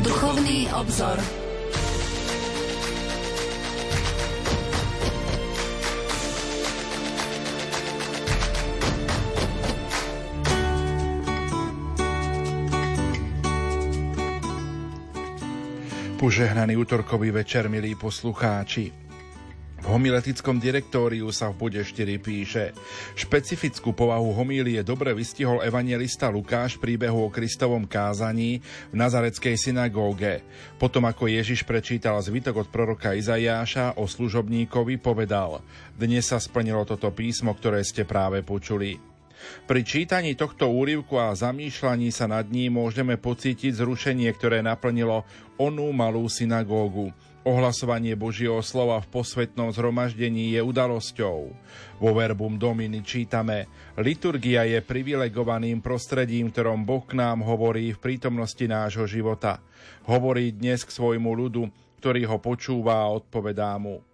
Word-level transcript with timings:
Duchovný 0.00 0.68
obzor. 0.72 1.20
Požehnaný 16.16 16.76
útorkový 16.76 17.30
večer, 17.30 17.68
milí 17.68 17.94
poslucháči. 17.94 19.09
Homiletickom 19.90 20.62
direktóriu 20.62 21.34
sa 21.34 21.50
v 21.50 21.66
bode 21.66 21.82
4 21.82 22.22
píše 22.22 22.70
Špecifickú 23.18 23.90
povahu 23.90 24.30
homílie 24.38 24.86
dobre 24.86 25.10
vystihol 25.10 25.66
evangelista 25.66 26.30
Lukáš 26.30 26.78
príbehu 26.78 27.26
o 27.26 27.32
Kristovom 27.34 27.90
kázaní 27.90 28.62
v 28.62 28.94
Nazareckej 28.94 29.58
synagóge. 29.58 30.46
Potom 30.78 31.10
ako 31.10 31.26
Ježiš 31.26 31.66
prečítal 31.66 32.22
zvytok 32.22 32.62
od 32.62 32.68
proroka 32.70 33.18
Izajáša 33.18 33.98
o 33.98 34.06
služobníkovi, 34.06 35.02
povedal 35.02 35.58
Dnes 35.98 36.30
sa 36.30 36.38
splnilo 36.38 36.86
toto 36.86 37.10
písmo, 37.10 37.50
ktoré 37.58 37.82
ste 37.82 38.06
práve 38.06 38.46
počuli. 38.46 38.94
Pri 39.66 39.82
čítaní 39.82 40.38
tohto 40.38 40.70
úrivku 40.70 41.18
a 41.18 41.34
zamýšľaní 41.34 42.14
sa 42.14 42.30
nad 42.30 42.46
ním 42.46 42.78
môžeme 42.78 43.18
pocítiť 43.18 43.74
zrušenie, 43.74 44.30
ktoré 44.38 44.62
naplnilo 44.62 45.26
onú 45.58 45.90
malú 45.90 46.30
synagógu. 46.30 47.10
Ohlasovanie 47.40 48.20
Božieho 48.20 48.60
slova 48.60 49.00
v 49.00 49.16
posvetnom 49.16 49.72
zhromaždení 49.72 50.52
je 50.52 50.60
udalosťou. 50.60 51.38
Vo 51.96 52.10
Verbum 52.12 52.60
Domini 52.60 53.00
čítame 53.00 53.64
Liturgia 53.96 54.68
je 54.68 54.84
privilegovaným 54.84 55.80
prostredím, 55.80 56.52
ktorom 56.52 56.84
Boh 56.84 57.00
k 57.00 57.16
nám 57.16 57.40
hovorí 57.40 57.96
v 57.96 58.02
prítomnosti 58.02 58.60
nášho 58.68 59.08
života. 59.08 59.56
Hovorí 60.04 60.52
dnes 60.52 60.84
k 60.84 60.92
svojmu 60.92 61.32
ľudu, 61.32 61.64
ktorý 61.96 62.28
ho 62.28 62.36
počúva 62.36 63.08
a 63.08 63.12
odpovedá 63.16 63.72
mu 63.80 64.04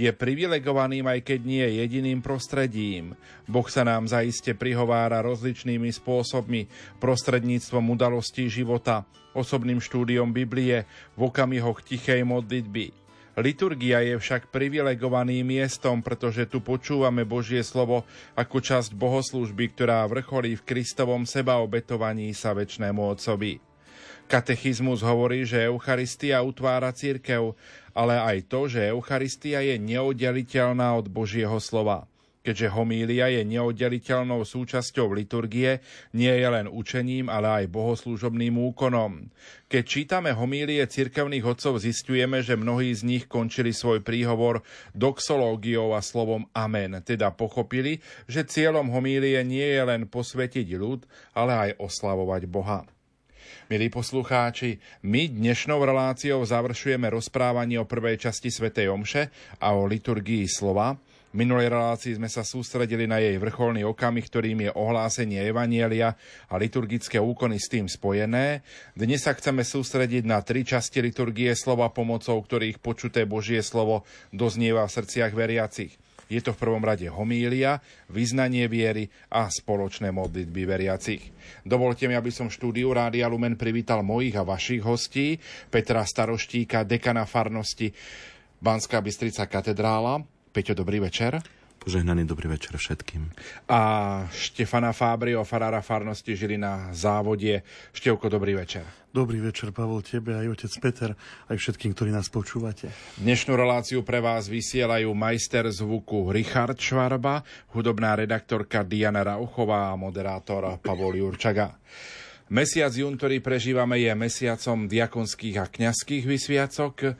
je 0.00 0.08
privilegovaným 0.16 1.04
aj 1.04 1.20
keď 1.20 1.40
nie 1.44 1.66
jediným 1.82 2.24
prostredím. 2.24 3.12
Boh 3.44 3.66
sa 3.68 3.84
nám 3.84 4.08
zaiste 4.08 4.56
prihovára 4.56 5.20
rozličnými 5.20 5.92
spôsobmi, 5.92 6.70
prostredníctvom 7.02 7.84
udalostí 7.92 8.48
života, 8.48 9.04
osobným 9.36 9.78
štúdiom 9.78 10.30
Biblie, 10.30 10.84
v 11.14 11.20
okamihoch 11.26 11.82
tichej 11.84 12.22
modlitby. 12.26 12.92
Liturgia 13.40 14.02
je 14.04 14.18
však 14.18 14.50
privilegovaným 14.50 15.46
miestom, 15.46 16.02
pretože 16.02 16.44
tu 16.50 16.60
počúvame 16.60 17.22
Božie 17.22 17.62
slovo 17.62 18.04
ako 18.34 18.58
časť 18.58 18.90
bohoslúžby, 18.92 19.72
ktorá 19.72 20.04
vrcholí 20.10 20.58
v 20.58 20.66
Kristovom 20.66 21.24
sebaobetovaní 21.24 22.34
sa 22.36 22.52
väčšnému 22.52 23.00
Otcovi. 23.00 23.62
Katechizmus 24.30 25.02
hovorí, 25.02 25.42
že 25.42 25.66
Eucharistia 25.66 26.38
utvára 26.42 26.94
církev 26.94 27.58
ale 27.94 28.14
aj 28.18 28.46
to, 28.46 28.70
že 28.70 28.90
Eucharistia 28.90 29.62
je 29.62 29.76
neoddeliteľná 29.78 30.94
od 30.94 31.10
Božieho 31.10 31.58
slova. 31.58 32.06
Keďže 32.40 32.72
homília 32.72 33.28
je 33.28 33.44
neoddeliteľnou 33.44 34.48
súčasťou 34.48 35.12
liturgie, 35.12 35.84
nie 36.16 36.32
je 36.32 36.48
len 36.48 36.72
učením, 36.72 37.28
ale 37.28 37.64
aj 37.64 37.72
bohoslúžobným 37.72 38.56
úkonom. 38.72 39.28
Keď 39.68 39.84
čítame 39.84 40.32
homílie 40.32 40.80
cirkevných 40.88 41.44
otcov, 41.44 41.84
zistujeme, 41.84 42.40
že 42.40 42.56
mnohí 42.56 42.96
z 42.96 43.04
nich 43.04 43.24
končili 43.28 43.76
svoj 43.76 44.00
príhovor 44.00 44.64
doxológiou 44.96 45.92
a 45.92 46.00
slovom 46.00 46.48
amen, 46.56 47.04
teda 47.04 47.28
pochopili, 47.28 48.00
že 48.24 48.48
cieľom 48.48 48.88
homílie 48.88 49.36
nie 49.44 49.76
je 49.76 49.82
len 49.84 50.08
posvetiť 50.08 50.68
ľud, 50.80 51.04
ale 51.36 51.52
aj 51.52 51.70
oslavovať 51.76 52.48
Boha. 52.48 52.88
Milí 53.68 53.92
poslucháči, 53.92 54.80
my 55.04 55.28
dnešnou 55.28 55.84
reláciou 55.84 56.40
završujeme 56.42 57.06
rozprávanie 57.12 57.76
o 57.78 57.86
prvej 57.86 58.16
časti 58.16 58.48
svätej 58.48 58.88
Omše 58.90 59.28
a 59.60 59.76
o 59.76 59.84
liturgii 59.84 60.48
slova. 60.48 60.96
V 61.30 61.38
minulej 61.38 61.70
relácii 61.70 62.18
sme 62.18 62.26
sa 62.26 62.42
sústredili 62.42 63.06
na 63.06 63.22
jej 63.22 63.38
vrcholný 63.38 63.86
okamih, 63.86 64.26
ktorým 64.26 64.66
je 64.66 64.70
ohlásenie 64.74 65.38
Evanielia 65.46 66.18
a 66.50 66.58
liturgické 66.58 67.22
úkony 67.22 67.62
s 67.62 67.70
tým 67.70 67.86
spojené. 67.86 68.66
Dnes 68.98 69.22
sa 69.22 69.38
chceme 69.38 69.62
sústrediť 69.62 70.26
na 70.26 70.42
tri 70.42 70.66
časti 70.66 70.98
liturgie 70.98 71.54
slova, 71.54 71.86
pomocou 71.94 72.34
ktorých 72.34 72.82
počuté 72.82 73.30
Božie 73.30 73.62
slovo 73.62 74.02
doznieva 74.34 74.82
v 74.90 74.94
srdciach 74.98 75.30
veriacich. 75.30 75.94
Je 76.26 76.42
to 76.42 76.50
v 76.50 76.66
prvom 76.66 76.82
rade 76.82 77.06
homília, 77.06 77.78
vyznanie 78.10 78.66
viery 78.66 79.06
a 79.30 79.46
spoločné 79.46 80.10
modlitby 80.10 80.66
veriacich. 80.66 81.30
Dovolte 81.62 82.10
mi, 82.10 82.18
aby 82.18 82.34
som 82.34 82.50
štúdiu 82.50 82.90
Rádia 82.90 83.30
Lumen 83.30 83.54
privítal 83.54 84.02
mojich 84.02 84.34
a 84.34 84.42
vašich 84.42 84.82
hostí, 84.82 85.38
Petra 85.70 86.02
Staroštíka, 86.02 86.82
dekana 86.82 87.22
farnosti 87.22 87.94
Banská 88.58 88.98
Bystrica 88.98 89.46
katedrála. 89.46 90.39
Peťo, 90.50 90.74
dobrý 90.74 90.98
večer. 90.98 91.38
Požehnaný 91.80 92.28
dobrý 92.28 92.50
večer 92.50 92.76
všetkým. 92.76 93.32
A 93.70 93.80
Štefana 94.34 94.92
Fábrio, 94.92 95.46
farára 95.48 95.80
farnosti 95.80 96.36
žili 96.36 96.60
na 96.60 96.90
závode. 96.92 97.62
Števko, 97.94 98.28
dobrý 98.28 98.58
večer. 98.58 98.84
Dobrý 99.14 99.38
večer, 99.38 99.70
Pavol, 99.70 100.02
tebe, 100.02 100.34
aj 100.34 100.60
otec 100.60 100.72
Peter, 100.82 101.10
aj 101.48 101.56
všetkým, 101.56 101.94
ktorí 101.94 102.10
nás 102.10 102.26
počúvate. 102.28 102.90
Dnešnú 103.16 103.54
reláciu 103.54 104.02
pre 104.02 104.18
vás 104.18 104.50
vysielajú 104.50 105.08
majster 105.14 105.70
zvuku 105.70 106.34
Richard 106.34 106.76
Švarba, 106.76 107.46
hudobná 107.72 108.18
redaktorka 108.18 108.82
Diana 108.82 109.22
Rauchová 109.22 109.94
a 109.94 109.98
moderátor 109.98 110.82
Pavol 110.82 111.16
Jurčaga. 111.16 111.78
Mesiac 112.50 112.90
jún, 112.90 113.14
ktorý 113.14 113.38
prežívame, 113.38 114.02
je 114.02 114.10
mesiacom 114.10 114.90
diakonských 114.90 115.56
a 115.62 115.70
kňazských 115.70 116.26
vysviacok. 116.26 117.14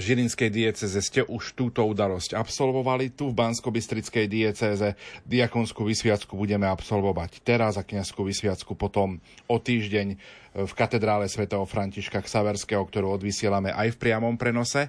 Žilinskej 0.00 0.48
dieceze 0.48 0.96
ste 1.04 1.20
už 1.20 1.52
túto 1.52 1.84
udalosť 1.84 2.32
absolvovali. 2.32 3.12
Tu 3.12 3.28
v 3.28 3.36
bansko 3.36 3.68
dieceze 3.68 4.96
diakonskú 5.28 5.84
vysviacku 5.84 6.32
budeme 6.32 6.64
absolvovať 6.64 7.44
teraz 7.44 7.76
a 7.76 7.84
kniazskú 7.84 8.24
vysviacku 8.24 8.72
potom 8.72 9.20
o 9.44 9.56
týždeň 9.60 10.08
v 10.64 10.72
katedrále 10.72 11.28
svätého 11.28 11.62
Františka 11.68 12.24
Ksaverského, 12.24 12.80
ktorú 12.80 13.12
odvysielame 13.20 13.70
aj 13.76 13.94
v 13.94 14.00
priamom 14.00 14.40
prenose. 14.40 14.88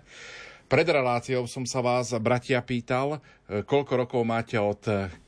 Pred 0.72 0.88
reláciou 0.88 1.52
som 1.52 1.68
sa 1.68 1.84
vás, 1.84 2.16
bratia, 2.16 2.64
pýtal, 2.64 3.20
koľko 3.52 4.08
rokov 4.08 4.24
máte 4.24 4.56
od 4.56 4.80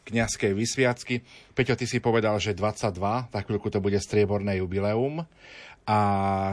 kňazskej 0.07 0.55
vysviacky. 0.55 1.19
Peťo, 1.51 1.75
ty 1.75 1.83
si 1.83 1.99
povedal, 1.99 2.39
že 2.39 2.55
22, 2.55 3.27
tak 3.27 3.51
chvíľku 3.51 3.67
to 3.67 3.83
bude 3.83 3.99
strieborné 3.99 4.63
jubileum. 4.63 5.27
A 5.83 5.99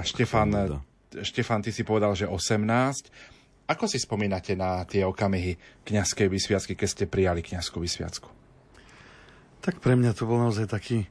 Štefan, 0.02 0.82
Štefan, 1.10 1.62
ty 1.62 1.75
si 1.75 1.82
povedal, 1.82 2.15
že 2.15 2.31
18. 2.31 2.62
Ako 3.71 3.87
si 3.87 3.98
spomínate 3.98 4.54
na 4.59 4.82
tie 4.87 5.06
okamihy 5.06 5.82
kňazskej 5.87 6.26
vysviacky, 6.26 6.75
keď 6.75 6.88
ste 6.91 7.04
prijali 7.10 7.43
kňazskú 7.43 7.82
vysviacku? 7.82 8.31
Tak 9.60 9.78
pre 9.82 9.94
mňa 9.94 10.15
to 10.15 10.26
bol 10.26 10.38
naozaj 10.38 10.70
taký 10.70 11.06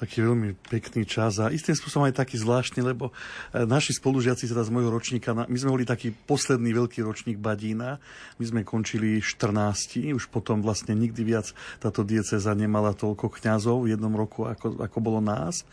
taký 0.00 0.24
veľmi 0.24 0.56
pekný 0.72 1.04
čas 1.04 1.36
a 1.36 1.52
istým 1.52 1.76
spôsobom 1.76 2.08
aj 2.08 2.24
taký 2.24 2.40
zvláštny, 2.40 2.80
lebo 2.80 3.12
e, 3.52 3.68
naši 3.68 3.92
spolužiaci 3.92 4.48
teda 4.48 4.64
z 4.64 4.72
môjho 4.72 4.88
ročníka, 4.88 5.36
my 5.36 5.58
sme 5.60 5.76
boli 5.76 5.84
taký 5.84 6.10
posledný 6.10 6.72
veľký 6.72 7.04
ročník 7.04 7.36
Badína, 7.36 8.00
my 8.40 8.44
sme 8.48 8.60
končili 8.64 9.20
14, 9.20 10.16
už 10.16 10.32
potom 10.32 10.64
vlastne 10.64 10.96
nikdy 10.96 11.20
viac 11.20 11.52
táto 11.84 12.00
dieceza 12.00 12.56
nemala 12.56 12.96
toľko 12.96 13.28
kňazov 13.28 13.84
v 13.84 13.92
jednom 13.92 14.16
roku, 14.16 14.48
ako, 14.48 14.80
ako 14.80 14.98
bolo 15.04 15.20
nás. 15.20 15.68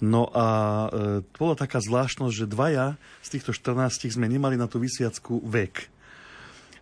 No 0.00 0.32
a 0.32 0.46
e, 0.88 0.88
bola 1.36 1.54
taká 1.58 1.84
zvláštnosť, 1.84 2.34
že 2.34 2.46
dvaja 2.48 2.96
z 3.20 3.28
týchto 3.36 3.52
14 3.52 4.08
sme 4.08 4.30
nemali 4.30 4.56
na 4.56 4.70
tú 4.70 4.80
vysviacku 4.80 5.44
vek. 5.44 5.97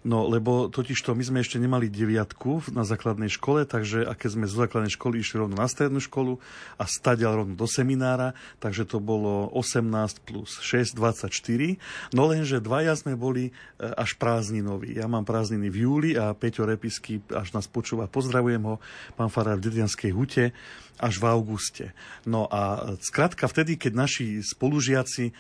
No, 0.07 0.31
lebo 0.31 0.71
totiž 0.71 1.03
to 1.03 1.19
my 1.19 1.25
sme 1.27 1.43
ešte 1.43 1.59
nemali 1.59 1.91
deviatku 1.91 2.71
na 2.71 2.87
základnej 2.87 3.27
škole, 3.27 3.67
takže 3.67 4.07
a 4.07 4.15
keď 4.15 4.39
sme 4.39 4.47
z 4.47 4.55
základnej 4.55 4.95
školy 4.95 5.19
išli 5.19 5.43
rovno 5.43 5.59
na 5.59 5.67
strednú 5.67 5.99
školu 5.99 6.39
a 6.79 6.87
stadial 6.87 7.35
rovno 7.35 7.59
do 7.59 7.67
seminára, 7.67 8.31
takže 8.63 8.87
to 8.87 9.03
bolo 9.03 9.51
18 9.51 10.23
plus 10.23 10.63
6, 10.63 10.95
24. 10.95 12.15
No 12.15 12.31
lenže 12.31 12.63
dvaja 12.63 12.95
sme 12.95 13.19
boli 13.19 13.51
e, 13.51 13.53
až 13.83 14.15
prázdninoví. 14.15 14.95
Ja 14.95 15.11
mám 15.11 15.27
prázdniny 15.27 15.75
v 15.75 15.77
júli 15.83 16.11
a 16.15 16.31
Peťo 16.39 16.71
Repisky 16.71 17.19
až 17.35 17.51
nás 17.51 17.67
počúva. 17.67 18.07
Pozdravujem 18.07 18.63
ho, 18.63 18.79
pán 19.19 19.27
Farár 19.27 19.59
v 19.59 19.75
Dedianskej 19.75 20.15
hute 20.15 20.55
až 20.97 21.21
v 21.21 21.25
auguste. 21.29 21.87
No 22.25 22.49
a 22.49 22.95
skrátka 23.05 23.45
vtedy, 23.49 23.77
keď 23.77 23.93
naši 23.97 24.27
spolužiaci 24.41 25.25
e, 25.29 25.33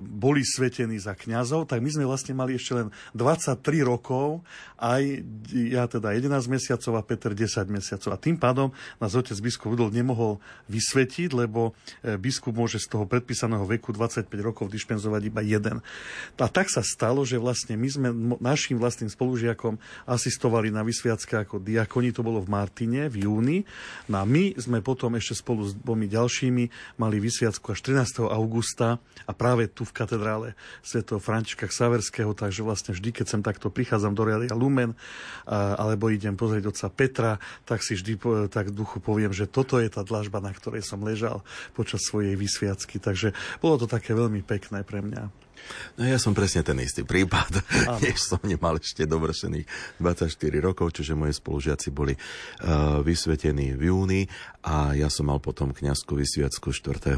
boli 0.00 0.44
svetení 0.44 1.00
za 1.00 1.16
kňazov, 1.16 1.68
tak 1.68 1.80
my 1.80 1.88
sme 1.88 2.04
vlastne 2.04 2.36
mali 2.36 2.56
ešte 2.56 2.76
len 2.76 2.88
23 3.16 3.60
rokov 3.84 4.44
aj 4.78 5.02
ja 5.52 5.84
teda 5.90 6.14
11 6.14 6.30
mesiacov 6.46 6.92
a 6.98 7.02
Peter 7.02 7.32
10 7.32 7.66
mesiacov. 7.72 8.10
A 8.14 8.18
tým 8.20 8.36
pádom 8.36 8.70
nás 9.00 9.16
otec 9.16 9.34
biskup 9.40 9.74
Rudolf 9.74 9.94
nemohol 9.94 10.38
vysvetiť, 10.68 11.32
lebo 11.32 11.72
e, 12.04 12.14
biskup 12.20 12.52
môže 12.52 12.76
z 12.82 12.86
toho 12.92 13.08
predpísaného 13.08 13.64
veku 13.64 13.96
25 13.96 14.28
rokov 14.44 14.68
dispenzovať 14.68 15.22
iba 15.24 15.40
jeden. 15.40 15.80
A 16.36 16.46
tak 16.50 16.68
sa 16.68 16.84
stalo, 16.84 17.24
že 17.24 17.40
vlastne 17.40 17.80
my 17.80 17.88
sme 17.88 18.08
našim 18.44 18.76
vlastným 18.76 19.08
spolužiakom 19.08 19.80
asistovali 20.04 20.68
na 20.68 20.84
vysviacke 20.84 21.48
ako 21.48 21.64
diakoni, 21.64 22.12
to 22.12 22.20
bolo 22.20 22.44
v 22.44 22.52
Martine 22.52 23.06
v 23.08 23.24
júni. 23.24 23.58
No 24.10 24.20
a 24.20 24.24
my 24.26 24.58
sme 24.58 24.82
potom 24.82 24.97
ešte 24.98 25.38
spolu 25.38 25.70
s 25.70 25.78
dvomi 25.78 26.10
ďalšími 26.10 26.98
mali 26.98 27.22
vysviacku 27.22 27.70
až 27.70 27.78
13. 27.86 28.26
augusta 28.26 28.98
a 29.22 29.32
práve 29.32 29.70
tu 29.70 29.86
v 29.86 29.94
katedrále 29.94 30.58
Sv. 30.82 31.06
Františka 31.06 31.70
Saverského, 31.70 32.34
takže 32.34 32.66
vlastne 32.66 32.90
vždy, 32.90 33.14
keď 33.14 33.26
sem 33.30 33.42
takto 33.46 33.70
prichádzam 33.70 34.18
do 34.18 34.26
Realia 34.26 34.58
Lumen, 34.58 34.98
alebo 35.46 36.10
idem 36.10 36.34
pozrieť 36.34 36.74
otca 36.74 36.88
Petra, 36.90 37.32
tak 37.62 37.86
si 37.86 37.94
vždy 37.94 38.18
tak 38.50 38.74
duchu 38.74 38.98
poviem, 38.98 39.30
že 39.30 39.46
toto 39.46 39.78
je 39.78 39.86
tá 39.86 40.02
dlažba, 40.02 40.42
na 40.42 40.50
ktorej 40.50 40.82
som 40.82 40.98
ležal 41.04 41.46
počas 41.76 42.02
svojej 42.02 42.34
vysviacky. 42.34 42.98
Takže 42.98 43.36
bolo 43.62 43.78
to 43.78 43.86
také 43.86 44.16
veľmi 44.16 44.42
pekné 44.42 44.82
pre 44.82 45.04
mňa. 45.04 45.47
No 45.98 46.06
ja 46.06 46.18
som 46.20 46.32
presne 46.32 46.62
ten 46.62 46.78
istý 46.78 47.02
prípad, 47.02 47.62
než 48.04 48.22
som 48.22 48.40
nemal 48.44 48.78
ešte 48.78 49.04
dovršených 49.04 49.98
24 49.98 50.30
rokov, 50.62 50.94
čiže 50.94 51.18
moji 51.18 51.34
spolužiaci 51.34 51.88
boli 51.90 52.14
uh, 52.14 53.00
vysvetení 53.02 53.74
v 53.74 53.90
júni 53.90 54.22
a 54.64 54.92
ja 54.94 55.08
som 55.08 55.30
mal 55.30 55.38
potom 55.38 55.70
kniazku 55.72 56.18
vysviacku 56.18 56.74
4. 56.74 57.14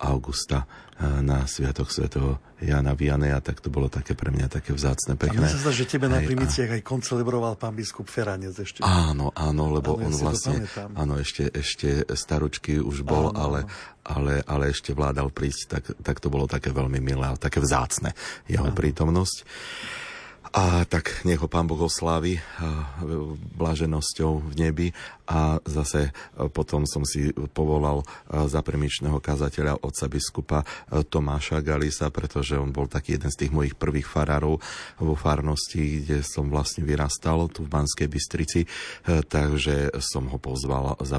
augusta 0.00 0.66
na 1.00 1.42
Sviatok 1.42 1.90
svätého 1.90 2.38
Jana 2.62 2.94
Vianeja, 2.94 3.42
tak 3.42 3.58
to 3.58 3.66
bolo 3.66 3.90
také 3.90 4.14
pre 4.14 4.30
mňa 4.30 4.46
také 4.46 4.70
vzácne, 4.70 5.18
pekné. 5.18 5.42
A 5.42 5.50
sa 5.50 5.58
zdá, 5.58 5.74
že 5.74 5.90
tebe 5.90 6.06
na 6.06 6.22
primiciach 6.22 6.70
aj 6.70 6.82
koncelebroval 6.86 7.58
pán 7.58 7.74
biskup 7.74 8.06
Feranec 8.06 8.54
ešte. 8.54 8.80
Áno, 8.86 9.34
áno, 9.34 9.64
lebo 9.74 9.98
áno, 9.98 10.06
on 10.06 10.12
ja 10.14 10.22
vlastne, 10.22 10.56
áno, 10.94 11.18
ešte, 11.18 11.50
ešte 11.50 12.06
staručky 12.14 12.78
už 12.78 13.02
bol, 13.02 13.34
áno, 13.34 13.42
ale, 13.42 13.60
ale, 14.06 14.34
ale 14.46 14.70
ešte 14.70 14.94
vládal 14.94 15.34
prísť, 15.34 15.60
tak, 15.66 15.84
tak 15.98 16.16
to 16.22 16.30
bolo 16.30 16.46
také 16.46 16.70
veľmi 16.70 17.02
milé, 17.02 17.26
také 17.54 17.62
vzácne 17.62 18.10
jeho 18.50 18.66
prítomnosť. 18.74 19.46
A 20.54 20.86
tak 20.86 21.26
nech 21.26 21.42
ho 21.42 21.50
pán 21.50 21.66
Boh 21.66 21.82
oslávi 21.82 22.38
blaženosťou 23.58 24.38
v 24.38 24.52
nebi 24.54 24.88
a 25.24 25.56
zase 25.64 26.12
e, 26.12 26.48
potom 26.52 26.84
som 26.84 27.00
si 27.08 27.32
povolal 27.56 28.04
e, 28.04 28.44
za 28.44 28.60
kazateľa 28.60 29.80
otca 29.80 30.04
biskupa 30.08 30.58
e, 30.60 31.00
Tomáša 31.00 31.64
Galisa, 31.64 32.12
pretože 32.12 32.60
on 32.60 32.76
bol 32.76 32.84
taký 32.92 33.16
jeden 33.16 33.32
z 33.32 33.44
tých 33.44 33.52
mojich 33.52 33.74
prvých 33.76 34.04
farárov 34.04 34.60
vo 35.00 35.14
farnosti, 35.16 36.04
kde 36.04 36.20
som 36.20 36.52
vlastne 36.52 36.84
vyrastal 36.84 37.48
tu 37.48 37.64
v 37.64 37.72
Banskej 37.72 38.08
Bystrici, 38.08 38.68
takže 39.04 39.96
som 40.00 40.28
ho 40.28 40.38
pozval 40.38 40.96
za 41.00 41.18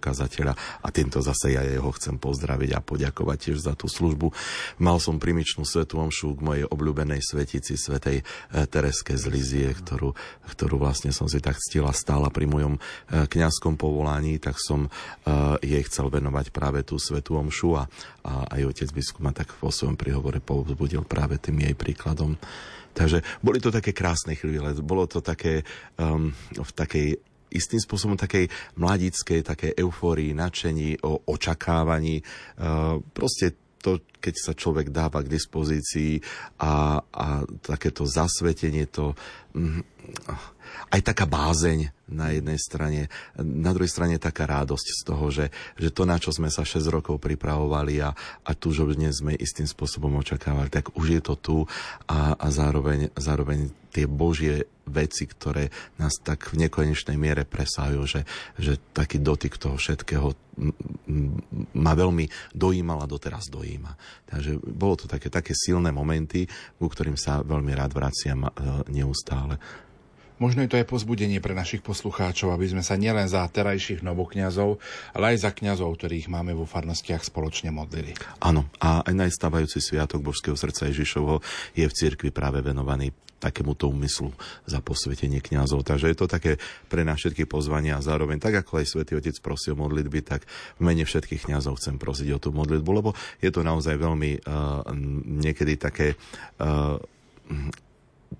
kazateľa 0.00 0.56
a 0.80 0.88
týmto 0.88 1.20
zase 1.20 1.54
ja 1.54 1.62
jeho 1.62 1.92
chcem 1.94 2.16
pozdraviť 2.16 2.70
a 2.74 2.80
poďakovať 2.80 3.38
tiež 3.38 3.58
za 3.60 3.76
tú 3.76 3.86
službu. 3.86 4.32
Mal 4.80 4.96
som 4.98 5.20
primičnú 5.20 5.68
svetú 5.68 6.00
omšu 6.00 6.34
k 6.36 6.40
mojej 6.40 6.64
obľúbenej 6.66 7.20
svetici, 7.20 7.76
svetej 7.76 8.24
Tereske 8.66 9.14
z 9.14 9.24
Lizie, 9.30 9.68
ktorú, 9.72 10.12
ktorú 10.50 10.76
vlastne 10.80 11.12
som 11.14 11.30
si 11.30 11.38
tak 11.40 11.56
ctila 11.60 11.92
stála 11.92 12.28
pri 12.28 12.48
mojom 12.48 12.74
kňazskom 13.10 13.78
povolaní, 13.78 14.36
tak 14.42 14.56
som 14.60 14.86
uh, 14.86 15.56
jej 15.60 15.80
chcel 15.86 16.10
venovať 16.10 16.50
práve 16.50 16.82
tú 16.82 17.00
svetú 17.00 17.36
omšu 17.38 17.78
a, 17.78 17.84
a 18.24 18.32
aj 18.58 18.74
otec 18.74 18.88
biskup 18.92 19.22
ma 19.24 19.32
tak 19.32 19.52
vo 19.58 19.72
svojom 19.72 19.96
príhovore 19.96 20.40
povzbudil 20.42 21.04
práve 21.04 21.40
tým 21.40 21.60
jej 21.62 21.74
príkladom. 21.76 22.36
Takže 22.94 23.26
boli 23.42 23.58
to 23.58 23.74
také 23.74 23.90
krásne 23.90 24.38
chvíle, 24.38 24.70
bolo 24.78 25.10
to 25.10 25.18
také 25.18 25.66
um, 25.98 26.30
v 26.54 26.70
takej 26.74 27.08
istým 27.54 27.78
spôsobom 27.78 28.18
takej 28.18 28.50
mladickej, 28.74 29.46
také 29.46 29.68
eufórii, 29.78 30.34
nadšení, 30.34 30.98
o 31.06 31.22
očakávaní. 31.26 32.22
Uh, 32.58 32.98
proste 33.14 33.63
to, 33.84 34.00
keď 34.16 34.34
sa 34.40 34.52
človek 34.56 34.88
dáva 34.88 35.20
k 35.20 35.28
dispozícii 35.28 36.24
a, 36.56 37.04
a 37.04 37.26
takéto 37.60 38.08
zasvetenie, 38.08 38.88
to 38.88 39.12
mm, 39.52 39.84
aj 40.94 41.00
taká 41.02 41.26
bázeň 41.26 41.90
na 42.06 42.30
jednej 42.30 42.54
strane, 42.60 43.10
na 43.40 43.74
druhej 43.74 43.90
strane 43.90 44.22
taká 44.22 44.46
radosť 44.46 44.86
z 44.94 45.00
toho, 45.02 45.26
že, 45.34 45.46
že 45.74 45.90
to, 45.90 46.06
na 46.06 46.22
čo 46.22 46.30
sme 46.30 46.52
sa 46.52 46.62
6 46.62 46.86
rokov 46.86 47.18
pripravovali 47.18 47.98
a, 47.98 48.14
a 48.46 48.50
túžobne 48.54 49.10
sme 49.10 49.34
istým 49.34 49.66
spôsobom 49.66 50.14
očakávali, 50.22 50.70
tak 50.70 50.94
už 50.94 51.18
je 51.18 51.22
to 51.24 51.34
tu 51.34 51.56
a, 52.06 52.38
a 52.38 52.46
zároveň, 52.54 53.10
zároveň 53.18 53.74
tie 53.90 54.06
Božie 54.06 54.70
veci, 54.84 55.24
ktoré 55.24 55.72
nás 55.96 56.18
tak 56.20 56.52
v 56.52 56.66
nekonečnej 56.66 57.16
miere 57.16 57.48
presahujú, 57.48 58.02
že, 58.04 58.20
že 58.60 58.76
taký 58.92 59.18
dotyk 59.18 59.56
toho 59.56 59.80
všetkého 59.80 60.34
ma 61.74 61.92
veľmi 61.94 62.54
dojímal 62.54 63.02
a 63.02 63.10
doteraz 63.10 63.50
dojíma. 63.50 63.90
Takže 64.28 64.62
bolo 64.62 64.94
to 64.94 65.06
také, 65.10 65.30
také 65.30 65.50
silné 65.54 65.90
momenty, 65.90 66.46
ku 66.78 66.86
ktorým 66.86 67.18
sa 67.18 67.42
veľmi 67.42 67.74
rád 67.74 67.90
vraciam 67.90 68.46
e, 68.46 68.50
neustále. 68.90 69.58
Možno 70.44 70.60
je 70.60 70.68
to 70.68 70.76
aj 70.76 70.92
pozbudenie 70.92 71.40
pre 71.40 71.56
našich 71.56 71.80
poslucháčov, 71.80 72.52
aby 72.52 72.68
sme 72.68 72.84
sa 72.84 73.00
nielen 73.00 73.24
za 73.24 73.48
terajších 73.48 74.04
novokňazov, 74.04 74.76
ale 75.16 75.32
aj 75.32 75.48
za 75.48 75.50
kňazov, 75.56 75.96
ktorých 75.96 76.28
máme 76.28 76.52
vo 76.52 76.68
farnostiach 76.68 77.24
spoločne 77.24 77.72
modlili. 77.72 78.12
Áno, 78.44 78.68
a 78.76 79.00
aj 79.08 79.14
najstávajúci 79.24 79.80
sviatok 79.80 80.20
Božského 80.20 80.52
srdca 80.52 80.92
Ježišovho 80.92 81.40
je 81.72 81.88
v 81.88 81.96
cirkvi 81.96 82.28
práve 82.28 82.60
venovaný 82.60 83.16
takémuto 83.40 83.88
úmyslu 83.88 84.36
za 84.68 84.84
posvetenie 84.84 85.40
kňazov. 85.40 85.80
Takže 85.80 86.12
je 86.12 86.16
to 86.20 86.28
také 86.28 86.60
pre 86.92 87.08
nás 87.08 87.24
všetky 87.24 87.48
pozvania 87.48 87.96
a 87.96 88.04
zároveň, 88.04 88.36
tak 88.36 88.60
ako 88.60 88.84
aj 88.84 88.86
svätý 88.88 89.16
Otec 89.16 89.40
prosil 89.40 89.80
modlitby, 89.80 90.20
tak 90.28 90.44
v 90.76 90.82
mene 90.84 91.08
všetkých 91.08 91.48
kňazov 91.48 91.80
chcem 91.80 91.96
prosiť 91.96 92.28
o 92.36 92.38
tú 92.40 92.52
modlitbu, 92.52 92.90
lebo 92.92 93.16
je 93.40 93.48
to 93.48 93.64
naozaj 93.64 93.96
veľmi 93.96 94.44
uh, 94.44 94.84
niekedy 95.40 95.80
také 95.80 96.20
uh, 96.60 97.00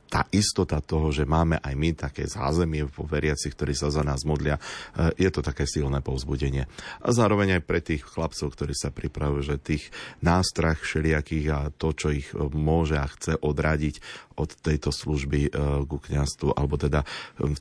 tá 0.08 0.26
istota 0.30 0.78
toho, 0.78 1.10
že 1.10 1.26
máme 1.26 1.58
aj 1.58 1.74
my 1.74 1.90
také 1.96 2.28
zázemie 2.28 2.86
vo 2.86 3.06
veriacich, 3.06 3.54
ktorí 3.54 3.72
sa 3.74 3.90
za 3.90 4.02
nás 4.02 4.26
modlia, 4.26 4.58
eh, 4.58 5.10
je 5.16 5.30
to 5.30 5.40
také 5.40 5.64
silné 5.64 6.04
povzbudenie. 6.04 6.68
A 7.00 7.08
zároveň 7.10 7.60
aj 7.60 7.62
pre 7.66 7.80
tých 7.80 8.02
chlapcov, 8.04 8.52
ktorí 8.52 8.74
sa 8.76 8.94
pripravujú, 8.94 9.42
že 9.54 9.56
tých 9.62 9.84
nástrach 10.20 10.82
všelijakých 10.82 11.46
a 11.50 11.58
to, 11.74 11.94
čo 11.94 12.12
ich 12.12 12.28
eh, 12.34 12.38
môže 12.52 12.98
a 12.98 13.06
chce 13.08 13.38
odradiť 13.40 14.02
od 14.36 14.50
tejto 14.60 14.90
služby 14.90 15.40
eh, 15.46 15.50
ku 15.86 15.96
kniazstvu, 16.02 16.54
alebo 16.54 16.74
teda 16.76 17.06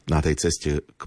na 0.10 0.20
tej 0.20 0.36
ceste 0.50 0.82
k 0.84 1.02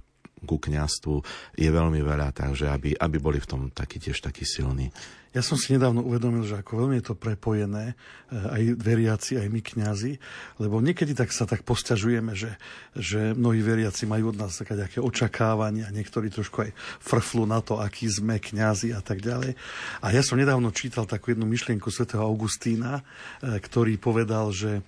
ku 0.47 0.63
kniastvu 0.63 1.21
je 1.59 1.69
veľmi 1.69 2.01
veľa, 2.01 2.31
takže 2.33 2.71
aby, 2.71 2.95
aby 2.95 3.17
boli 3.19 3.43
v 3.43 3.51
tom 3.51 3.61
taký 3.75 3.99
tiež 3.99 4.23
takí 4.23 4.47
silní. 4.47 4.89
Ja 5.37 5.45
som 5.45 5.61
si 5.61 5.77
nedávno 5.77 6.01
uvedomil, 6.01 6.49
že 6.49 6.65
ako 6.65 6.81
veľmi 6.81 6.97
je 6.97 7.13
to 7.13 7.15
prepojené, 7.21 7.93
eh, 7.93 8.33
aj 8.33 8.63
veriaci, 8.81 9.37
aj 9.37 9.53
my 9.53 9.61
kňazi, 9.61 10.17
lebo 10.65 10.81
niekedy 10.81 11.13
tak 11.13 11.29
sa 11.29 11.45
tak 11.45 11.61
posťažujeme, 11.61 12.33
že, 12.33 12.57
že 12.97 13.37
mnohí 13.37 13.61
veriaci 13.61 14.09
majú 14.09 14.33
od 14.33 14.41
nás 14.41 14.57
také 14.57 14.73
nejaké 14.73 15.05
očakávania, 15.05 15.93
niektorí 15.93 16.33
trošku 16.33 16.65
aj 16.65 16.71
frflu 17.05 17.45
na 17.45 17.61
to, 17.61 17.77
aký 17.77 18.09
sme 18.09 18.41
kňazi 18.41 18.97
a 18.97 19.05
tak 19.05 19.21
ďalej. 19.21 19.61
A 20.01 20.07
ja 20.09 20.25
som 20.25 20.41
nedávno 20.41 20.73
čítal 20.73 21.05
takú 21.05 21.37
jednu 21.37 21.45
myšlienku 21.45 21.93
svätého 21.93 22.25
Augustína, 22.25 23.05
eh, 23.05 23.61
ktorý 23.61 24.01
povedal, 24.01 24.57
že, 24.57 24.81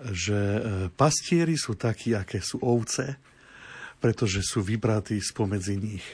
že 0.00 0.40
eh, 0.40 0.60
pastieri 0.96 1.60
sú 1.60 1.76
takí, 1.76 2.16
aké 2.16 2.40
sú 2.40 2.56
ovce, 2.64 3.20
pretože 4.00 4.40
sú 4.42 4.64
vybratí 4.64 5.20
spomedzi 5.20 5.76
nich. 5.76 6.06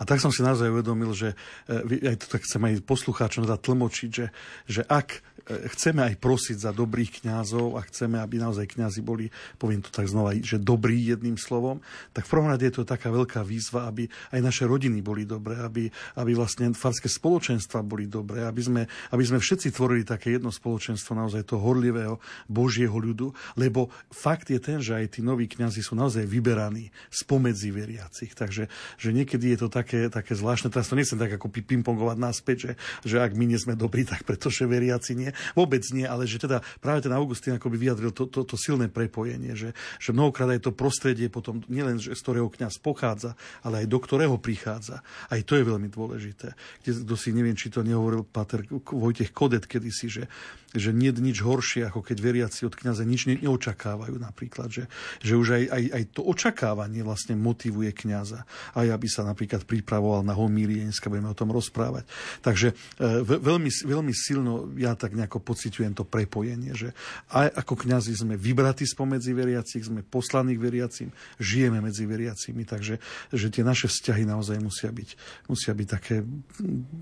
A 0.00 0.08
tak 0.08 0.16
som 0.16 0.32
si 0.32 0.40
naozaj 0.40 0.72
uvedomil, 0.72 1.12
že 1.12 1.36
e, 1.68 2.08
aj 2.08 2.16
to 2.24 2.26
tak 2.32 2.40
chcem 2.48 2.62
aj 2.64 2.86
poslucháčom 2.88 3.44
dať 3.44 3.60
tlmočiť, 3.60 4.10
že, 4.10 4.26
že 4.64 4.82
ak 4.88 5.20
chceme 5.50 6.06
aj 6.06 6.14
prosiť 6.22 6.56
za 6.62 6.70
dobrých 6.70 7.22
kňazov 7.22 7.74
a 7.74 7.82
chceme, 7.86 8.22
aby 8.22 8.38
naozaj 8.38 8.70
kňazi 8.70 9.00
boli, 9.02 9.26
poviem 9.58 9.82
to 9.82 9.90
tak 9.90 10.06
znova, 10.06 10.34
že 10.38 10.62
dobrí 10.62 11.10
jedným 11.10 11.34
slovom, 11.34 11.82
tak 12.14 12.26
v 12.26 12.32
prvom 12.32 12.48
rade 12.50 12.62
je 12.62 12.74
to 12.78 12.86
taká 12.86 13.10
veľká 13.10 13.42
výzva, 13.42 13.90
aby 13.90 14.06
aj 14.30 14.40
naše 14.40 14.64
rodiny 14.64 15.02
boli 15.02 15.26
dobré, 15.26 15.58
aby, 15.58 15.90
aby 16.18 16.32
vlastne 16.38 16.70
farské 16.70 17.10
spoločenstva 17.10 17.82
boli 17.82 18.06
dobré, 18.06 18.46
aby 18.46 18.62
sme, 18.62 18.82
aby 19.10 19.24
sme 19.26 19.42
všetci 19.42 19.74
tvorili 19.74 20.06
také 20.06 20.38
jedno 20.38 20.54
spoločenstvo 20.54 21.18
naozaj 21.18 21.42
toho 21.50 21.60
horlivého 21.60 22.22
Božieho 22.46 22.94
ľudu, 22.94 23.34
lebo 23.58 23.90
fakt 24.10 24.54
je 24.54 24.60
ten, 24.62 24.78
že 24.78 24.94
aj 24.94 25.18
tí 25.18 25.20
noví 25.20 25.50
kňazi 25.50 25.82
sú 25.82 25.98
naozaj 25.98 26.24
vyberaní 26.26 26.94
spomedzi 27.10 27.74
veriacich. 27.74 28.32
Takže 28.38 28.70
že 28.96 29.10
niekedy 29.10 29.56
je 29.56 29.66
to 29.66 29.68
také, 29.72 30.06
také 30.06 30.38
zvláštne, 30.38 30.70
teraz 30.70 30.86
to 30.86 30.98
nechcem 30.98 31.18
tak 31.18 31.34
ako 31.34 31.50
pingpongovať 31.50 32.16
naspäť, 32.20 32.56
že, 32.60 32.72
že 33.02 33.16
ak 33.18 33.34
my 33.34 33.44
nie 33.50 33.58
sme 33.58 33.74
dobrí, 33.74 34.06
tak 34.06 34.22
pretože 34.22 34.68
veriaci 34.68 35.18
nie, 35.18 35.30
vôbec 35.54 35.82
nie, 35.92 36.04
ale 36.04 36.24
že 36.24 36.42
teda 36.42 36.64
práve 36.80 37.04
ten 37.04 37.12
Augustín 37.14 37.56
akoby 37.56 37.76
vyjadril 37.76 38.12
to, 38.12 38.28
to, 38.28 38.44
to 38.46 38.56
silné 38.56 38.86
prepojenie, 38.88 39.56
že, 39.56 39.72
že 39.98 40.10
mnohokrát 40.14 40.50
aj 40.52 40.68
to 40.68 40.72
prostredie 40.72 41.32
potom 41.32 41.64
nielen, 41.66 41.98
že 41.98 42.14
z 42.14 42.20
ktorého 42.22 42.48
kňaz 42.52 42.78
pochádza, 42.78 43.34
ale 43.64 43.84
aj 43.84 43.86
do 43.88 43.98
ktorého 43.98 44.36
prichádza. 44.36 45.02
Aj 45.28 45.40
to 45.42 45.56
je 45.56 45.64
veľmi 45.64 45.88
dôležité. 45.88 46.52
Kde, 46.82 46.90
kto 47.06 47.14
si 47.16 47.30
neviem, 47.32 47.56
či 47.56 47.72
to 47.72 47.84
nehovoril 47.84 48.24
Pater 48.26 48.64
Vojtech 48.70 49.34
Kodet 49.34 49.64
kedysi, 49.66 50.06
že 50.08 50.22
že 50.70 50.94
nie 50.94 51.10
je 51.10 51.18
nič 51.18 51.38
horšie, 51.42 51.90
ako 51.90 52.06
keď 52.06 52.16
veriaci 52.22 52.62
od 52.62 52.78
kniaza 52.78 53.02
nič 53.02 53.26
ne, 53.26 53.34
neočakávajú 53.42 54.16
napríklad, 54.22 54.70
že, 54.70 54.84
že 55.18 55.34
už 55.34 55.58
aj, 55.58 55.64
aj, 55.66 55.84
aj 55.90 56.02
to 56.14 56.22
očakávanie 56.22 57.02
vlastne 57.02 57.34
motivuje 57.34 57.90
kniaza, 57.90 58.46
aj 58.78 58.86
aby 58.94 59.06
sa 59.10 59.26
napríklad 59.26 59.66
pripravoval 59.66 60.22
na 60.22 60.38
homílie, 60.38 60.86
dneska 60.86 61.10
budeme 61.10 61.30
o 61.30 61.38
tom 61.38 61.50
rozprávať. 61.50 62.06
Takže 62.46 62.70
e, 62.70 63.22
veľmi, 63.26 63.70
veľmi 63.70 64.12
silno 64.14 64.70
ja 64.78 64.94
tak 64.94 65.18
nejako 65.18 65.42
pociťujem 65.42 65.98
to 65.98 66.06
prepojenie, 66.06 66.70
že 66.78 66.94
aj 67.34 67.50
ako 67.66 67.74
kňazi 67.86 68.14
sme 68.14 68.38
vybratí 68.38 68.86
spomedzi 68.86 69.34
veriacich, 69.34 69.82
sme 69.82 70.06
poslaní 70.06 70.54
k 70.54 70.62
veriacim, 70.62 71.08
žijeme 71.42 71.82
medzi 71.82 72.06
veriacimi, 72.06 72.62
takže 72.62 73.02
že 73.34 73.46
tie 73.50 73.66
naše 73.66 73.90
vzťahy 73.90 74.22
naozaj 74.22 74.62
musia 74.62 74.94
byť, 74.94 75.10
musia 75.50 75.74
byť 75.74 75.88
také, 75.90 76.22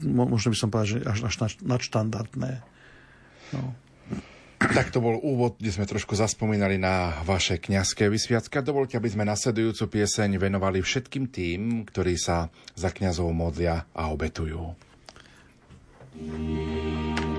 možno 0.08 0.48
by 0.52 0.56
som 0.56 0.72
povedal, 0.72 0.88
že 0.88 0.98
až, 1.04 1.18
až 1.28 1.52
nadštandardné. 1.60 2.77
No. 3.54 3.72
Tak 4.58 4.90
to 4.90 4.98
bol 4.98 5.22
úvod, 5.22 5.54
kde 5.62 5.70
sme 5.70 5.86
trošku 5.86 6.18
zaspomínali 6.18 6.82
na 6.82 7.22
vaše 7.22 7.62
kňazské 7.62 8.10
vysviacka. 8.10 8.58
Dovolte, 8.58 8.98
aby 8.98 9.06
sme 9.06 9.22
nasledujúcu 9.22 10.02
pieseň 10.02 10.34
venovali 10.34 10.82
všetkým 10.82 11.30
tým, 11.30 11.86
ktorí 11.86 12.18
sa 12.18 12.50
za 12.74 12.90
kňazov 12.90 13.30
modlia 13.30 13.86
a 13.94 14.10
obetujú. 14.10 14.74
Mm. 16.18 17.37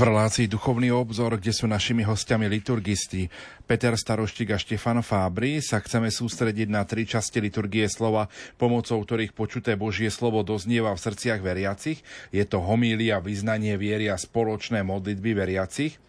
V 0.00 0.08
relácii 0.08 0.48
Duchovný 0.48 0.88
obzor, 0.96 1.36
kde 1.36 1.52
sú 1.52 1.68
našimi 1.68 2.00
hostiami 2.08 2.48
liturgisti 2.48 3.28
Peter 3.68 3.92
Staroštík 3.92 4.48
a 4.48 4.56
Štefan 4.56 5.04
Fábry, 5.04 5.60
sa 5.60 5.76
chceme 5.76 6.08
sústrediť 6.08 6.72
na 6.72 6.88
tri 6.88 7.04
časti 7.04 7.36
liturgie 7.36 7.84
slova, 7.84 8.32
pomocou 8.56 8.96
ktorých 8.96 9.36
počuté 9.36 9.76
Božie 9.76 10.08
slovo 10.08 10.40
doznieva 10.40 10.96
v 10.96 11.04
srdciach 11.04 11.44
veriacich. 11.44 12.00
Je 12.32 12.40
to 12.48 12.64
homília, 12.64 13.20
vyznanie 13.20 13.76
viery 13.76 14.08
a 14.08 14.16
spoločné 14.16 14.80
modlitby 14.80 15.36
veriacich. 15.36 16.00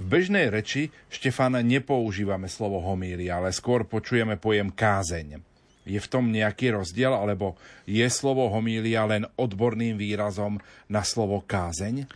V 0.00 0.04
bežnej 0.08 0.48
reči 0.48 0.88
Štefana 1.12 1.60
nepoužívame 1.60 2.48
slovo 2.48 2.80
homília, 2.80 3.36
ale 3.36 3.52
skôr 3.52 3.84
počujeme 3.84 4.40
pojem 4.40 4.72
kázeň. 4.72 5.44
Je 5.84 6.00
v 6.00 6.08
tom 6.08 6.32
nejaký 6.32 6.72
rozdiel, 6.72 7.12
alebo 7.12 7.60
je 7.84 8.08
slovo 8.08 8.48
homília 8.48 9.04
len 9.04 9.28
odborným 9.36 10.00
výrazom 10.00 10.56
na 10.88 11.04
slovo 11.04 11.44
kázeň? 11.44 12.08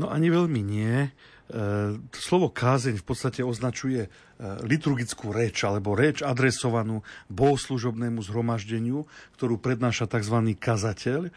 No 0.00 0.08
ani 0.08 0.32
veľmi 0.32 0.60
nie. 0.64 1.08
E, 1.08 1.10
slovo 2.16 2.48
kázeň 2.48 2.96
v 2.96 3.04
podstate 3.04 3.44
označuje 3.44 4.06
e, 4.06 4.08
liturgickú 4.64 5.34
reč 5.34 5.68
alebo 5.68 5.92
reč 5.92 6.24
adresovanú 6.24 7.04
bohoslužobnému 7.28 8.24
zhromaždeniu, 8.24 9.04
ktorú 9.36 9.60
prednáša 9.60 10.08
tzv. 10.08 10.56
kazateľ. 10.56 11.28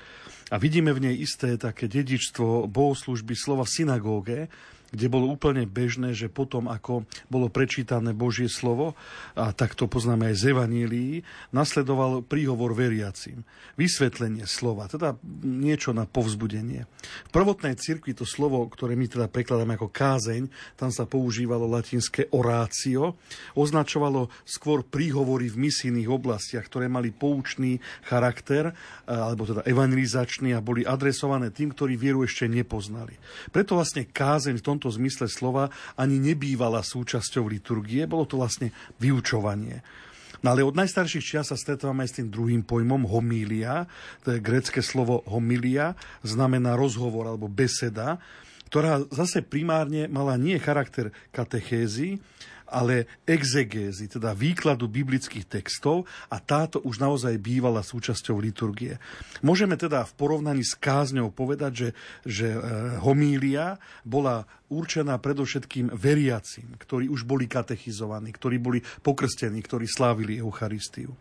A 0.54 0.56
vidíme 0.56 0.96
v 0.96 1.12
nej 1.12 1.16
isté 1.20 1.60
také 1.60 1.92
dedičstvo 1.92 2.70
bohoslužby 2.72 3.36
slova 3.36 3.68
synagóge, 3.68 4.48
kde 4.92 5.08
bolo 5.08 5.32
úplne 5.32 5.66
bežné, 5.66 6.14
že 6.14 6.28
potom, 6.28 6.68
ako 6.68 7.08
bolo 7.32 7.48
prečítané 7.50 8.12
Božie 8.12 8.52
slovo, 8.52 8.98
a 9.34 9.56
tak 9.56 9.74
to 9.74 9.90
poznáme 9.90 10.30
aj 10.30 10.36
z 10.36 10.44
Evanílií, 10.52 11.24
nasledoval 11.56 12.22
príhovor 12.26 12.76
veriacim. 12.76 13.48
Vysvetlenie 13.80 14.44
slova, 14.46 14.88
teda 14.92 15.18
niečo 15.44 15.92
na 15.96 16.04
povzbudenie. 16.06 16.88
V 17.28 17.32
prvotnej 17.32 17.76
cirkvi 17.80 18.16
to 18.16 18.24
slovo, 18.28 18.66
ktoré 18.70 18.96
my 18.96 19.08
teda 19.08 19.28
prekladáme 19.28 19.76
ako 19.76 19.92
kázeň, 19.92 20.48
tam 20.80 20.90
sa 20.92 21.08
používalo 21.08 21.68
latinské 21.68 22.28
orácio, 22.32 23.16
označovalo 23.56 24.28
skôr 24.48 24.84
príhovory 24.84 25.52
v 25.52 25.70
misijných 25.70 26.10
oblastiach, 26.10 26.66
ktoré 26.68 26.88
mali 26.88 27.12
poučný 27.12 27.80
charakter, 28.08 28.72
alebo 29.06 29.44
teda 29.44 29.62
evangelizačný 29.68 30.56
a 30.56 30.64
boli 30.64 30.88
adresované 30.88 31.52
tým, 31.52 31.76
ktorí 31.76 32.00
vieru 32.00 32.24
ešte 32.24 32.48
nepoznali. 32.48 33.16
Preto 33.52 33.76
vlastne 33.76 34.08
kázeň 34.08 34.58
v 34.60 34.66
tomto 34.76 34.92
zmysle 34.92 35.32
slova 35.32 35.72
ani 35.96 36.20
nebývala 36.20 36.84
súčasťou 36.84 37.48
liturgie, 37.48 38.04
bolo 38.04 38.28
to 38.28 38.36
vlastne 38.36 38.76
vyučovanie. 39.00 39.80
No 40.44 40.54
ale 40.54 40.62
od 40.62 40.78
najstarších 40.78 41.26
čias 41.26 41.50
sa 41.50 41.58
stretávame 41.58 42.06
aj 42.06 42.10
s 42.12 42.18
tým 42.22 42.30
druhým 42.30 42.62
pojmom 42.62 43.08
homília. 43.10 43.88
To 44.28 44.36
je 44.36 44.44
grecké 44.44 44.84
slovo 44.84 45.26
homilia, 45.26 45.98
znamená 46.22 46.78
rozhovor 46.78 47.32
alebo 47.32 47.50
beseda, 47.50 48.22
ktorá 48.70 49.02
zase 49.10 49.42
primárne 49.42 50.06
mala 50.12 50.36
nie 50.36 50.60
charakter 50.60 51.10
katechézy, 51.32 52.20
ale 52.70 53.06
exegézy, 53.26 54.10
teda 54.10 54.34
výkladu 54.34 54.90
biblických 54.90 55.46
textov 55.46 56.10
a 56.30 56.42
táto 56.42 56.82
už 56.82 56.98
naozaj 57.02 57.38
bývala 57.38 57.86
súčasťou 57.86 58.42
liturgie. 58.42 58.98
Môžeme 59.46 59.78
teda 59.78 60.06
v 60.06 60.14
porovnaní 60.18 60.66
s 60.66 60.74
kázňou 60.78 61.30
povedať, 61.30 61.72
že, 61.74 61.90
že 62.26 62.48
e, 62.54 62.60
homília 63.02 63.78
bola 64.02 64.46
určená 64.70 65.22
predovšetkým 65.22 65.94
veriacim, 65.94 66.74
ktorí 66.82 67.06
už 67.06 67.24
boli 67.24 67.46
katechizovaní, 67.46 68.34
ktorí 68.34 68.58
boli 68.58 68.82
pokrstení, 68.82 69.62
ktorí 69.62 69.86
slávili 69.86 70.42
Eucharistiu. 70.42 71.14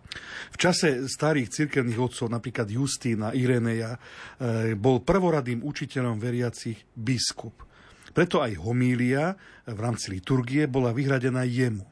V 0.51 0.57
čase 0.57 1.05
starých 1.05 1.53
cirkevných 1.53 2.01
otcov, 2.01 2.33
napríklad 2.33 2.73
Justína, 2.73 3.37
Ireneja, 3.37 3.97
e, 3.97 4.73
bol 4.75 5.05
prvoradým 5.05 5.61
učiteľom 5.61 6.17
veriacich 6.17 6.81
biskup. 6.97 7.74
Preto 8.15 8.41
aj 8.41 8.57
homília 8.63 9.35
v 9.67 9.79
rámci 9.79 10.15
liturgie 10.15 10.71
bola 10.71 10.95
vyhradená 10.95 11.43
jemu. 11.45 11.85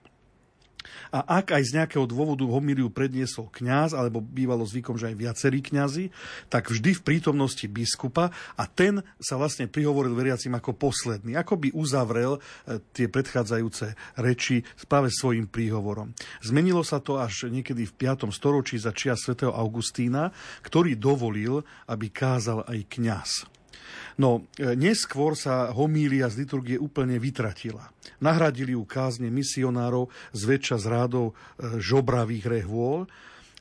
A 1.13 1.45
ak 1.45 1.53
aj 1.53 1.63
z 1.69 1.75
nejakého 1.77 2.09
dôvodu 2.09 2.43
homíliu 2.49 2.89
predniesol 2.89 3.53
kňaz, 3.53 3.93
alebo 3.93 4.25
bývalo 4.25 4.65
zvykom, 4.65 4.97
že 4.97 5.13
aj 5.13 5.17
viacerí 5.21 5.61
kňazi, 5.61 6.09
tak 6.49 6.73
vždy 6.73 6.97
v 6.97 7.05
prítomnosti 7.05 7.69
biskupa 7.69 8.33
a 8.57 8.65
ten 8.65 9.05
sa 9.21 9.37
vlastne 9.37 9.69
prihovoril 9.69 10.17
veriacim 10.17 10.57
ako 10.57 10.73
posledný, 10.73 11.37
ako 11.37 11.61
by 11.61 11.69
uzavrel 11.77 12.39
e, 12.39 12.81
tie 12.97 13.13
predchádzajúce 13.13 14.17
reči 14.25 14.65
práve 14.89 15.13
svojim 15.13 15.47
príhovorom. 15.47 16.17
Zmenilo 16.41 16.81
sa 16.81 16.99
to 16.99 17.21
až 17.21 17.53
niekedy 17.53 17.85
v 17.85 17.93
5. 17.93 18.33
storočí 18.33 18.81
za 18.81 18.97
čia 18.97 19.13
svätého 19.15 19.53
Augustína, 19.53 20.33
ktorý 20.65 20.97
dovolil, 20.97 21.61
aby 21.93 22.09
kázal 22.09 22.65
aj 22.65 22.79
kňaz. 22.89 23.31
No, 24.21 24.45
e, 24.61 24.77
neskôr 24.77 25.39
sa 25.39 25.73
homília 25.73 26.29
z 26.29 26.45
liturgie 26.45 26.77
úplne 26.77 27.17
vytratila. 27.17 27.89
Nahradili 28.21 28.77
ju 28.77 28.85
kázne 28.85 29.33
misionárov 29.33 30.13
zväčša 30.37 30.77
z 30.81 30.87
rádov 30.91 31.27
e, 31.33 31.81
žobravých 31.81 32.45
rehôl, 32.61 33.09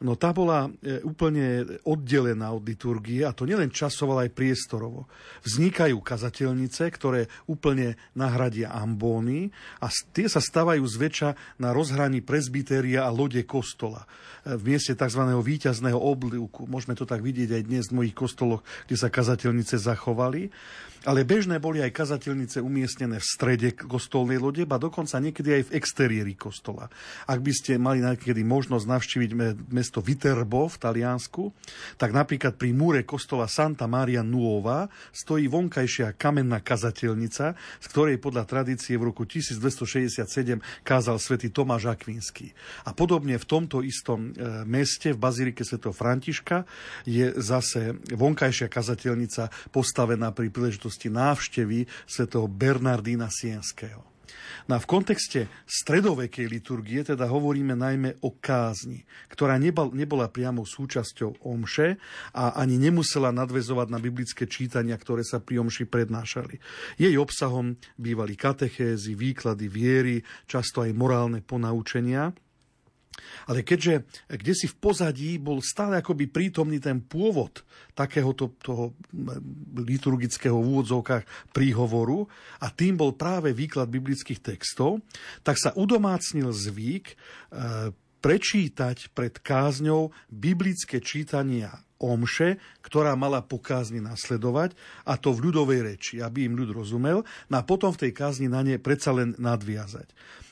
No 0.01 0.17
tá 0.17 0.33
bola 0.33 0.65
e, 0.81 0.97
úplne 1.05 1.77
oddelená 1.85 2.49
od 2.57 2.65
liturgie 2.65 3.21
a 3.21 3.37
to 3.37 3.45
nielen 3.45 3.69
časovo, 3.69 4.17
ale 4.17 4.29
aj 4.29 4.37
priestorovo. 4.37 5.05
Vznikajú 5.45 6.01
kazateľnice, 6.01 6.89
ktoré 6.89 7.29
úplne 7.45 8.01
nahradia 8.17 8.73
ambóny 8.73 9.53
a 9.77 9.93
tie 10.11 10.25
sa 10.25 10.41
stavajú 10.41 10.81
zväčša 10.81 11.61
na 11.61 11.69
rozhraní 11.69 12.25
presbytéria 12.25 13.05
a 13.05 13.13
lode 13.13 13.45
kostola 13.45 14.09
v 14.41 14.73
mieste 14.73 14.97
tzv. 14.97 15.21
víťazného 15.21 15.97
oblúku. 15.97 16.65
Môžeme 16.65 16.97
to 16.97 17.05
tak 17.05 17.21
vidieť 17.21 17.61
aj 17.61 17.63
dnes 17.69 17.85
v 17.89 17.97
mojich 18.01 18.15
kostoloch, 18.17 18.65
kde 18.89 18.97
sa 18.97 19.13
kazateľnice 19.13 19.77
zachovali. 19.77 20.49
Ale 21.01 21.25
bežné 21.25 21.57
boli 21.57 21.81
aj 21.81 21.97
kazateľnice 21.97 22.61
umiestnené 22.61 23.17
v 23.17 23.25
strede 23.25 23.73
kostolnej 23.73 24.37
lode, 24.37 24.69
ba 24.69 24.77
dokonca 24.77 25.17
niekedy 25.17 25.49
aj 25.57 25.63
v 25.65 25.73
exteriéri 25.81 26.37
kostola. 26.37 26.93
Ak 27.25 27.41
by 27.41 27.49
ste 27.57 27.81
mali 27.81 28.05
niekedy 28.05 28.45
možnosť 28.45 28.85
navštíviť 28.85 29.31
mesto 29.73 29.90
Viterbo 29.99 30.71
v 30.71 30.79
Taliansku, 30.79 31.51
tak 31.99 32.15
napríklad 32.15 32.55
pri 32.55 32.71
múre 32.71 33.03
kostola 33.03 33.51
Santa 33.51 33.91
Maria 33.91 34.23
Nuova 34.23 34.87
stojí 35.11 35.51
vonkajšia 35.51 36.15
kamenná 36.15 36.63
kazateľnica, 36.63 37.45
z 37.83 37.85
ktorej 37.91 38.23
podľa 38.23 38.47
tradície 38.47 38.95
v 38.95 39.11
roku 39.11 39.27
1267 39.27 40.87
kázal 40.87 41.19
svätý 41.19 41.51
Tomáš 41.51 41.91
Akvinský. 41.91 42.55
A 42.87 42.95
podobne 42.95 43.35
v 43.35 43.43
tomto 43.43 43.83
istom 43.83 44.31
e, 44.31 44.63
meste, 44.63 45.11
v 45.11 45.19
Bazilike 45.19 45.67
Sv. 45.67 45.83
Františka, 45.91 46.63
je 47.03 47.35
zase 47.41 47.97
vonkajšia 48.15 48.71
kazateľnica 48.71 49.73
postavená 49.73 50.31
pri 50.31 50.53
príležitosti 50.53 51.09
návštevy 51.09 51.89
svätého 52.05 52.45
Bernardína 52.45 53.27
Sienského. 53.33 54.05
No 54.69 54.77
a 54.77 54.79
v 54.79 54.89
kontexte 54.89 55.49
stredovekej 55.65 56.45
liturgie 56.47 57.01
teda 57.01 57.25
hovoríme 57.25 57.73
najmä 57.73 58.21
o 58.21 58.37
kázni, 58.37 59.07
ktorá 59.31 59.57
nebola 59.57 60.29
priamo 60.29 60.67
súčasťou 60.67 61.47
omše 61.47 61.97
a 62.35 62.59
ani 62.59 62.77
nemusela 62.77 63.33
nadvezovať 63.33 63.87
na 63.89 63.99
biblické 63.99 64.45
čítania, 64.45 64.99
ktoré 64.99 65.25
sa 65.25 65.41
pri 65.41 65.63
omši 65.63 65.89
prednášali. 65.89 66.61
Jej 67.01 67.15
obsahom 67.17 67.79
bývali 67.97 68.37
katechézy, 68.37 69.17
výklady 69.17 69.65
viery, 69.71 70.21
často 70.45 70.85
aj 70.85 70.91
morálne 70.93 71.39
ponaučenia– 71.41 72.29
ale 73.47 73.61
keďže 73.61 74.07
kde 74.31 74.53
si 74.55 74.67
v 74.71 74.75
pozadí 74.79 75.35
bol 75.37 75.59
stále 75.59 75.99
akoby 75.99 76.31
prítomný 76.31 76.79
ten 76.79 77.03
pôvod 77.03 77.63
takéhoto 77.91 78.55
toho 78.63 78.95
liturgického 79.75 80.55
v 80.55 80.69
úvodzovkách 80.79 81.51
príhovoru 81.51 82.25
a 82.63 82.71
tým 82.71 82.95
bol 82.95 83.13
práve 83.15 83.51
výklad 83.51 83.91
biblických 83.91 84.39
textov, 84.39 85.03
tak 85.43 85.59
sa 85.59 85.75
udomácnil 85.75 86.49
zvyk 86.55 87.05
e, 87.11 87.15
prečítať 88.21 89.11
pred 89.11 89.33
kázňou 89.41 90.13
biblické 90.31 91.03
čítania 91.03 91.83
omše, 92.01 92.57
ktorá 92.81 93.13
mala 93.13 93.45
po 93.45 93.61
kázni 93.61 94.01
nasledovať, 94.01 94.73
a 95.05 95.21
to 95.21 95.29
v 95.37 95.49
ľudovej 95.49 95.79
reči, 95.85 96.15
aby 96.17 96.49
im 96.49 96.57
ľud 96.57 96.73
rozumel, 96.73 97.21
no 97.21 97.55
a 97.55 97.61
potom 97.61 97.93
v 97.93 98.07
tej 98.07 98.11
kázni 98.17 98.49
na 98.49 98.65
ne 98.65 98.81
predsa 98.81 99.13
len 99.13 99.37
nadviazať. 99.37 100.09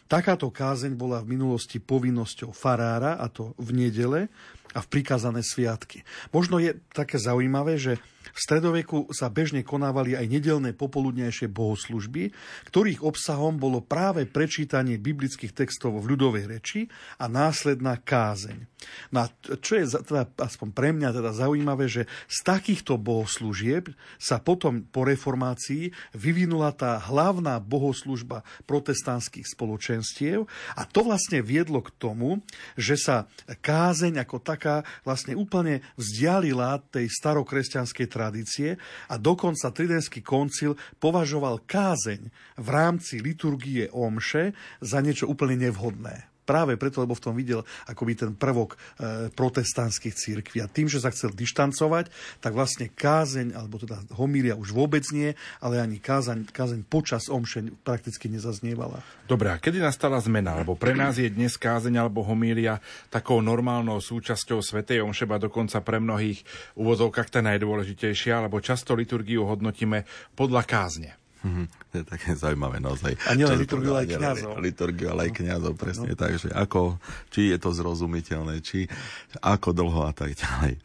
Takáto 0.09 0.49
kázeň 0.49 0.97
bola 0.97 1.21
v 1.21 1.37
minulosti 1.37 1.77
povinnosťou 1.77 2.49
farára, 2.49 3.21
a 3.21 3.29
to 3.29 3.53
v 3.61 3.69
nedele 3.77 4.25
a 4.73 4.81
v 4.81 4.87
prikázané 4.89 5.45
sviatky. 5.45 6.01
Možno 6.33 6.57
je 6.57 6.73
také 6.89 7.21
zaujímavé, 7.21 7.77
že 7.77 8.01
v 8.33 8.39
stredoveku 8.39 9.09
sa 9.13 9.29
bežne 9.29 9.65
konávali 9.65 10.13
aj 10.13 10.25
nedelné 10.29 10.71
popoludnejšie 10.75 11.49
bohoslužby, 11.49 12.31
ktorých 12.69 13.03
obsahom 13.05 13.57
bolo 13.57 13.81
práve 13.81 14.25
prečítanie 14.29 15.01
biblických 15.01 15.55
textov 15.55 15.99
v 15.99 16.15
ľudovej 16.15 16.45
reči 16.49 16.87
a 17.17 17.27
následná 17.27 17.97
kázeň. 17.99 18.69
No 19.11 19.27
a 19.27 19.31
čo 19.59 19.75
je 19.75 19.85
teda, 20.07 20.29
aspoň 20.39 20.67
pre 20.71 20.89
mňa 20.95 21.09
teda 21.11 21.31
zaujímavé, 21.35 21.91
že 21.91 22.07
z 22.31 22.37
takýchto 22.47 22.95
bohoslúžieb 22.95 23.91
sa 24.15 24.39
potom 24.39 24.87
po 24.87 25.03
reformácii 25.03 25.91
vyvinula 26.15 26.71
tá 26.71 26.95
hlavná 26.97 27.59
bohoslužba 27.59 28.47
protestantských 28.63 29.45
spoločenstiev 29.45 30.47
a 30.79 30.81
to 30.87 31.03
vlastne 31.03 31.43
viedlo 31.43 31.83
k 31.83 31.91
tomu, 31.99 32.39
že 32.79 32.95
sa 32.95 33.27
kázeň 33.59 34.23
ako 34.23 34.37
taká 34.39 34.87
vlastne 35.03 35.35
úplne 35.35 35.83
vzdialila 35.99 36.79
tej 36.87 37.11
starokresťanskej 37.11 38.07
tradície 38.19 38.75
a 39.07 39.15
dokonca 39.15 39.71
Tridentský 39.71 40.19
koncil 40.19 40.75
považoval 40.99 41.63
kázeň 41.63 42.21
v 42.59 42.67
rámci 42.67 43.23
liturgie 43.23 43.87
omše 43.87 44.51
za 44.83 44.99
niečo 44.99 45.31
úplne 45.31 45.71
nevhodné 45.71 46.28
práve 46.49 46.73
preto, 46.81 47.05
lebo 47.05 47.13
v 47.13 47.21
tom 47.21 47.37
videl 47.37 47.61
akoby 47.85 48.17
ten 48.17 48.31
prvok 48.33 48.73
e, 48.73 49.29
protestantských 49.29 50.17
církví. 50.17 50.57
A 50.65 50.71
tým, 50.71 50.89
že 50.89 50.97
sa 50.97 51.13
chcel 51.13 51.29
dištancovať, 51.37 52.09
tak 52.41 52.57
vlastne 52.57 52.89
kázeň, 52.89 53.53
alebo 53.53 53.77
teda 53.77 54.01
homília 54.17 54.57
už 54.57 54.73
vôbec 54.73 55.05
nie, 55.13 55.37
ale 55.61 55.77
ani 55.77 56.01
kázeň, 56.01 56.49
kázeň 56.49 56.81
počas 56.89 57.29
omšeň 57.29 57.85
prakticky 57.85 58.25
nezaznievala. 58.33 59.05
Dobre, 59.29 59.53
a 59.53 59.61
kedy 59.61 59.77
nastala 59.77 60.17
zmena? 60.17 60.57
Lebo 60.57 60.73
pre 60.73 60.97
nás 60.97 61.21
je 61.21 61.29
dnes 61.29 61.53
kázeň 61.53 62.01
alebo 62.01 62.25
homília 62.25 62.81
takou 63.13 63.45
normálnou 63.45 64.01
súčasťou 64.01 64.65
Svetej 64.65 65.05
Omšeba, 65.05 65.37
dokonca 65.37 65.77
pre 65.85 66.01
mnohých 66.01 66.41
uvozovkách 66.73 67.29
tá 67.29 67.45
najdôležitejšia, 67.45 68.41
lebo 68.49 68.57
často 68.57 68.97
liturgiu 68.97 69.45
hodnotíme 69.45 70.09
podľa 70.33 70.65
kázne. 70.65 71.19
Mm-hmm. 71.39 71.65
To 71.71 71.93
je 71.99 72.05
také 72.05 72.29
zaujímavé 72.35 72.83
naozaj. 72.83 73.15
A 73.25 73.33
nielen 73.33 73.55
liturgiu, 73.55 73.95
ale 73.95 74.03
aj 74.03 74.09
kniazov. 74.19 74.51
Liturgiu, 74.59 75.07
ale 75.07 75.21
aj 75.29 75.31
kniazov, 75.39 75.73
presne 75.79 76.11
no. 76.11 76.19
tak, 76.19 76.35
že 76.35 76.51
ako, 76.51 76.99
či 77.31 77.55
je 77.55 77.57
to 77.57 77.69
zrozumiteľné, 77.71 78.59
či 78.59 78.91
ako 79.39 79.71
dlho 79.71 80.01
a 80.03 80.13
tak 80.13 80.35
ďalej. 80.35 80.75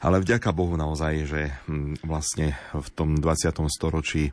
Ale 0.00 0.16
vďaka 0.24 0.56
Bohu 0.56 0.80
naozaj, 0.80 1.28
že 1.28 1.42
hm, 1.68 2.08
vlastne 2.08 2.56
v 2.72 2.88
tom 2.96 3.20
20. 3.20 3.52
storočí 3.68 4.32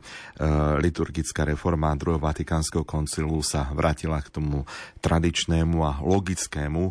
liturgická 0.80 1.44
reforma 1.44 1.92
druhého 1.92 2.24
Vatikánskeho 2.24 2.88
koncilu 2.88 3.44
sa 3.44 3.68
vrátila 3.76 4.16
k 4.24 4.32
tomu 4.32 4.64
tradičnému 5.04 5.76
a 5.84 6.00
logickému 6.00 6.82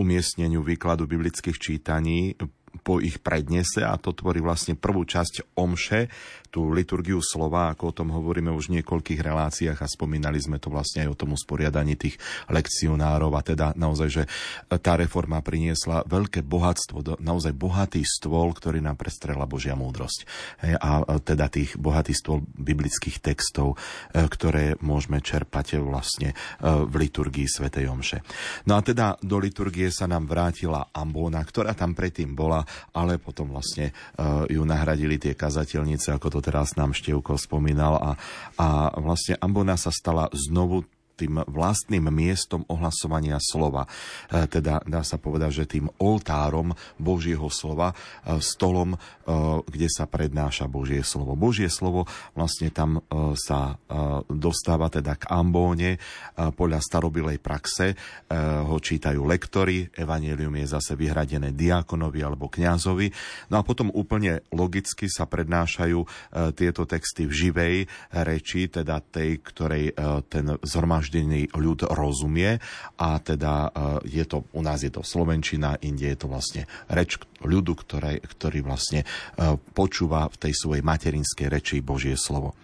umiestneniu 0.00 0.64
výkladu 0.64 1.04
biblických 1.04 1.60
čítaní 1.60 2.32
po 2.80 3.04
ich 3.04 3.20
prednese 3.20 3.84
a 3.84 4.00
to 4.00 4.16
tvorí 4.16 4.40
vlastne 4.40 4.80
prvú 4.80 5.04
časť 5.04 5.52
omše, 5.52 6.08
tú 6.52 6.68
liturgiu 6.68 7.24
slova, 7.24 7.72
ako 7.72 7.84
o 7.88 7.96
tom 7.96 8.08
hovoríme 8.12 8.52
už 8.52 8.68
v 8.68 8.84
niekoľkých 8.84 9.24
reláciách 9.24 9.78
a 9.80 9.88
spomínali 9.88 10.36
sme 10.36 10.60
to 10.60 10.68
vlastne 10.68 11.08
aj 11.08 11.16
o 11.16 11.18
tom 11.18 11.32
usporiadaní 11.32 11.96
tých 11.96 12.20
lekcionárov 12.52 13.32
a 13.32 13.40
teda 13.40 13.72
naozaj, 13.72 14.08
že 14.12 14.22
tá 14.68 15.00
reforma 15.00 15.40
priniesla 15.40 16.04
veľké 16.04 16.44
bohatstvo, 16.44 17.16
naozaj 17.24 17.56
bohatý 17.56 18.04
stôl, 18.04 18.52
ktorý 18.52 18.84
nám 18.84 19.00
prestrela 19.00 19.48
Božia 19.48 19.72
múdrosť. 19.72 20.28
A 20.76 21.00
teda 21.24 21.48
tých 21.48 21.80
bohatý 21.80 22.12
stôl 22.12 22.44
biblických 22.44 23.24
textov, 23.24 23.80
e, 24.12 24.28
ktoré 24.28 24.76
môžeme 24.84 25.24
čerpať 25.24 25.80
vlastne 25.80 26.34
e, 26.34 26.64
v 26.84 26.94
liturgii 27.08 27.48
Svetej 27.48 27.88
Omše. 27.88 28.18
No 28.68 28.76
a 28.76 28.84
teda 28.84 29.16
do 29.24 29.40
liturgie 29.40 29.88
sa 29.88 30.04
nám 30.04 30.28
vrátila 30.28 30.92
ambóna, 30.92 31.40
ktorá 31.40 31.72
tam 31.72 31.96
predtým 31.96 32.36
bola, 32.36 32.60
ale 32.92 33.16
potom 33.16 33.48
vlastne 33.48 33.88
e, 33.88 33.92
ju 34.52 34.62
nahradili 34.68 35.16
tie 35.16 35.32
kazateľnice, 35.32 36.12
ako 36.12 36.28
to 36.28 36.40
teraz 36.42 36.74
nám 36.74 36.92
Števko 36.92 37.38
spomínal 37.38 37.94
a, 37.96 38.10
a 38.58 38.66
vlastne 38.98 39.38
Ambona 39.38 39.78
sa 39.78 39.94
stala 39.94 40.26
znovu 40.34 40.84
tým 41.22 41.38
vlastným 41.46 42.10
miestom 42.10 42.66
ohlasovania 42.66 43.38
slova. 43.38 43.86
E, 44.26 44.50
teda 44.50 44.82
dá 44.82 45.06
sa 45.06 45.22
povedať, 45.22 45.62
že 45.62 45.78
tým 45.78 45.86
oltárom 46.02 46.74
Božieho 46.98 47.46
slova, 47.46 47.94
e, 47.94 48.42
stolom, 48.42 48.96
e, 48.96 48.98
kde 49.70 49.86
sa 49.86 50.10
prednáša 50.10 50.66
Božie 50.66 51.06
slovo. 51.06 51.38
Božie 51.38 51.70
slovo 51.70 52.10
vlastne 52.34 52.72
tam 52.72 53.04
sa 53.36 53.76
dostáva 54.26 54.88
teda 54.88 55.20
k 55.20 55.28
ambóne 55.28 56.00
podľa 56.34 56.80
starobilej 56.80 57.38
praxe. 57.38 57.92
Ho 58.32 58.76
čítajú 58.80 59.20
lektory, 59.28 59.92
evanielium 59.92 60.56
je 60.64 60.72
zase 60.72 60.96
vyhradené 60.96 61.52
diakonovi 61.52 62.24
alebo 62.24 62.48
kňazovi. 62.48 63.12
No 63.52 63.60
a 63.60 63.66
potom 63.66 63.92
úplne 63.92 64.40
logicky 64.48 65.12
sa 65.12 65.28
prednášajú 65.28 65.98
tieto 66.56 66.88
texty 66.88 67.28
v 67.28 67.32
živej 67.32 67.76
reči, 68.24 68.72
teda 68.72 69.04
tej, 69.04 69.44
ktorej 69.44 69.92
ten 70.32 70.56
zhromaždený 70.64 71.11
zhromaždený 71.12 71.52
ľud 71.52 71.80
rozumie 71.92 72.56
a 72.96 73.08
teda 73.20 73.68
e, 73.68 73.70
je 74.08 74.24
to, 74.24 74.48
u 74.56 74.62
nás 74.64 74.80
je 74.80 74.88
to 74.88 75.04
Slovenčina, 75.04 75.76
inde 75.84 76.08
je 76.08 76.16
to 76.16 76.26
vlastne 76.32 76.64
reč 76.88 77.20
ľudu, 77.44 77.76
ktoré, 77.76 78.16
ktorý 78.24 78.64
vlastne 78.64 79.04
e, 79.04 79.06
počúva 79.76 80.32
v 80.32 80.48
tej 80.48 80.52
svojej 80.56 80.80
materinskej 80.80 81.52
reči 81.52 81.84
Božie 81.84 82.16
slovo. 82.16 82.56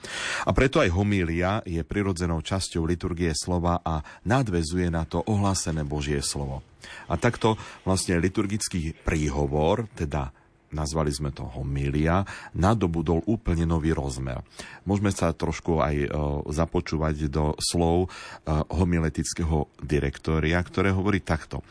A 0.49 0.51
preto 0.57 0.81
aj 0.81 0.95
homília 0.97 1.61
je 1.69 1.85
prirodzenou 1.85 2.41
časťou 2.41 2.89
liturgie 2.89 3.37
slova 3.37 3.85
a 3.85 4.01
nadvezuje 4.25 4.89
na 4.89 5.05
to 5.05 5.21
ohlásené 5.29 5.85
Božie 5.85 6.25
slovo. 6.25 6.65
A 7.13 7.21
takto 7.21 7.61
vlastne 7.85 8.17
liturgický 8.17 8.97
príhovor, 9.05 9.93
teda 9.93 10.33
nazvali 10.73 11.13
sme 11.13 11.33
to 11.33 11.47
homília, 11.47 12.25
nadobudol 12.57 13.25
úplne 13.25 13.65
nový 13.65 13.97
rozmer. 13.97 14.45
Môžeme 14.85 15.13
sa 15.13 15.33
trošku 15.33 15.81
aj 15.81 15.97
e, 15.97 16.09
započúvať 16.53 17.29
do 17.33 17.57
slov 17.61 18.07
e, 18.07 18.09
homiletického 18.73 19.69
direktória, 19.81 20.61
ktoré 20.61 20.93
hovorí 20.93 21.25
takto. 21.25 21.61
E, 21.61 21.65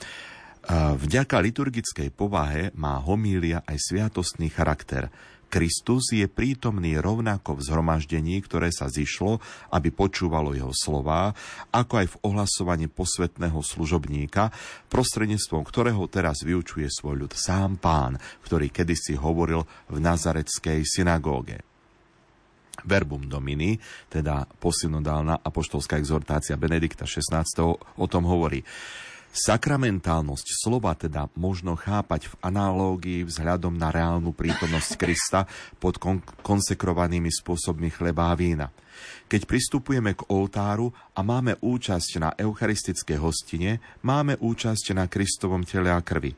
vďaka 0.97 1.37
liturgickej 1.41 2.09
povahe 2.13 2.73
má 2.73 2.97
homília 3.01 3.61
aj 3.65 3.77
sviatostný 3.77 4.49
charakter– 4.49 5.09
Kristus 5.47 6.11
je 6.11 6.27
prítomný 6.27 6.99
rovnako 6.99 7.57
v 7.57 7.65
zhromaždení, 7.65 8.43
ktoré 8.43 8.67
sa 8.71 8.91
zišlo, 8.91 9.39
aby 9.71 9.89
počúvalo 9.95 10.51
jeho 10.51 10.75
slová, 10.75 11.31
ako 11.71 11.93
aj 12.03 12.07
v 12.11 12.19
ohlasovaní 12.27 12.85
posvetného 12.91 13.59
služobníka, 13.63 14.51
prostredníctvom 14.91 15.63
ktorého 15.63 16.03
teraz 16.11 16.43
vyučuje 16.43 16.91
svoj 16.91 17.27
ľud 17.27 17.33
sám 17.33 17.79
pán, 17.79 18.19
ktorý 18.43 18.67
kedysi 18.67 19.15
hovoril 19.15 19.63
v 19.87 19.97
Nazareckej 20.03 20.83
synagóge. 20.83 21.63
Verbum 22.85 23.25
Domini, 23.25 23.75
teda 24.07 24.45
posynodálna 24.45 25.41
apoštolská 25.41 25.97
exhortácia 25.97 26.59
Benedikta 26.59 27.09
XVI. 27.09 27.43
o 27.75 28.05
tom 28.05 28.23
hovorí. 28.29 28.61
Sakramentálnosť 29.33 30.47
slova 30.65 30.97
teda 30.97 31.29
možno 31.37 31.77
chápať 31.77 32.31
v 32.31 32.35
analógii 32.41 33.21
vzhľadom 33.27 33.77
na 33.77 33.93
reálnu 33.93 34.33
prítomnosť 34.33 34.91
Krista 34.97 35.45
pod 35.77 36.01
kon- 36.01 36.25
konsekrovanými 36.41 37.29
spôsobmi 37.29 37.93
chleba 37.93 38.33
a 38.33 38.37
vína. 38.39 38.73
Keď 39.29 39.45
pristupujeme 39.45 40.17
k 40.17 40.25
oltáru 40.33 40.89
a 41.13 41.21
máme 41.21 41.59
účasť 41.61 42.11
na 42.17 42.29
eucharistické 42.33 43.19
hostine, 43.21 43.77
máme 44.01 44.41
účasť 44.41 44.97
na 44.97 45.05
Kristovom 45.05 45.61
tele 45.67 45.93
a 45.93 46.01
krvi. 46.01 46.33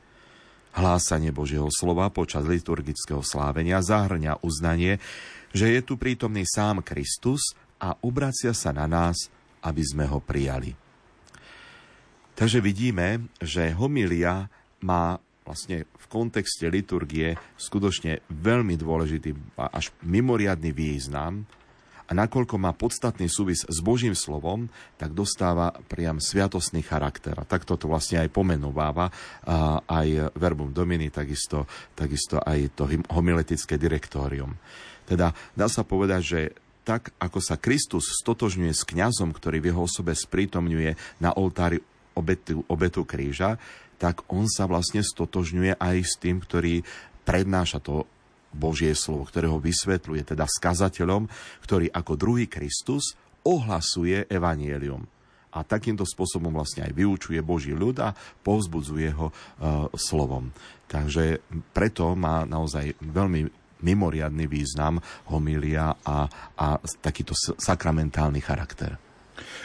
Hlásanie 0.76 1.32
Božieho 1.34 1.72
slova 1.72 2.12
počas 2.14 2.46
liturgického 2.46 3.24
slávenia 3.26 3.82
zahrňa 3.82 4.44
uznanie, 4.44 5.02
že 5.56 5.72
je 5.72 5.82
tu 5.82 5.98
prítomný 5.98 6.46
sám 6.46 6.86
Kristus 6.86 7.58
a 7.82 7.96
obracia 8.06 8.54
sa 8.54 8.70
na 8.76 8.86
nás, 8.86 9.32
aby 9.64 9.82
sme 9.82 10.06
ho 10.06 10.22
prijali. 10.22 10.89
Takže 12.40 12.64
vidíme, 12.64 13.28
že 13.44 13.76
homilia 13.76 14.48
má 14.80 15.20
vlastne 15.44 15.84
v 15.84 16.06
kontexte 16.08 16.72
liturgie 16.72 17.36
skutočne 17.60 18.24
veľmi 18.32 18.80
dôležitý 18.80 19.60
a 19.60 19.76
až 19.76 19.92
mimoriadný 20.08 20.72
význam 20.72 21.44
a 22.08 22.16
nakoľko 22.16 22.56
má 22.56 22.72
podstatný 22.72 23.28
súvis 23.28 23.68
s 23.68 23.84
Božím 23.84 24.16
slovom, 24.16 24.72
tak 24.96 25.12
dostáva 25.12 25.76
priam 25.92 26.24
sviatosný 26.24 26.80
charakter. 26.80 27.36
A 27.36 27.44
takto 27.44 27.76
to 27.76 27.92
vlastne 27.92 28.24
aj 28.24 28.32
pomenováva 28.32 29.12
aj 29.84 30.32
Verbum 30.40 30.72
Domini, 30.72 31.12
takisto, 31.12 31.68
takisto 31.92 32.40
aj 32.40 32.72
to 32.72 32.88
homiletické 33.12 33.76
direktórium. 33.76 34.56
Teda 35.04 35.36
dá 35.60 35.68
sa 35.68 35.84
povedať, 35.84 36.22
že 36.24 36.40
tak 36.88 37.14
ako 37.22 37.38
sa 37.44 37.60
Kristus 37.60 38.10
stotožňuje 38.24 38.74
s 38.74 38.82
kňazom, 38.82 39.30
ktorý 39.30 39.62
v 39.62 39.70
jeho 39.70 39.86
osobe 39.86 40.16
sprítomňuje 40.16 41.22
na 41.22 41.36
oltári 41.36 41.78
obetu, 42.20 42.68
obetu 42.68 43.08
kríža, 43.08 43.56
tak 43.96 44.28
on 44.28 44.48
sa 44.52 44.68
vlastne 44.68 45.00
stotožňuje 45.04 45.80
aj 45.80 45.98
s 46.04 46.20
tým, 46.20 46.44
ktorý 46.44 46.84
prednáša 47.24 47.80
to 47.80 48.08
Božie 48.50 48.92
slovo, 48.98 49.30
ktorého 49.30 49.62
vysvetľuje, 49.62 50.34
teda 50.34 50.50
skazateľom, 50.50 51.30
ktorý 51.62 51.88
ako 51.94 52.14
druhý 52.18 52.46
Kristus 52.50 53.14
ohlasuje 53.46 54.26
evanielium. 54.26 55.06
A 55.50 55.66
takýmto 55.66 56.06
spôsobom 56.06 56.54
vlastne 56.54 56.86
aj 56.86 56.94
vyučuje 56.94 57.42
Boží 57.42 57.74
ľud 57.74 57.98
a 58.06 58.14
povzbudzuje 58.46 59.10
ho 59.18 59.28
e, 59.30 59.34
slovom. 59.98 60.54
Takže 60.86 61.42
preto 61.74 62.14
má 62.14 62.46
naozaj 62.46 62.94
veľmi 63.02 63.50
mimoriadný 63.82 64.46
význam 64.46 65.02
homília 65.34 65.98
a, 66.06 66.30
a 66.54 66.68
takýto 67.02 67.34
sakramentálny 67.58 68.42
charakter. 68.44 69.09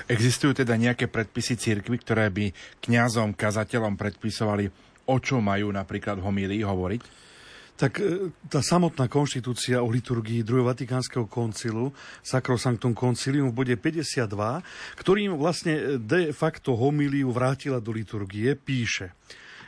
Existujú 0.07 0.57
teda 0.57 0.75
nejaké 0.75 1.11
predpisy 1.11 1.59
cirkvy, 1.59 1.97
ktoré 2.01 2.31
by 2.31 2.51
kňazom, 2.85 3.37
kazateľom 3.37 3.95
predpisovali, 3.95 4.71
o 5.09 5.17
čo 5.21 5.39
majú 5.39 5.71
napríklad 5.75 6.21
homílii 6.21 6.65
hovoriť? 6.65 7.03
Tak 7.75 7.93
e, 7.99 8.31
tá 8.47 8.63
samotná 8.63 9.11
konštitúcia 9.11 9.83
o 9.83 9.91
liturgii 9.91 10.47
druhého 10.47 10.71
Vatikánskeho 10.71 11.27
koncilu, 11.27 11.91
Sacrosanctum 12.23 12.95
Concilium 12.95 13.51
v 13.51 13.67
bode 13.67 13.75
52, 13.75 14.31
ktorým 15.03 15.35
vlastne 15.35 15.99
de 15.99 16.31
facto 16.31 16.79
homíliu 16.79 17.35
vrátila 17.35 17.83
do 17.83 17.91
liturgie, 17.91 18.55
píše 18.55 19.11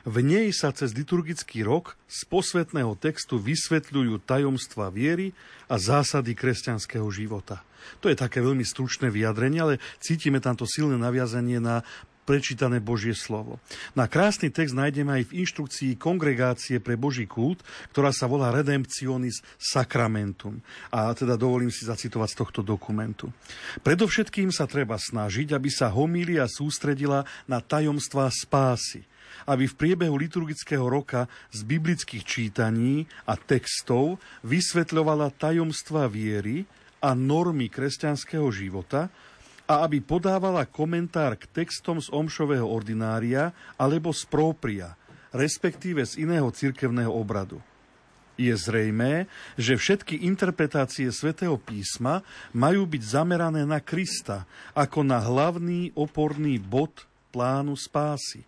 v 0.06 0.22
nej 0.22 0.54
sa 0.54 0.70
cez 0.70 0.94
liturgický 0.94 1.66
rok 1.66 1.98
z 2.06 2.22
posvetného 2.30 2.94
textu 2.94 3.42
vysvetľujú 3.42 4.22
tajomstva 4.22 4.86
viery 4.94 5.34
a 5.66 5.82
zásady 5.82 6.30
kresťanského 6.30 7.10
života. 7.10 7.65
To 8.02 8.10
je 8.10 8.16
také 8.16 8.42
veľmi 8.42 8.62
stručné 8.62 9.08
vyjadrenie, 9.12 9.60
ale 9.62 9.74
cítime 10.02 10.42
tamto 10.42 10.68
silné 10.68 10.98
naviazanie 11.00 11.58
na 11.58 11.82
prečítané 12.26 12.82
Božie 12.82 13.14
slovo. 13.14 13.62
Na 13.94 14.10
krásny 14.10 14.50
text 14.50 14.74
nájdeme 14.74 15.22
aj 15.22 15.30
v 15.30 15.46
inštrukcii 15.46 15.94
Kongregácie 15.94 16.82
pre 16.82 16.98
Boží 16.98 17.30
kult, 17.30 17.62
ktorá 17.94 18.10
sa 18.10 18.26
volá 18.26 18.50
Redemptionis 18.50 19.46
Sacramentum. 19.56 20.58
A 20.90 21.14
teda 21.14 21.38
dovolím 21.38 21.70
si 21.70 21.86
zacitovať 21.86 22.28
z 22.34 22.38
tohto 22.42 22.60
dokumentu. 22.66 23.30
Predovšetkým 23.86 24.50
sa 24.50 24.66
treba 24.66 24.98
snažiť, 24.98 25.54
aby 25.54 25.70
sa 25.70 25.86
homília 25.94 26.50
sústredila 26.50 27.22
na 27.46 27.62
tajomstvá 27.62 28.26
spásy– 28.34 29.06
aby 29.44 29.68
v 29.68 29.78
priebehu 29.78 30.16
liturgického 30.16 30.88
roka 30.88 31.28
z 31.52 31.60
biblických 31.62 32.24
čítaní 32.24 33.04
a 33.28 33.36
textov 33.36 34.16
vysvetľovala 34.42 35.28
tajomstva 35.36 36.08
viery 36.08 36.64
a 37.06 37.14
normy 37.14 37.70
kresťanského 37.70 38.50
života 38.50 39.06
a 39.70 39.86
aby 39.86 40.02
podávala 40.02 40.66
komentár 40.66 41.38
k 41.38 41.46
textom 41.46 42.02
z 42.02 42.10
omšového 42.10 42.66
ordinária 42.66 43.54
alebo 43.78 44.10
z 44.10 44.26
própria, 44.26 44.98
respektíve 45.30 46.02
z 46.02 46.26
iného 46.26 46.50
cirkevného 46.50 47.14
obradu. 47.14 47.62
Je 48.36 48.52
zrejmé, 48.52 49.30
že 49.56 49.78
všetky 49.78 50.26
interpretácie 50.26 51.08
svätého 51.08 51.56
písma 51.56 52.20
majú 52.52 52.84
byť 52.84 53.02
zamerané 53.06 53.64
na 53.64 53.80
Krista 53.80 54.44
ako 54.76 55.06
na 55.06 55.22
hlavný 55.22 55.94
oporný 55.96 56.58
bod 56.60 57.06
plánu 57.32 57.78
spásy. 57.78 58.44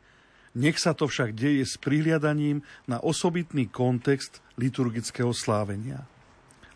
Nech 0.53 0.77
sa 0.77 0.92
to 0.92 1.09
však 1.09 1.33
deje 1.33 1.64
s 1.64 1.81
prihliadaním 1.81 2.61
na 2.85 3.01
osobitný 3.01 3.71
kontext 3.71 4.44
liturgického 4.61 5.33
slávenia. 5.33 6.17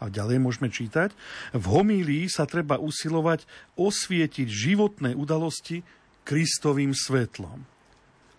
A 0.03 0.11
ďalej 0.11 0.43
môžeme 0.43 0.67
čítať, 0.67 1.15
v 1.55 1.65
homílii 1.71 2.27
sa 2.27 2.43
treba 2.43 2.83
usilovať 2.83 3.47
osvietiť 3.79 4.51
životné 4.51 5.15
udalosti 5.15 5.87
Kristovým 6.27 6.91
svetlom 6.91 7.72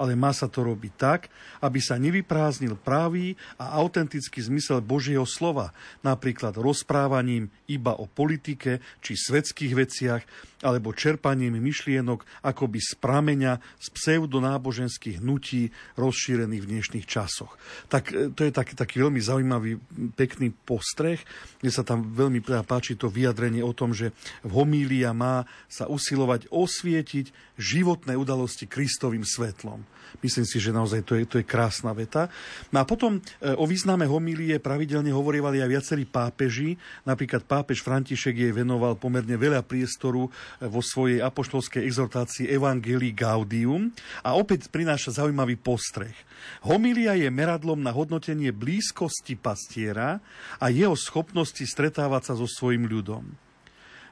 ale 0.01 0.17
má 0.17 0.33
sa 0.33 0.49
to 0.49 0.65
robiť 0.65 0.93
tak, 0.97 1.21
aby 1.61 1.79
sa 1.79 2.01
nevyprázdnil 2.01 2.75
právý 2.81 3.37
a 3.55 3.77
autentický 3.77 4.41
zmysel 4.41 4.81
Božieho 4.81 5.23
slova, 5.23 5.71
napríklad 6.01 6.57
rozprávaním 6.57 7.47
iba 7.69 7.95
o 7.95 8.09
politike 8.09 8.83
či 8.99 9.13
svetských 9.15 9.73
veciach, 9.73 10.23
alebo 10.63 10.95
čerpaním 10.95 11.59
myšlienok 11.59 12.23
akoby 12.39 12.79
z 12.79 12.95
prameňa 12.95 13.59
z 13.77 13.87
pseudonáboženských 13.91 15.19
hnutí 15.19 15.69
rozšírených 15.99 16.63
v 16.63 16.69
dnešných 16.71 17.05
časoch. 17.05 17.51
Tak 17.91 18.15
e, 18.15 18.31
to 18.31 18.47
je 18.47 18.51
taký, 18.55 18.73
taký 18.79 19.03
veľmi 19.03 19.19
zaujímavý, 19.19 19.75
pekný 20.15 20.55
postreh, 20.63 21.19
kde 21.59 21.71
sa 21.71 21.83
tam 21.83 22.07
veľmi 22.15 22.39
páči 22.63 22.95
to 22.95 23.11
vyjadrenie 23.11 23.59
o 23.59 23.75
tom, 23.75 23.91
že 23.91 24.15
v 24.41 24.51
homília 24.55 25.11
má 25.11 25.43
sa 25.67 25.91
usilovať 25.91 26.47
osvietiť 26.47 27.59
životné 27.59 28.15
udalosti 28.15 28.65
Kristovým 28.65 29.27
svetlom. 29.27 29.82
Myslím 30.21 30.45
si, 30.45 30.61
že 30.61 30.71
naozaj 30.71 31.01
to 31.03 31.17
je, 31.17 31.23
to 31.25 31.35
je 31.41 31.45
krásna 31.47 31.91
veta. 31.91 32.29
No 32.69 32.79
a 32.79 32.85
potom 32.85 33.17
e, 33.17 33.51
o 33.57 33.65
význame 33.67 34.05
homílie 34.05 34.61
pravidelne 34.61 35.09
hovorievali 35.09 35.59
aj 35.59 35.69
viacerí 35.69 36.03
pápeži. 36.07 36.77
Napríklad 37.03 37.43
pápež 37.43 37.81
František 37.81 38.35
jej 38.37 38.53
venoval 38.53 38.95
pomerne 38.95 39.33
veľa 39.33 39.65
priestoru 39.65 40.29
e, 40.29 40.69
vo 40.69 40.79
svojej 40.79 41.19
apoštolskej 41.19 41.83
exhortácii 41.83 42.47
Evangelii 42.47 43.11
Gaudium 43.11 43.91
a 44.21 44.37
opäť 44.37 44.69
prináša 44.69 45.19
zaujímavý 45.19 45.57
postreh. 45.57 46.15
Homília 46.63 47.19
je 47.19 47.27
meradlom 47.27 47.79
na 47.79 47.91
hodnotenie 47.91 48.55
blízkosti 48.55 49.35
pastiera 49.35 50.23
a 50.59 50.71
jeho 50.71 50.95
schopnosti 50.95 51.63
stretávať 51.63 52.31
sa 52.31 52.33
so 52.39 52.47
svojim 52.47 52.87
ľudom. 52.87 53.42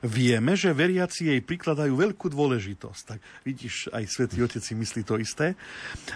Vieme, 0.02 0.58
že 0.58 0.74
veriaci 0.74 1.30
jej 1.30 1.42
prikladajú 1.46 1.94
veľkú 1.94 2.34
dôležitosť. 2.34 3.02
Tak 3.06 3.20
vidíš, 3.46 3.94
aj 3.94 4.10
svätý 4.10 4.42
Otec 4.42 4.66
si 4.66 4.74
myslí 4.74 5.02
to 5.06 5.22
isté. 5.22 5.54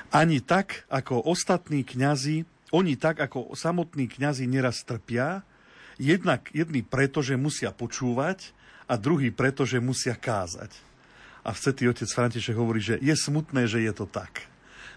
Ani 0.10 0.42
tak, 0.42 0.90
ako 0.90 1.22
ostatní 1.30 1.86
kňazi, 1.86 2.50
oni 2.74 2.98
tak, 2.98 3.22
ako 3.22 3.54
samotní 3.54 4.10
kňazi 4.10 4.50
neraz 4.50 4.82
trpia, 4.82 5.46
jednak 6.02 6.50
jedni 6.50 6.82
preto, 6.82 7.22
že 7.22 7.38
musia 7.38 7.70
počúvať 7.70 8.58
a 8.90 8.98
druhý 8.98 9.30
preto, 9.30 9.70
že 9.70 9.78
musia 9.78 10.18
kázať. 10.18 10.74
A 11.46 11.54
svätý 11.54 11.86
Otec 11.86 12.10
František 12.10 12.58
hovorí, 12.58 12.82
že 12.82 12.98
je 12.98 13.14
smutné, 13.14 13.70
že 13.70 13.86
je 13.86 13.94
to 13.94 14.10
tak. 14.10 14.50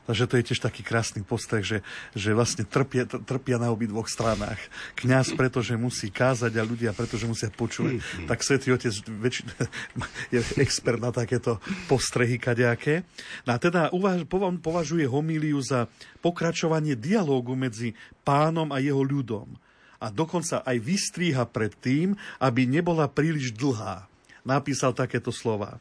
Takže 0.09 0.25
to 0.25 0.40
je 0.40 0.47
tiež 0.49 0.64
taký 0.64 0.81
krásny 0.81 1.21
postreh, 1.21 1.61
že, 1.61 1.85
že 2.16 2.33
vlastne 2.33 2.64
trpia, 2.64 3.05
trpia 3.05 3.61
na 3.61 3.68
obidvoch 3.68 4.09
stranách. 4.09 4.57
Kňaz, 4.97 5.37
pretože 5.37 5.77
musí 5.77 6.09
kázať 6.09 6.57
a 6.57 6.64
ľudia, 6.64 6.97
pretože 6.97 7.29
musia 7.29 7.53
počúvať. 7.53 8.01
Tak 8.25 8.40
Svetý 8.40 8.73
Otec 8.73 8.97
väč- 9.21 9.44
je 10.35 10.40
expert 10.57 10.97
na 10.97 11.12
takéto 11.12 11.61
postrehy 11.92 12.40
kadejaké. 12.40 13.05
No 13.44 13.53
a 13.53 13.61
teda 13.61 13.92
uvaž- 13.92 14.25
považuje 14.64 15.05
homíliu 15.05 15.61
za 15.61 15.92
pokračovanie 16.25 16.97
dialógu 16.97 17.53
medzi 17.53 17.92
pánom 18.25 18.73
a 18.73 18.81
jeho 18.81 19.05
ľudom. 19.05 19.61
A 20.01 20.09
dokonca 20.09 20.64
aj 20.64 20.81
vystríha 20.81 21.44
pred 21.44 21.77
tým, 21.85 22.16
aby 22.40 22.64
nebola 22.64 23.12
príliš 23.12 23.53
dlhá. 23.53 24.09
Napísal 24.40 24.97
takéto 24.97 25.29
slova. 25.29 25.77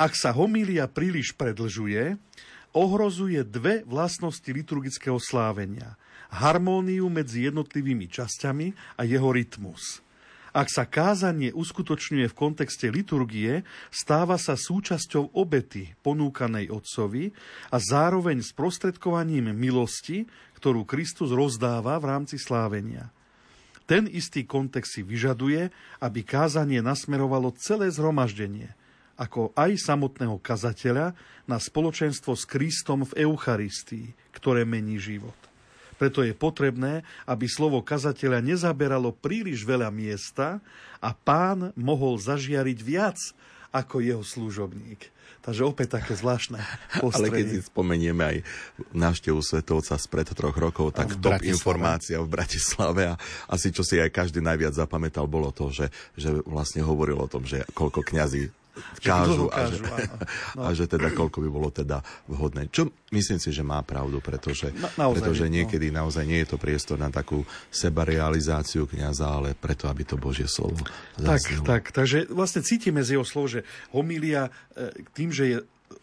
Ak 0.00 0.16
sa 0.16 0.32
homília 0.32 0.88
príliš 0.88 1.36
predlžuje, 1.36 2.16
ohrozuje 2.72 3.42
dve 3.42 3.82
vlastnosti 3.86 4.46
liturgického 4.46 5.18
slávenia. 5.18 5.98
Harmóniu 6.30 7.10
medzi 7.10 7.50
jednotlivými 7.50 8.06
časťami 8.06 8.98
a 8.98 9.02
jeho 9.02 9.34
rytmus. 9.34 9.98
Ak 10.50 10.66
sa 10.66 10.82
kázanie 10.82 11.54
uskutočňuje 11.54 12.26
v 12.26 12.38
kontexte 12.38 12.90
liturgie, 12.90 13.62
stáva 13.94 14.34
sa 14.34 14.58
súčasťou 14.58 15.38
obety 15.38 15.94
ponúkanej 16.02 16.74
Otcovi 16.74 17.30
a 17.70 17.78
zároveň 17.78 18.42
sprostredkovaním 18.42 19.54
milosti, 19.54 20.26
ktorú 20.58 20.82
Kristus 20.82 21.30
rozdáva 21.30 21.94
v 22.02 22.08
rámci 22.10 22.34
slávenia. 22.34 23.14
Ten 23.86 24.10
istý 24.10 24.46
kontext 24.46 24.98
si 24.98 25.02
vyžaduje, 25.06 25.70
aby 26.02 26.20
kázanie 26.22 26.82
nasmerovalo 26.82 27.54
celé 27.58 27.90
zhromaždenie– 27.90 28.74
ako 29.20 29.52
aj 29.52 29.76
samotného 29.76 30.40
kazateľa 30.40 31.12
na 31.44 31.60
spoločenstvo 31.60 32.32
s 32.32 32.48
Kristom 32.48 33.04
v 33.04 33.28
Eucharistii, 33.28 34.16
ktoré 34.32 34.64
mení 34.64 34.96
život. 34.96 35.36
Preto 36.00 36.24
je 36.24 36.32
potrebné, 36.32 37.04
aby 37.28 37.44
slovo 37.44 37.84
kazateľa 37.84 38.40
nezaberalo 38.40 39.12
príliš 39.12 39.68
veľa 39.68 39.92
miesta 39.92 40.64
a 40.96 41.12
pán 41.12 41.76
mohol 41.76 42.16
zažiariť 42.16 42.78
viac 42.80 43.20
ako 43.68 44.00
jeho 44.00 44.24
služobník. 44.24 45.12
Takže 45.40 45.64
opäť 45.64 46.00
také 46.00 46.12
zvláštne 46.16 46.60
postrenie. 47.00 47.32
Ale 47.32 47.36
keď 47.36 47.46
si 47.48 47.60
spomenieme 47.64 48.22
aj 48.24 48.36
návštevu 48.92 49.40
Svetovca 49.40 49.96
spred 49.96 50.28
troch 50.32 50.56
rokov, 50.56 50.92
tak 50.92 51.16
top 51.16 51.36
Bratislave. 51.36 51.52
informácia 51.52 52.16
v 52.20 52.28
Bratislave 52.28 53.02
a 53.12 53.14
asi 53.48 53.72
čo 53.72 53.80
si 53.80 53.96
aj 53.96 54.12
každý 54.12 54.44
najviac 54.44 54.76
zapamätal, 54.76 55.24
bolo 55.24 55.48
to, 55.52 55.72
že, 55.72 55.88
že 56.12 56.44
vlastne 56.44 56.84
hovoril 56.84 57.20
o 57.24 57.28
tom, 57.28 57.48
že 57.48 57.64
koľko 57.72 58.04
kňazí 58.04 58.52
kážu, 59.00 59.46
a, 59.50 59.68
že, 59.68 59.82
no. 59.82 59.96
a 60.64 60.68
že 60.74 60.84
teda 60.90 61.12
koľko 61.12 61.38
by 61.44 61.48
bolo 61.48 61.68
teda 61.70 62.02
vhodné. 62.28 62.68
Čo 62.68 62.90
myslím 63.14 63.38
si, 63.38 63.50
že 63.50 63.64
má 63.64 63.80
pravdu, 63.86 64.18
pretože, 64.18 64.72
Na, 64.76 64.90
naozaj, 65.08 65.16
pretože 65.22 65.44
no. 65.46 65.52
niekedy 65.60 65.86
no. 65.90 66.04
naozaj 66.04 66.24
nie 66.26 66.40
je 66.42 66.48
to 66.50 66.58
priestor 66.58 66.96
na 67.00 67.08
takú 67.08 67.42
sebarealizáciu 67.70 68.86
kniaza, 68.90 69.28
ale 69.28 69.56
preto, 69.56 69.88
aby 69.88 70.02
to 70.04 70.20
Božie 70.20 70.50
slovo 70.50 70.78
zaznelo. 71.16 71.64
Tak, 71.64 71.90
tak, 71.90 71.96
takže 71.96 72.28
vlastne 72.30 72.60
cítime 72.66 73.00
z 73.00 73.18
jeho 73.18 73.26
slov, 73.26 73.52
že 73.52 73.60
homília 73.94 74.52
e, 74.76 74.90
tým, 75.16 75.30
že 75.32 75.44
je 75.46 75.56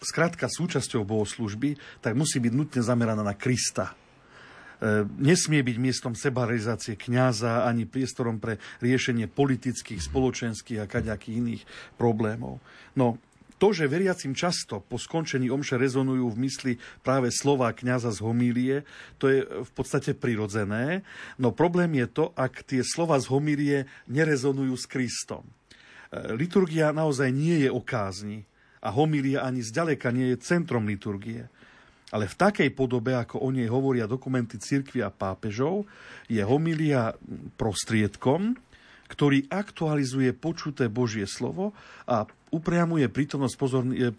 skrátka 0.03 0.51
súčasťou 0.51 1.07
bohoslužby, 1.07 1.79
tak 2.03 2.13
musí 2.13 2.37
byť 2.43 2.53
nutne 2.53 2.81
zameraná 2.83 3.23
na 3.23 3.33
Krista 3.33 3.95
nesmie 5.17 5.65
byť 5.65 5.77
miestom 5.81 6.13
sebaralizácie 6.13 6.93
kňaza 6.93 7.65
ani 7.65 7.89
priestorom 7.89 8.37
pre 8.37 8.61
riešenie 8.81 9.25
politických, 9.25 9.97
spoločenských 9.97 10.85
a 10.85 10.89
kaďakých 10.89 11.35
iných 11.41 11.63
problémov. 11.97 12.61
No, 12.93 13.17
to, 13.57 13.73
že 13.73 13.89
veriacim 13.89 14.37
často 14.37 14.85
po 14.85 15.01
skončení 15.01 15.49
omše 15.49 15.81
rezonujú 15.81 16.29
v 16.29 16.41
mysli 16.45 16.73
práve 17.01 17.33
slova 17.33 17.73
kňaza 17.73 18.13
z 18.13 18.19
homílie, 18.21 18.75
to 19.17 19.33
je 19.33 19.41
v 19.41 19.71
podstate 19.73 20.13
prirodzené, 20.13 21.01
no 21.41 21.49
problém 21.49 21.97
je 21.97 22.05
to, 22.05 22.25
ak 22.37 22.61
tie 22.69 22.85
slova 22.85 23.17
z 23.17 23.33
homílie 23.33 23.89
nerezonujú 24.05 24.77
s 24.77 24.85
Kristom. 24.85 25.41
E, 25.41 25.51
liturgia 26.37 26.93
naozaj 26.93 27.33
nie 27.33 27.65
je 27.65 27.69
o 27.73 27.81
a 28.77 28.89
homília 28.93 29.41
ani 29.41 29.65
zďaleka 29.65 30.13
nie 30.13 30.37
je 30.37 30.37
centrom 30.37 30.85
liturgie. 30.85 31.49
Ale 32.07 32.31
v 32.31 32.39
takej 32.39 32.69
podobe, 32.71 33.11
ako 33.11 33.43
o 33.43 33.51
nej 33.51 33.67
hovoria 33.67 34.07
dokumenty 34.07 34.55
cirkvi 34.55 35.03
a 35.03 35.11
pápežov, 35.11 35.83
je 36.31 36.39
homilia 36.39 37.11
prostriedkom, 37.59 38.55
ktorý 39.07 39.47
aktualizuje 39.47 40.35
počuté 40.35 40.91
Božie 40.91 41.27
slovo 41.27 41.71
a 42.07 42.27
upriamuje 42.51 43.07
prítomnosť, 43.11 43.55
pozorn- 43.59 43.95
e, 43.95 44.11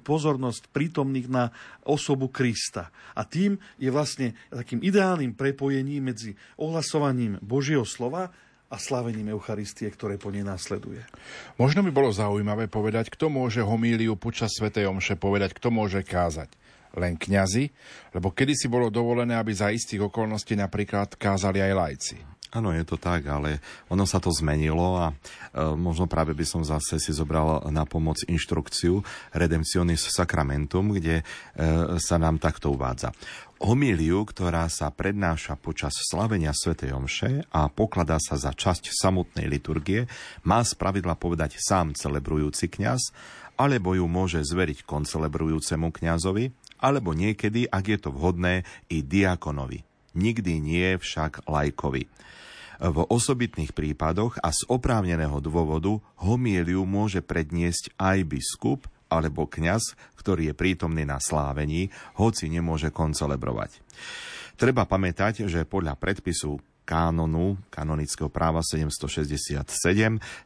pozornosť 0.00 0.72
prítomných 0.72 1.28
na 1.28 1.52
osobu 1.84 2.32
Krista. 2.32 2.88
A 3.12 3.28
tým 3.28 3.60
je 3.76 3.92
vlastne 3.92 4.32
takým 4.48 4.80
ideálnym 4.80 5.36
prepojením 5.36 6.12
medzi 6.12 6.32
ohlasovaním 6.56 7.36
Božieho 7.44 7.84
slova 7.84 8.32
a 8.66 8.76
slavením 8.80 9.36
Eucharistie, 9.36 9.86
ktoré 9.92 10.16
po 10.16 10.32
nej 10.32 10.42
následuje. 10.42 11.04
Možno 11.60 11.84
by 11.84 11.92
bolo 11.92 12.10
zaujímavé 12.10 12.66
povedať, 12.72 13.12
kto 13.12 13.28
môže 13.28 13.62
homíliu 13.62 14.16
počas 14.16 14.56
Svetej 14.56 14.90
Omše 14.90 15.20
povedať, 15.20 15.56
kto 15.56 15.68
môže 15.68 16.00
kázať 16.02 16.50
len 16.94 17.18
kňazi, 17.18 17.66
lebo 18.14 18.30
kedysi 18.30 18.70
bolo 18.70 18.92
dovolené, 18.92 19.34
aby 19.34 19.50
za 19.50 19.74
istých 19.74 20.06
okolností 20.06 20.54
napríklad 20.54 21.18
kázali 21.18 21.58
aj 21.64 21.72
lajci. 21.74 22.16
Áno, 22.54 22.70
je 22.72 22.86
to 22.86 22.96
tak, 22.96 23.26
ale 23.26 23.58
ono 23.90 24.06
sa 24.08 24.22
to 24.22 24.32
zmenilo 24.32 24.96
a 24.96 25.10
e, 25.10 25.14
možno 25.74 26.08
práve 26.08 26.32
by 26.32 26.46
som 26.46 26.62
zase 26.64 26.96
si 26.96 27.12
zobral 27.12 27.68
na 27.74 27.84
pomoc 27.84 28.22
inštrukciu 28.24 29.04
Redemptionis 29.34 30.06
Sacramentum, 30.08 30.94
kde 30.94 31.20
e, 31.20 31.24
sa 32.00 32.16
nám 32.16 32.40
takto 32.40 32.72
uvádza. 32.72 33.10
Homíliu, 33.60 34.24
ktorá 34.24 34.72
sa 34.72 34.88
prednáša 34.88 35.60
počas 35.60 35.96
slavenia 36.06 36.56
svätej 36.56 36.96
Omše 36.96 37.50
a 37.50 37.68
pokladá 37.68 38.16
sa 38.22 38.40
za 38.40 38.56
časť 38.56 38.88
samotnej 38.88 39.50
liturgie, 39.50 40.08
má 40.46 40.64
spravidla 40.64 41.18
povedať 41.18 41.60
sám 41.60 41.92
celebrujúci 41.92 42.72
kňaz, 42.72 43.12
alebo 43.56 43.96
ju 43.96 44.04
môže 44.08 44.44
zveriť 44.44 44.84
koncelebrujúcemu 44.84 45.88
kňazovi, 45.88 46.52
alebo 46.80 47.16
niekedy, 47.16 47.68
ak 47.68 47.84
je 47.86 47.98
to 47.98 48.10
vhodné, 48.12 48.62
i 48.92 49.00
diakonovi. 49.02 49.84
nikdy 50.16 50.58
nie 50.58 50.96
však 50.96 51.44
lajkovi. 51.44 52.08
V 52.76 52.98
osobitných 53.08 53.72
prípadoch 53.72 54.36
a 54.40 54.52
z 54.52 54.68
oprávneného 54.68 55.40
dôvodu 55.40 55.96
homieliu 56.20 56.84
môže 56.84 57.24
predniesť 57.24 57.92
aj 57.96 58.18
biskup 58.28 58.84
alebo 59.08 59.48
kňaz, 59.48 59.96
ktorý 60.18 60.52
je 60.52 60.54
prítomný 60.58 61.06
na 61.08 61.16
slávení, 61.16 61.88
hoci 62.20 62.52
nemôže 62.52 62.92
koncelebrovať. 62.92 63.80
Treba 64.60 64.84
pamätať, 64.84 65.48
že 65.48 65.68
podľa 65.68 65.96
predpisu 65.96 66.60
kánonu 66.86 67.58
kanonického 67.74 68.30
práva 68.30 68.62
767 68.62 69.66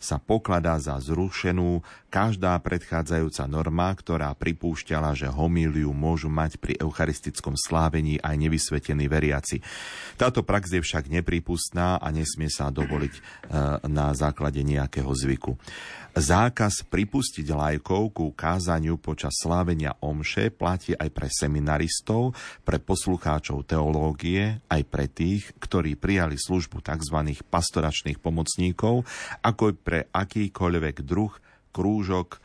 sa 0.01 0.17
pokladá 0.17 0.81
za 0.81 0.97
zrušenú 0.97 1.85
každá 2.09 2.57
predchádzajúca 2.59 3.45
norma, 3.47 3.93
ktorá 3.93 4.33
pripúšťala, 4.35 5.15
že 5.15 5.29
homíliu 5.29 5.93
môžu 5.93 6.33
mať 6.33 6.57
pri 6.59 6.81
eucharistickom 6.81 7.55
slávení 7.55 8.19
aj 8.19 8.35
nevysvetení 8.41 9.07
veriaci. 9.07 9.61
Táto 10.17 10.43
prax 10.43 10.75
je 10.75 10.83
však 10.83 11.13
nepripustná 11.13 12.01
a 12.01 12.09
nesmie 12.11 12.49
sa 12.49 12.73
dovoliť 12.73 13.15
e, 13.15 13.21
na 13.87 14.11
základe 14.17 14.65
nejakého 14.65 15.13
zvyku. 15.13 15.61
Zákaz 16.11 16.91
pripustiť 16.91 17.47
lajkov 17.55 18.03
ku 18.11 18.27
kázaniu 18.35 18.99
počas 18.99 19.31
slávenia 19.39 19.95
omše 20.03 20.51
platí 20.51 20.91
aj 20.91 21.07
pre 21.15 21.31
seminaristov, 21.31 22.35
pre 22.67 22.83
poslucháčov 22.83 23.63
teológie, 23.63 24.59
aj 24.67 24.83
pre 24.91 25.07
tých, 25.07 25.55
ktorí 25.63 25.95
prijali 25.95 26.35
službu 26.35 26.83
tzv. 26.83 27.19
pastoračných 27.47 28.19
pomocníkov, 28.19 29.07
ako 29.47 29.63
aj 29.71 29.75
pre 29.87 30.01
akýkoľvek 30.11 31.07
druh, 31.07 31.31
krúžok, 31.71 32.29
e, 32.35 32.39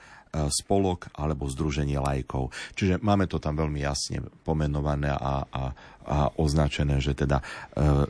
spolok 0.53 1.09
alebo 1.17 1.49
združenie 1.49 1.97
lajkov. 1.97 2.53
Čiže 2.77 3.01
máme 3.01 3.25
to 3.25 3.41
tam 3.41 3.57
veľmi 3.57 3.81
jasne 3.81 4.21
pomenované 4.45 5.09
a, 5.09 5.41
a, 5.41 5.63
označené, 6.37 7.01
že 7.01 7.17
teda 7.17 7.41
e, 7.41 7.43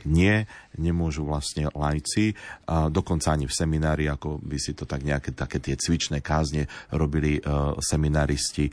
nie, 0.04 0.44
nemôžu 0.76 1.24
vlastne 1.24 1.72
lajci, 1.72 2.36
a 2.68 2.92
dokonca 2.92 3.32
ani 3.32 3.48
v 3.48 3.56
seminári, 3.56 4.04
ako 4.06 4.38
by 4.44 4.58
si 4.60 4.76
to 4.76 4.84
tak 4.84 5.02
nejaké 5.02 5.32
také 5.32 5.58
tie 5.58 5.74
cvičné 5.74 6.20
kázne 6.20 6.68
robili 6.92 7.40
e, 7.40 7.42
seminaristi 7.80 8.68
e, 8.68 8.72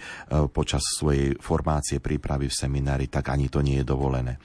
počas 0.51 0.83
svojej 0.99 1.39
formácie 1.39 2.03
prípravy 2.03 2.51
v 2.51 2.57
seminári, 2.59 3.07
tak 3.07 3.31
ani 3.31 3.47
to 3.47 3.63
nie 3.63 3.81
je 3.81 3.85
dovolené. 3.87 4.37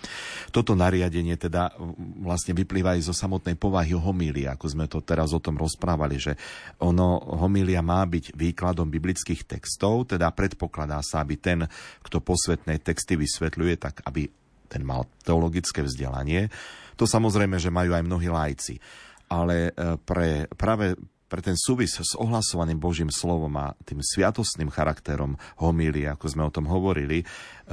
Toto 0.55 0.79
nariadenie 0.79 1.35
teda 1.35 1.75
vlastne 2.23 2.55
vyplýva 2.55 2.95
aj 2.95 3.11
zo 3.11 3.15
samotnej 3.15 3.59
povahy 3.59 3.93
homílie, 3.93 4.47
ako 4.47 4.67
sme 4.71 4.87
to 4.87 5.03
teraz 5.03 5.35
o 5.35 5.43
tom 5.43 5.59
rozprávali, 5.59 6.17
že 6.17 6.39
ono, 6.79 7.19
homília 7.43 7.83
má 7.83 8.07
byť 8.07 8.39
výkladom 8.39 8.87
biblických 8.87 9.45
textov, 9.45 10.07
teda 10.15 10.31
predpokladá 10.31 11.03
sa, 11.03 11.27
aby 11.27 11.35
ten, 11.37 11.67
kto 12.07 12.23
posvetné 12.23 12.79
texty 12.81 13.19
vysvetľuje, 13.19 13.75
tak 13.77 14.01
aby 14.07 14.31
ten 14.69 14.85
mal 14.85 15.09
teologické 15.25 15.83
vzdelanie, 15.83 16.53
to 16.99 17.07
samozrejme, 17.07 17.57
že 17.63 17.73
majú 17.73 17.95
aj 17.95 18.05
mnohí 18.05 18.29
lajci. 18.29 18.83
Ale 19.31 19.71
e, 19.71 19.97
pre, 20.03 20.51
práve 20.57 20.99
pre 21.29 21.45
ten 21.45 21.55
súvis 21.55 21.95
s 21.95 22.17
ohlasovaným 22.17 22.81
Božím 22.81 23.13
slovom 23.13 23.53
a 23.61 23.77
tým 23.85 24.01
sviatostným 24.01 24.73
charakterom 24.73 25.37
homílie, 25.61 26.09
ako 26.09 26.27
sme 26.27 26.43
o 26.49 26.55
tom 26.55 26.67
hovorili, 26.67 27.23
e, 27.23 27.27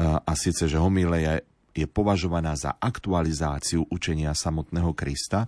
a 0.03 0.31
síce, 0.36 0.67
že 0.67 0.77
homília 0.77 1.41
je, 1.41 1.84
je 1.84 1.88
považovaná 1.89 2.53
za 2.53 2.75
aktualizáciu 2.77 3.88
učenia 3.89 4.36
samotného 4.36 4.91
Krista, 4.93 5.47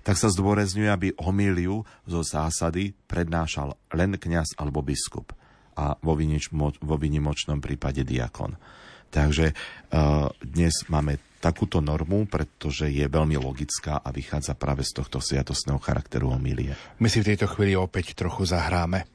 tak 0.00 0.16
sa 0.16 0.32
zdôrazňuje, 0.32 0.88
aby 0.88 1.08
homíliu 1.20 1.84
zo 2.08 2.20
zásady 2.24 2.96
prednášal 3.04 3.76
len 3.92 4.16
kňaz 4.16 4.56
alebo 4.56 4.80
biskup 4.80 5.36
a 5.76 5.92
vo, 6.00 6.16
vo 6.80 6.96
vynimočnom 6.96 7.60
prípade 7.60 8.00
diakon. 8.00 8.56
Takže 9.10 9.52
uh, 9.52 10.30
dnes 10.40 10.86
máme 10.86 11.18
takúto 11.40 11.80
normu, 11.80 12.28
pretože 12.28 12.92
je 12.92 13.08
veľmi 13.08 13.34
logická 13.40 13.98
a 13.98 14.12
vychádza 14.12 14.54
práve 14.54 14.84
z 14.84 15.00
tohto 15.00 15.18
sviatostného 15.18 15.80
charakteru 15.80 16.30
homílie. 16.30 16.76
My 17.00 17.08
si 17.08 17.24
v 17.24 17.34
tejto 17.34 17.48
chvíli 17.48 17.74
opäť 17.74 18.12
trochu 18.12 18.44
zahráme. 18.44 19.08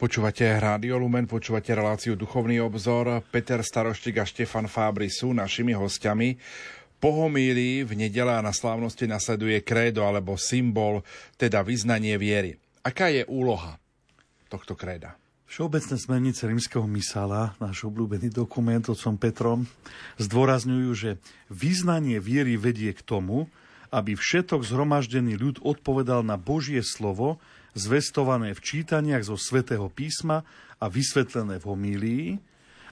Počúvate 0.00 0.48
Rádio 0.48 0.96
Lumen, 0.96 1.28
počúvate 1.28 1.76
reláciu 1.76 2.16
Duchovný 2.16 2.56
obzor. 2.64 3.20
Peter 3.28 3.60
Staroštik 3.60 4.16
a 4.16 4.24
Štefan 4.24 4.64
Fábry 4.64 5.12
sú 5.12 5.36
našimi 5.36 5.76
hostiami. 5.76 6.40
Po 6.96 7.28
v 7.28 7.92
nedela 7.92 8.40
na 8.40 8.48
slávnosti 8.48 9.04
nasleduje 9.04 9.60
krédo 9.60 10.08
alebo 10.08 10.40
symbol, 10.40 11.04
teda 11.36 11.60
vyznanie 11.60 12.16
viery. 12.16 12.56
Aká 12.80 13.12
je 13.12 13.28
úloha 13.28 13.76
tohto 14.48 14.72
kréda? 14.72 15.20
Všeobecné 15.44 16.00
smernice 16.00 16.48
rímskeho 16.48 16.88
misála, 16.88 17.52
náš 17.60 17.84
obľúbený 17.84 18.32
dokument 18.32 18.80
otcom 18.80 19.20
Petrom, 19.20 19.68
zdôrazňujú, 20.16 20.90
že 20.96 21.20
vyznanie 21.52 22.24
viery 22.24 22.56
vedie 22.56 22.96
k 22.96 23.04
tomu, 23.04 23.52
aby 23.92 24.16
všetok 24.16 24.64
zhromaždený 24.64 25.36
ľud 25.36 25.60
odpovedal 25.60 26.24
na 26.24 26.40
Božie 26.40 26.80
slovo, 26.80 27.36
zvestované 27.74 28.54
v 28.56 28.60
čítaniach 28.60 29.26
zo 29.26 29.38
svätého 29.38 29.86
písma 29.90 30.42
a 30.80 30.86
vysvetlené 30.88 31.60
v 31.60 31.68
homílii, 31.68 32.26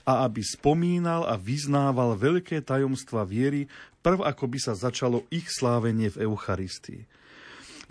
a 0.09 0.24
aby 0.24 0.41
spomínal 0.41 1.29
a 1.29 1.37
vyznával 1.37 2.16
veľké 2.16 2.64
tajomstva 2.64 3.29
viery, 3.29 3.68
prv 4.01 4.24
ako 4.24 4.45
by 4.49 4.57
sa 4.57 4.72
začalo 4.72 5.29
ich 5.29 5.53
slávenie 5.53 6.09
v 6.09 6.24
Eucharistii. 6.24 7.05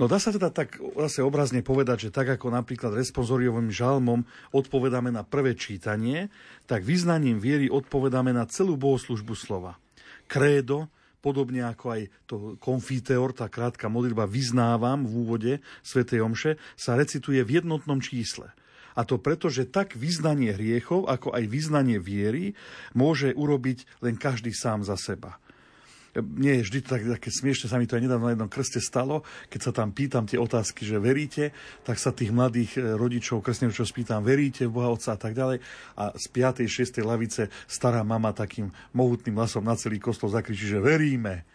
No 0.02 0.06
dá 0.06 0.18
sa 0.22 0.34
teda 0.34 0.50
tak 0.54 0.78
zase 0.78 1.26
obrazne 1.26 1.62
povedať, 1.66 2.10
že 2.10 2.14
tak 2.14 2.30
ako 2.30 2.54
napríklad 2.54 2.94
responsoriovým 2.94 3.70
žalmom 3.70 4.26
odpovedáme 4.54 5.10
na 5.14 5.26
prvé 5.26 5.54
čítanie, 5.58 6.30
tak 6.70 6.86
vyznaním 6.86 7.38
viery 7.38 7.70
odpovedáme 7.70 8.34
na 8.34 8.46
celú 8.50 8.78
bohoslužbu 8.78 9.34
slova. 9.38 9.78
Krédo, 10.30 10.90
podobne 11.20 11.66
ako 11.66 11.86
aj 11.98 12.02
to 12.30 12.36
konfiteor, 12.62 13.34
tá 13.34 13.50
krátka 13.50 13.90
modlitba 13.90 14.30
vyznávam 14.30 15.04
v 15.04 15.14
úvode 15.14 15.54
svätej 15.82 16.22
Omše, 16.22 16.52
sa 16.78 16.94
recituje 16.94 17.42
v 17.42 17.64
jednotnom 17.64 17.98
čísle. 17.98 18.54
A 18.98 19.06
to 19.06 19.22
preto, 19.22 19.50
že 19.50 19.70
tak 19.70 19.94
vyznanie 19.94 20.58
hriechov, 20.58 21.06
ako 21.06 21.30
aj 21.30 21.46
vyznanie 21.46 22.02
viery 22.02 22.58
môže 22.98 23.30
urobiť 23.30 24.02
len 24.02 24.18
každý 24.18 24.54
sám 24.54 24.82
za 24.82 24.98
seba 24.98 25.38
nie 26.22 26.60
je 26.60 26.66
vždy 26.66 26.80
tak, 26.86 27.02
také 27.18 27.30
smiešne, 27.30 27.70
sa 27.70 27.78
mi 27.78 27.86
to 27.86 27.98
aj 27.98 28.04
nedávno 28.06 28.26
na 28.30 28.34
jednom 28.34 28.52
krste 28.52 28.82
stalo, 28.82 29.22
keď 29.50 29.60
sa 29.62 29.72
tam 29.74 29.94
pýtam 29.94 30.26
tie 30.26 30.42
otázky, 30.42 30.84
že 30.84 30.98
veríte, 30.98 31.54
tak 31.86 32.02
sa 32.02 32.14
tých 32.14 32.34
mladých 32.34 32.78
e, 32.78 32.98
rodičov, 32.98 33.46
krstných 33.46 33.74
rodičov 33.74 33.90
spýtam, 33.90 34.22
veríte 34.26 34.66
v 34.66 34.74
Boha 34.74 34.90
Otca 34.94 35.16
a 35.16 35.20
tak 35.20 35.38
ďalej. 35.38 35.62
A 35.98 36.14
z 36.18 36.26
5. 36.30 36.66
6. 36.66 37.02
lavice 37.06 37.50
stará 37.66 38.02
mama 38.02 38.34
takým 38.34 38.74
mohutným 38.94 39.38
hlasom 39.38 39.66
na 39.66 39.78
celý 39.78 40.02
kostol 40.02 40.34
zakričí, 40.34 40.68
že 40.70 40.82
veríme. 40.82 41.46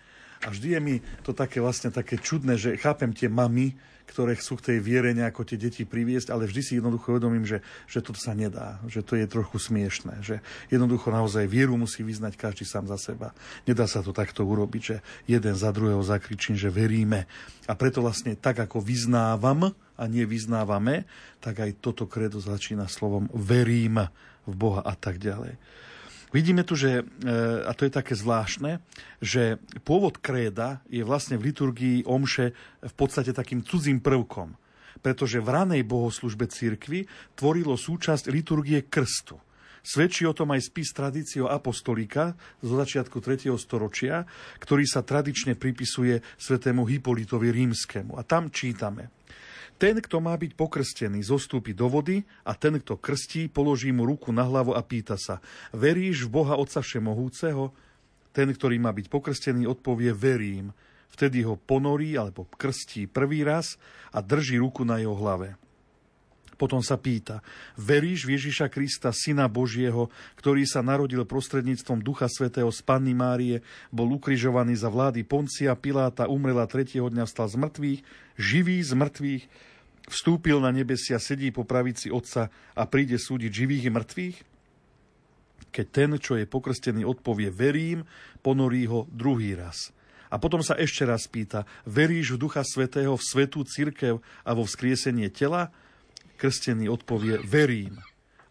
A 0.42 0.50
vždy 0.50 0.68
je 0.74 0.80
mi 0.82 0.96
to 1.22 1.30
také 1.30 1.62
vlastne 1.62 1.94
také 1.94 2.18
čudné, 2.18 2.58
že 2.58 2.74
chápem 2.74 3.14
tie 3.14 3.30
mamy, 3.30 3.78
ktoré 4.08 4.36
chcú 4.36 4.58
k 4.58 4.66
tej 4.72 4.78
viere 4.82 5.10
nejako 5.12 5.46
tie 5.46 5.58
deti 5.58 5.82
priviesť, 5.86 6.30
ale 6.30 6.48
vždy 6.48 6.62
si 6.62 6.72
jednoducho 6.78 7.14
uvedomím, 7.14 7.46
že, 7.46 7.62
že 7.86 8.02
to 8.02 8.12
sa 8.12 8.36
nedá, 8.36 8.82
že 8.90 9.00
to 9.02 9.16
je 9.16 9.26
trochu 9.26 9.56
smiešné, 9.58 10.20
že 10.20 10.44
jednoducho 10.68 11.08
naozaj 11.10 11.46
vieru 11.48 11.78
musí 11.78 12.04
vyznať 12.04 12.36
každý 12.36 12.64
sám 12.68 12.90
za 12.90 12.98
seba. 12.98 13.32
Nedá 13.64 13.86
sa 13.86 14.04
to 14.04 14.10
takto 14.10 14.42
urobiť, 14.44 14.82
že 14.82 14.96
jeden 15.26 15.54
za 15.54 15.70
druhého 15.70 16.02
zakričím, 16.02 16.58
že 16.58 16.72
veríme. 16.72 17.24
A 17.70 17.72
preto 17.78 18.02
vlastne 18.02 18.34
tak, 18.34 18.58
ako 18.60 18.82
vyznávam 18.82 19.72
a 19.96 20.04
nevyznávame, 20.10 21.06
tak 21.38 21.62
aj 21.62 21.78
toto 21.78 22.10
kredo 22.10 22.42
začína 22.42 22.90
slovom 22.90 23.30
verím 23.30 24.02
v 24.42 24.54
Boha 24.58 24.82
a 24.82 24.98
tak 24.98 25.22
ďalej. 25.22 25.54
Vidíme 26.32 26.64
tu, 26.64 26.72
že, 26.72 27.04
e, 27.04 27.32
a 27.68 27.76
to 27.76 27.84
je 27.84 27.92
také 27.92 28.16
zvláštne, 28.16 28.80
že 29.20 29.60
pôvod 29.84 30.16
kréda 30.16 30.80
je 30.88 31.04
vlastne 31.04 31.36
v 31.36 31.52
liturgii 31.52 32.08
omše 32.08 32.56
v 32.80 32.94
podstate 32.96 33.36
takým 33.36 33.60
cudzím 33.60 34.00
prvkom, 34.00 34.56
pretože 35.04 35.44
v 35.44 35.52
ranej 35.52 35.84
bohoslužbe 35.84 36.48
cirkvy 36.48 37.04
tvorilo 37.36 37.76
súčasť 37.76 38.32
liturgie 38.32 38.80
krstu. 38.88 39.36
Svedčí 39.82 40.24
o 40.24 40.32
tom 40.32 40.54
aj 40.54 40.72
spis 40.72 40.94
tradíciou 40.94 41.50
apostolika 41.50 42.38
zo 42.62 42.78
začiatku 42.78 43.18
3. 43.18 43.50
storočia, 43.58 44.24
ktorý 44.62 44.86
sa 44.86 45.02
tradične 45.02 45.58
pripisuje 45.58 46.22
svetému 46.38 46.86
Hipolitovi 46.86 47.50
rímskému. 47.50 48.14
A 48.16 48.22
tam 48.24 48.48
čítame– 48.48 49.12
ten, 49.82 49.98
kto 49.98 50.22
má 50.22 50.38
byť 50.38 50.54
pokrstený, 50.54 51.26
zostúpi 51.26 51.74
do 51.74 51.90
vody 51.90 52.22
a 52.46 52.54
ten, 52.54 52.78
kto 52.78 53.02
krstí, 53.02 53.50
položí 53.50 53.90
mu 53.90 54.06
ruku 54.06 54.30
na 54.30 54.46
hlavu 54.46 54.78
a 54.78 54.82
pýta 54.86 55.18
sa, 55.18 55.42
veríš 55.74 56.30
v 56.30 56.38
Boha 56.38 56.54
Otca 56.54 56.86
Všemohúceho? 56.86 57.74
Ten, 58.30 58.54
ktorý 58.54 58.78
má 58.78 58.94
byť 58.94 59.10
pokrstený, 59.10 59.66
odpovie, 59.66 60.14
verím. 60.14 60.70
Vtedy 61.10 61.42
ho 61.42 61.58
ponorí 61.58 62.14
alebo 62.14 62.46
krstí 62.46 63.10
prvý 63.10 63.42
raz 63.42 63.74
a 64.14 64.22
drží 64.22 64.62
ruku 64.62 64.86
na 64.86 65.02
jeho 65.02 65.18
hlave. 65.18 65.58
Potom 66.54 66.78
sa 66.78 66.94
pýta, 66.94 67.42
veríš 67.74 68.22
v 68.22 68.38
Ježiša 68.38 68.70
Krista, 68.70 69.10
Syna 69.10 69.50
Božieho, 69.50 70.14
ktorý 70.38 70.62
sa 70.62 70.78
narodil 70.78 71.26
prostredníctvom 71.26 72.06
Ducha 72.06 72.30
Svetého 72.30 72.70
z 72.70 72.86
Panny 72.86 73.18
Márie, 73.18 73.66
bol 73.90 74.06
ukrižovaný 74.14 74.78
za 74.78 74.86
vlády 74.86 75.26
Poncia, 75.26 75.74
Piláta, 75.74 76.30
umrela 76.30 76.70
tretieho 76.70 77.10
dňa, 77.10 77.26
vstal 77.26 77.50
z 77.50 77.56
mŕtvych, 77.66 78.00
živý 78.38 78.78
z 78.78 78.94
mŕtvych, 78.94 79.71
vstúpil 80.08 80.58
na 80.58 80.74
nebesia, 80.74 81.22
sedí 81.22 81.50
po 81.54 81.66
pravici 81.66 82.10
Otca 82.10 82.50
a 82.74 82.82
príde 82.86 83.18
súdiť 83.18 83.50
živých 83.50 83.86
i 83.86 83.94
mŕtvych? 83.94 84.38
Keď 85.72 85.86
ten, 85.88 86.10
čo 86.20 86.36
je 86.36 86.44
pokrstený, 86.44 87.02
odpovie 87.08 87.48
verím, 87.48 88.04
ponorí 88.44 88.84
ho 88.86 89.08
druhý 89.08 89.56
raz. 89.56 89.94
A 90.32 90.40
potom 90.40 90.64
sa 90.64 90.76
ešte 90.80 91.04
raz 91.04 91.28
pýta, 91.28 91.68
veríš 91.84 92.36
v 92.36 92.48
Ducha 92.48 92.64
Svetého, 92.64 93.16
v 93.16 93.24
svetú 93.24 93.64
církev 93.68 94.24
a 94.44 94.50
vo 94.56 94.64
vzkriesenie 94.64 95.28
tela? 95.28 95.68
Krstený 96.40 96.88
odpovie 96.88 97.40
verím. 97.44 98.00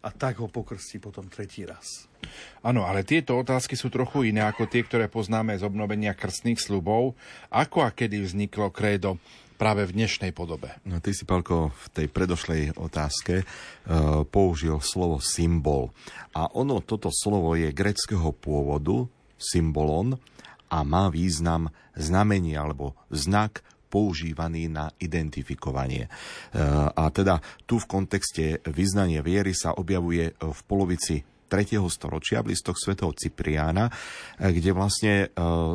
A 0.02 0.10
tak 0.10 0.42
ho 0.42 0.50
pokrstí 0.50 0.98
potom 0.98 1.30
tretí 1.30 1.62
raz. 1.62 2.10
Áno, 2.62 2.86
ale 2.86 3.06
tieto 3.06 3.38
otázky 3.38 3.78
sú 3.78 3.90
trochu 3.90 4.30
iné 4.30 4.42
ako 4.42 4.66
tie, 4.66 4.82
ktoré 4.82 5.06
poznáme 5.06 5.54
z 5.58 5.62
obnovenia 5.62 6.14
krstných 6.14 6.58
slubov. 6.58 7.14
Ako 7.50 7.86
a 7.86 7.90
kedy 7.94 8.18
vzniklo 8.22 8.70
krédo? 8.74 9.22
Práve 9.62 9.86
v 9.86 9.94
dnešnej 9.94 10.34
podobe. 10.34 10.74
No, 10.82 10.98
ty 10.98 11.14
si, 11.14 11.22
Palko, 11.22 11.70
v 11.70 11.86
tej 11.94 12.06
predošlej 12.10 12.74
otázke 12.82 13.46
uh, 13.46 14.26
použil 14.26 14.82
slovo 14.82 15.22
symbol. 15.22 15.94
A 16.34 16.50
ono, 16.50 16.82
toto 16.82 17.14
slovo 17.14 17.54
je 17.54 17.70
greckého 17.70 18.34
pôvodu, 18.34 19.06
symbolon, 19.38 20.18
a 20.66 20.82
má 20.82 21.06
význam 21.14 21.70
znamenie 21.94 22.58
alebo 22.58 22.98
znak 23.14 23.62
používaný 23.86 24.66
na 24.66 24.90
identifikovanie. 24.98 26.10
Uh, 26.50 26.90
a 26.90 27.06
teda 27.14 27.38
tu 27.62 27.78
v 27.78 27.86
kontexte 27.86 28.58
vyznanie 28.66 29.22
viery 29.22 29.54
sa 29.54 29.78
objavuje 29.78 30.34
v 30.42 30.60
polovici 30.66 31.22
3. 31.52 31.76
storočia 31.92 32.40
v 32.40 32.56
listoch 32.56 32.80
svätého 32.80 33.12
Cipriána, 33.12 33.92
eh, 33.92 34.48
kde 34.48 34.72
vlastne 34.72 35.14
eh, 35.28 35.32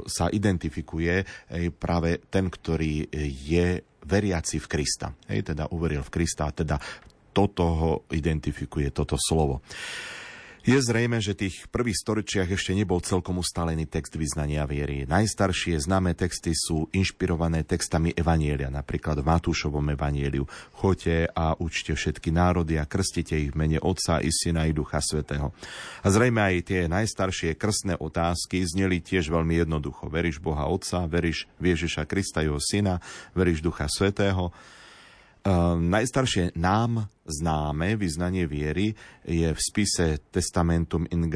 sa 0.10 0.26
identifikuje 0.34 1.22
eh, 1.22 1.70
práve 1.70 2.26
ten, 2.34 2.50
ktorý 2.50 3.06
je 3.46 3.86
veriaci 4.02 4.58
v 4.58 4.66
Krista. 4.66 5.14
Hej, 5.30 5.54
teda 5.54 5.70
uveril 5.70 6.02
v 6.02 6.10
Krista, 6.10 6.50
teda 6.50 6.82
toto 7.30 7.64
ho 7.64 7.92
identifikuje, 8.10 8.90
toto 8.90 9.14
slovo. 9.22 9.62
Je 10.68 10.76
zrejme, 10.76 11.24
že 11.24 11.32
tých 11.32 11.72
prvých 11.72 11.96
storočiach 11.96 12.52
ešte 12.52 12.76
nebol 12.76 13.00
celkom 13.00 13.40
ustálený 13.40 13.88
text 13.88 14.20
vyznania 14.20 14.68
viery. 14.68 15.08
Najstaršie 15.08 15.80
známe 15.80 16.12
texty 16.12 16.52
sú 16.52 16.92
inšpirované 16.92 17.64
textami 17.64 18.12
Evanielia, 18.12 18.68
napríklad 18.68 19.24
v 19.24 19.32
Matúšovom 19.32 19.96
Evanieliu. 19.96 20.44
Choďte 20.76 21.32
a 21.32 21.56
učte 21.56 21.96
všetky 21.96 22.36
národy 22.36 22.76
a 22.76 22.84
krstite 22.84 23.40
ich 23.40 23.56
v 23.56 23.64
mene 23.64 23.80
Otca 23.80 24.20
i 24.20 24.28
Syna 24.28 24.68
i 24.68 24.76
Ducha 24.76 25.00
Svetého. 25.00 25.56
A 26.04 26.08
zrejme 26.12 26.44
aj 26.44 26.68
tie 26.68 26.92
najstaršie 26.92 27.56
krstné 27.56 27.96
otázky 27.96 28.60
zneli 28.68 29.00
tiež 29.00 29.32
veľmi 29.32 29.64
jednoducho. 29.64 30.12
Veríš 30.12 30.44
Boha 30.44 30.68
Otca, 30.68 31.08
veríš 31.08 31.48
Ježiša 31.64 32.04
Krista, 32.04 32.44
jeho 32.44 32.60
Syna, 32.60 33.00
veríš 33.32 33.64
Ducha 33.64 33.88
Svetého. 33.88 34.52
Ehm, 35.48 35.88
najstaršie 35.88 36.60
nám 36.60 37.08
známe 37.24 37.96
vyznanie 37.96 38.44
viery 38.52 38.92
je 39.24 39.48
v 39.48 39.60
spise 39.64 40.20
Testamentum 40.28 41.08
in 41.08 41.32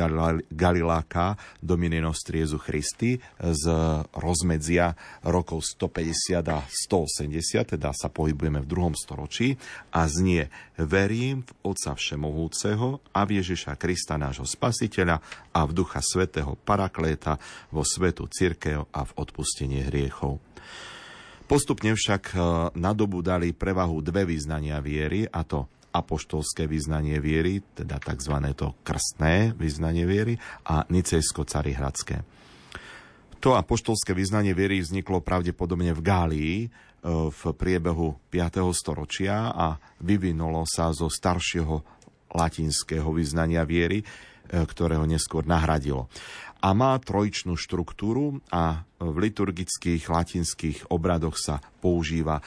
Galiláka 0.51 1.39
Domine 1.64 2.03
Nostri 2.03 2.43
Jezu 2.43 2.59
Christi 2.59 3.16
z 3.39 3.66
rozmedzia 4.12 4.91
rokov 5.24 5.64
150 5.64 6.43
a 6.43 6.59
180, 6.68 7.80
teda 7.80 7.95
sa 7.95 8.12
pohybujeme 8.12 8.59
v 8.59 8.68
druhom 8.68 8.95
storočí 8.99 9.55
a 9.95 10.03
znie 10.12 10.51
Verím 10.76 11.47
v 11.47 11.72
Otca 11.72 11.95
Všemohúceho 11.95 13.16
a 13.16 13.24
v 13.24 13.39
Ježiša 13.39 13.80
Krista 13.80 14.20
nášho 14.20 14.43
Spasiteľa 14.43 15.24
a 15.55 15.64
v 15.64 15.72
Ducha 15.72 16.03
Svetého 16.03 16.59
Parakléta 16.59 17.39
vo 17.72 17.88
svetu 17.88 18.28
církev 18.28 18.91
a 18.91 19.07
v 19.07 19.12
odpustenie 19.16 19.88
hriechov. 19.88 20.43
Postupne 21.52 21.91
však 21.91 22.32
e, 22.32 22.36
na 22.80 22.95
dobu 22.95 23.20
dali 23.20 23.52
prevahu 23.52 23.99
dve 23.99 24.24
význania 24.24 24.80
viery, 24.80 25.28
a 25.28 25.43
to 25.43 25.68
apoštolské 25.91 26.64
vyznanie 26.64 27.20
viery, 27.20 27.60
teda 27.76 27.99
tzv. 27.99 28.56
to 28.56 28.80
krstné 28.88 29.52
vyznanie 29.60 30.08
viery 30.08 30.39
a 30.64 30.88
nicejsko-carihradské. 30.88 32.24
To 33.43 33.60
apoštolské 33.60 34.16
vyznanie 34.16 34.56
viery 34.56 34.80
vzniklo 34.80 35.20
pravdepodobne 35.20 35.91
v 35.91 35.99
Gálii 35.99 36.56
e, 36.64 36.68
v 37.12 37.41
priebehu 37.52 38.32
5. 38.32 38.64
storočia 38.72 39.52
a 39.52 39.76
vyvinulo 39.99 40.64
sa 40.64 40.95
zo 40.95 41.12
staršieho 41.12 41.84
latinského 42.32 43.12
vyznania 43.12 43.68
viery, 43.68 43.99
e, 43.99 44.06
ktorého 44.56 45.04
neskôr 45.04 45.43
nahradilo. 45.43 46.08
A 46.62 46.70
má 46.78 46.93
trojčnú 47.01 47.57
štruktúru 47.57 48.38
a 48.53 48.86
v 49.01 49.16
liturgických 49.18 50.05
latinských 50.05 50.93
obradoch 50.93 51.34
sa 51.34 51.57
používa 51.82 52.38
e, 52.39 52.43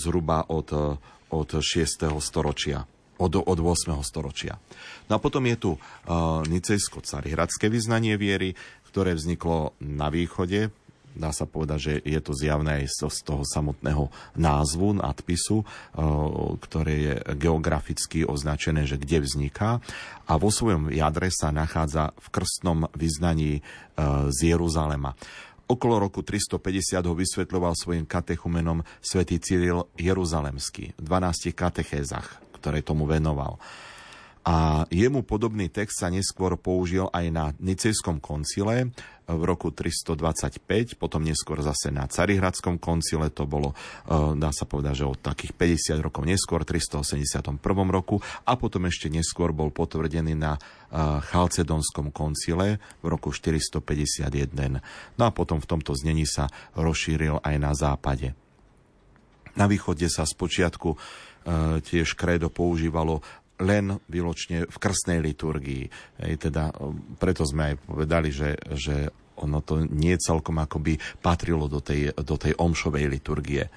zhruba 0.00 0.48
od, 0.48 1.00
od 1.28 1.50
6. 1.60 2.08
storočia 2.24 2.88
od, 3.18 3.34
od 3.34 3.58
8. 3.58 3.98
storočia. 4.06 4.56
No 5.10 5.18
a 5.18 5.22
potom 5.22 5.42
je 5.50 5.56
tu 5.58 5.70
uh, 5.74 5.80
nicejsko-carihradské 6.46 7.66
vyznanie 7.66 8.14
viery, 8.14 8.54
ktoré 8.88 9.18
vzniklo 9.18 9.74
na 9.82 10.08
východe, 10.08 10.70
dá 11.18 11.34
sa 11.34 11.44
povedať, 11.50 11.78
že 11.82 11.92
je 12.06 12.20
to 12.22 12.32
zjavné 12.32 12.86
aj 12.86 13.10
z 13.10 13.26
toho 13.26 13.42
samotného 13.42 14.08
názvu, 14.38 14.96
nadpisu, 15.02 15.66
ktoré 16.62 16.94
je 16.94 17.14
geograficky 17.34 18.22
označené, 18.22 18.86
že 18.86 18.96
kde 18.96 19.26
vzniká. 19.26 19.82
A 20.30 20.38
vo 20.38 20.54
svojom 20.54 20.94
jadre 20.94 21.28
sa 21.34 21.50
nachádza 21.50 22.14
v 22.16 22.26
krstnom 22.30 22.86
vyznaní 22.94 23.66
z 24.30 24.38
Jeruzalema. 24.54 25.18
Okolo 25.68 26.00
roku 26.00 26.24
350 26.24 27.04
ho 27.04 27.12
vysvetľoval 27.12 27.76
svojim 27.76 28.08
katechumenom 28.08 28.80
svätý 29.04 29.36
Cyril 29.36 29.84
Jeruzalemský 30.00 30.96
v 30.96 31.02
12 31.02 31.52
katechézach, 31.52 32.40
ktoré 32.56 32.80
tomu 32.80 33.04
venoval. 33.04 33.60
A 34.48 34.88
jemu 34.88 35.28
podobný 35.28 35.68
text 35.68 36.00
sa 36.00 36.08
neskôr 36.08 36.56
použil 36.56 37.12
aj 37.12 37.26
na 37.28 37.44
Nicejskom 37.60 38.16
koncile 38.16 38.96
v 39.28 39.42
roku 39.44 39.68
325, 39.68 40.96
potom 40.96 41.20
neskôr 41.20 41.60
zase 41.60 41.92
na 41.92 42.08
Carihradskom 42.08 42.80
koncile, 42.80 43.28
to 43.28 43.44
bolo, 43.44 43.76
e, 44.08 44.34
dá 44.40 44.48
sa 44.56 44.64
povedať, 44.64 45.04
že 45.04 45.06
od 45.06 45.20
takých 45.20 45.52
50 45.52 46.00
rokov 46.00 46.24
neskôr, 46.24 46.64
381 46.64 47.60
roku 47.92 48.24
a 48.48 48.56
potom 48.56 48.88
ešte 48.88 49.12
neskôr 49.12 49.52
bol 49.52 49.68
potvrdený 49.68 50.32
na 50.32 50.56
e, 50.56 50.60
Chalcedonskom 51.28 52.08
koncile 52.08 52.80
v 53.04 53.06
roku 53.12 53.28
451. 53.28 54.80
No 55.20 55.22
a 55.28 55.30
potom 55.30 55.60
v 55.60 55.68
tomto 55.68 55.92
znení 55.92 56.24
sa 56.24 56.48
rozšíril 56.72 57.44
aj 57.44 57.54
na 57.60 57.72
západe. 57.76 58.32
Na 59.58 59.68
východe 59.68 60.08
sa 60.08 60.24
spočiatku 60.24 60.88
e, 60.94 60.96
tiež 61.84 62.16
krédo 62.16 62.48
používalo 62.48 63.20
len 63.58 63.98
výločne 64.06 64.66
v 64.66 64.76
krstnej 64.78 65.18
liturgii. 65.22 65.84
Ej, 66.22 66.34
teda, 66.48 66.70
preto 67.18 67.42
sme 67.42 67.72
aj 67.72 67.74
povedali, 67.82 68.28
že, 68.30 68.54
že 68.74 69.10
ono 69.38 69.62
to 69.62 69.86
nie 69.86 70.18
celkom 70.18 70.58
akoby 70.58 70.98
patrilo 71.22 71.70
do 71.70 71.78
tej, 71.78 72.14
do 72.14 72.34
tej 72.34 72.58
omšovej 72.58 73.04
liturgie. 73.06 73.70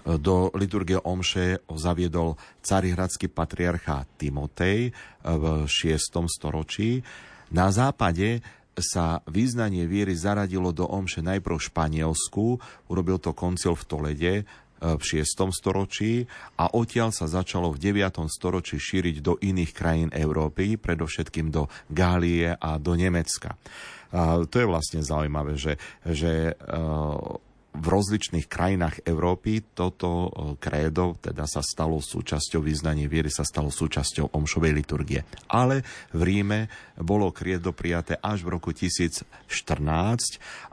Do 0.00 0.48
liturgie 0.56 0.96
omše 0.96 1.60
zaviedol 1.68 2.40
carihradský 2.64 3.28
patriarcha 3.28 4.08
Timotej 4.16 4.96
v 5.20 5.44
6. 5.68 6.00
storočí. 6.24 7.04
Na 7.52 7.68
západe 7.68 8.40
sa 8.80 9.20
význanie 9.28 9.84
viery 9.84 10.16
zaradilo 10.16 10.72
do 10.72 10.88
omše 10.88 11.20
najprv 11.20 11.58
v 11.58 11.66
Španielsku, 11.68 12.44
urobil 12.88 13.20
to 13.20 13.36
koncil 13.36 13.76
v 13.76 13.84
Tolede 13.84 14.34
v 14.80 15.02
6. 15.02 15.52
storočí 15.52 16.24
a 16.56 16.72
odtiaľ 16.72 17.12
sa 17.12 17.28
začalo 17.28 17.70
v 17.70 17.92
9. 17.92 18.26
storočí 18.32 18.80
šíriť 18.80 19.16
do 19.20 19.36
iných 19.36 19.72
krajín 19.76 20.10
Európy, 20.10 20.80
predovšetkým 20.80 21.52
do 21.52 21.68
Gálie 21.92 22.56
a 22.56 22.80
do 22.80 22.96
Nemecka. 22.96 23.60
A 24.10 24.42
to 24.42 24.56
je 24.58 24.66
vlastne 24.66 25.06
zaujímavé, 25.06 25.54
že, 25.54 25.78
že 26.02 26.58
v 27.70 27.86
rozličných 27.86 28.50
krajinách 28.50 29.06
Európy 29.06 29.62
toto 29.62 30.30
krédo 30.58 31.14
teda 31.22 31.46
sa 31.46 31.62
stalo 31.62 32.02
súčasťou 32.02 32.58
význanie 32.58 33.06
viery, 33.06 33.30
sa 33.30 33.46
stalo 33.46 33.70
súčasťou 33.70 34.34
omšovej 34.34 34.72
liturgie. 34.74 35.22
Ale 35.46 35.86
v 36.10 36.20
Ríme 36.26 36.60
bolo 36.98 37.30
krédo 37.30 37.70
prijaté 37.70 38.18
až 38.18 38.42
v 38.42 38.58
roku 38.58 38.74
1014 38.74 39.22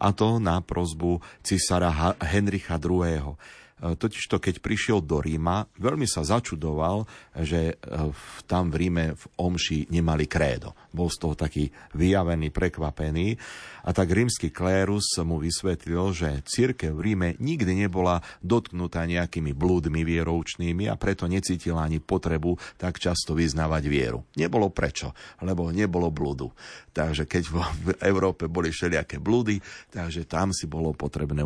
a 0.01 0.07
to 0.09 0.41
na 0.41 0.57
prozbu 0.65 1.21
cisára 1.45 2.17
Henricha 2.17 2.81
II. 2.81 3.37
E, 3.77 3.93
totižto 3.93 4.41
keď 4.41 4.57
prišiel 4.57 5.05
do 5.05 5.21
Ríma, 5.21 5.69
veľmi 5.77 6.09
sa 6.09 6.25
začudoval, 6.25 7.05
že 7.37 7.77
e, 7.77 8.09
tam 8.49 8.73
v 8.73 8.75
Ríme 8.81 9.05
v 9.13 9.23
Omši 9.37 9.93
nemali 9.93 10.25
krédo. 10.25 10.73
Bol 10.89 11.13
z 11.13 11.17
toho 11.21 11.33
taký 11.37 11.69
vyjavený, 11.93 12.49
prekvapený. 12.49 13.37
A 13.87 13.93
tak 13.93 14.11
rímsky 14.11 14.49
klérus 14.49 15.15
mu 15.21 15.37
vysvetlil, 15.37 16.11
že 16.11 16.41
církev 16.43 16.91
v 16.91 17.03
Ríme 17.13 17.29
nikdy 17.37 17.87
nebola 17.87 18.19
dotknutá 18.41 19.05
nejakými 19.05 19.53
blúdmi 19.53 20.01
vieroučnými 20.01 20.89
a 20.89 20.97
preto 20.97 21.29
necítila 21.29 21.85
ani 21.85 22.01
potrebu 22.01 22.57
tak 22.81 22.97
často 22.97 23.37
vyznávať 23.37 23.83
vieru. 23.85 24.25
Nebolo 24.35 24.73
prečo, 24.73 25.13
lebo 25.45 25.69
nebolo 25.69 26.09
blúdu. 26.09 26.49
Takže 26.91 27.29
keď 27.29 27.43
v 27.53 27.89
Európe 28.01 28.49
boli 28.49 28.73
všelijaké 28.73 29.21
blúdy, 29.21 29.61
takže 29.93 30.25
tam 30.25 30.49
si 30.49 30.65
bolo 30.65 30.97
potrebné 30.97 31.45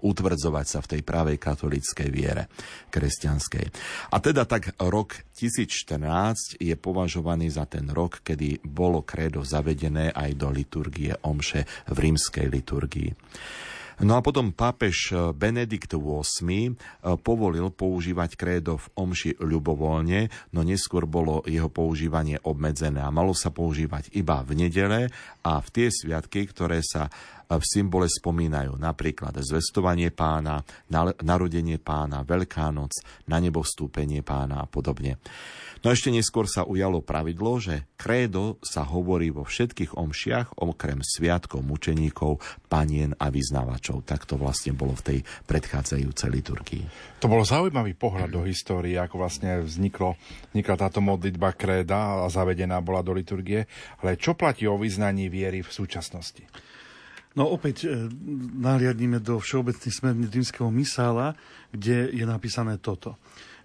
utvrdzovať 0.00 0.66
sa 0.66 0.78
v 0.80 0.90
tej 0.96 1.02
pravej 1.04 1.36
katolíckej 1.36 2.08
viere 2.08 2.48
kresťanskej. 2.88 3.66
A 4.10 4.16
teda 4.18 4.48
tak 4.48 4.74
rok 4.80 5.20
1014 5.36 6.58
je 6.58 6.74
považovaný 6.74 7.52
za 7.52 7.68
ten 7.68 7.86
rok, 7.92 8.24
kedy 8.24 8.64
bolo 8.64 9.04
kredo 9.04 9.44
zavedené 9.44 10.10
aj 10.12 10.30
do 10.36 10.48
liturgie 10.48 11.12
omše 11.24 11.68
v 11.88 11.96
rímskej 11.96 12.46
liturgii. 12.48 13.12
No 14.00 14.16
a 14.16 14.24
potom 14.24 14.56
pápež 14.56 15.12
Benedikt 15.36 15.92
VIII 15.92 16.72
povolil 17.20 17.68
používať 17.68 18.32
krédo 18.32 18.80
v 18.80 18.88
omši 18.96 19.36
ľubovoľne, 19.44 20.32
no 20.56 20.64
neskôr 20.64 21.04
bolo 21.04 21.44
jeho 21.44 21.68
používanie 21.68 22.40
obmedzené 22.40 23.04
a 23.04 23.12
malo 23.12 23.36
sa 23.36 23.52
používať 23.52 24.08
iba 24.16 24.40
v 24.40 24.56
nedele 24.56 25.12
a 25.44 25.60
v 25.60 25.68
tie 25.68 25.92
sviatky, 25.92 26.48
ktoré 26.48 26.80
sa 26.80 27.12
v 27.58 27.64
symbole 27.66 28.06
spomínajú 28.06 28.78
napríklad 28.78 29.34
zvestovanie 29.42 30.12
pána, 30.14 30.62
narodenie 31.24 31.80
pána, 31.82 32.22
Veľká 32.22 32.70
noc, 32.70 33.02
na 33.26 33.42
nebo 33.42 33.64
vstúpenie 33.64 34.22
pána 34.22 34.62
a 34.62 34.66
podobne. 34.70 35.18
No 35.80 35.88
ešte 35.88 36.12
neskôr 36.12 36.44
sa 36.44 36.68
ujalo 36.68 37.00
pravidlo, 37.00 37.56
že 37.56 37.88
krédo 37.96 38.60
sa 38.60 38.84
hovorí 38.84 39.32
vo 39.32 39.48
všetkých 39.48 39.96
omšiach, 39.96 40.60
okrem 40.60 41.00
sviatkov 41.00 41.64
mučeníkov, 41.64 42.36
panien 42.68 43.16
a 43.16 43.32
vyznávačov. 43.32 44.04
Tak 44.04 44.28
to 44.28 44.36
vlastne 44.36 44.76
bolo 44.76 44.92
v 44.92 45.04
tej 45.08 45.18
predchádzajúcej 45.48 46.28
liturgii. 46.28 46.84
To 47.24 47.32
bol 47.32 47.40
zaujímavý 47.48 47.96
pohľad 47.96 48.28
do 48.28 48.44
histórie, 48.44 49.00
ako 49.00 49.24
vlastne 49.24 49.64
vzniklo, 49.64 50.20
vznikla 50.52 50.76
táto 50.76 51.00
modlitba 51.00 51.56
kréda 51.56 52.28
a 52.28 52.28
zavedená 52.28 52.76
bola 52.84 53.00
do 53.00 53.16
liturgie. 53.16 53.64
Ale 54.04 54.20
čo 54.20 54.36
platí 54.36 54.68
o 54.68 54.76
vyznaní 54.76 55.32
viery 55.32 55.64
v 55.64 55.72
súčasnosti? 55.72 56.44
No 57.38 57.46
opäť 57.46 57.86
e, 57.86 58.10
nahliadníme 58.58 59.22
do 59.22 59.38
všeobecných 59.38 59.94
smerníc 59.94 60.30
rímskeho 60.34 60.70
misála, 60.70 61.38
kde 61.70 62.10
je 62.10 62.26
napísané 62.26 62.74
toto. 62.82 63.14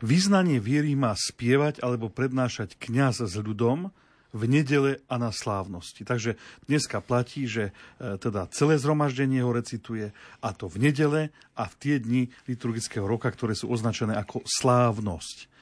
Význanie 0.05 0.61
viery 0.61 0.93
má 0.93 1.17
spievať 1.17 1.81
alebo 1.81 2.13
prednášať 2.13 2.77
kňaz 2.77 3.25
s 3.25 3.35
ľudom 3.41 3.89
v 4.35 4.43
nedele 4.51 4.99
a 5.07 5.15
na 5.15 5.31
slávnosti. 5.31 6.03
Takže 6.03 6.35
dneska 6.67 6.99
platí, 7.01 7.47
že 7.49 7.71
e, 7.97 8.19
teda 8.21 8.51
celé 8.53 8.77
zhromaždenie 8.77 9.41
ho 9.41 9.49
recituje 9.49 10.13
a 10.43 10.49
to 10.53 10.69
v 10.69 10.91
nedele 10.91 11.21
a 11.57 11.63
v 11.65 11.73
tie 11.81 11.95
dni 11.97 12.29
liturgického 12.45 13.07
roka, 13.07 13.31
ktoré 13.31 13.57
sú 13.57 13.71
označené 13.71 14.13
ako 14.13 14.43
slávnosť. 14.45 15.54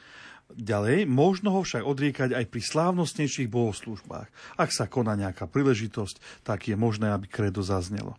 Ďalej, 0.54 1.10
možno 1.10 1.50
ho 1.58 1.66
však 1.66 1.82
odriekať 1.82 2.30
aj 2.38 2.46
pri 2.46 2.62
slávnostnejších 2.62 3.50
bohoslužbách. 3.50 4.30
Ak 4.54 4.70
sa 4.70 4.86
koná 4.86 5.18
nejaká 5.18 5.50
príležitosť, 5.50 6.46
tak 6.46 6.70
je 6.70 6.78
možné, 6.78 7.10
aby 7.10 7.26
kredo 7.26 7.66
zaznelo. 7.66 8.14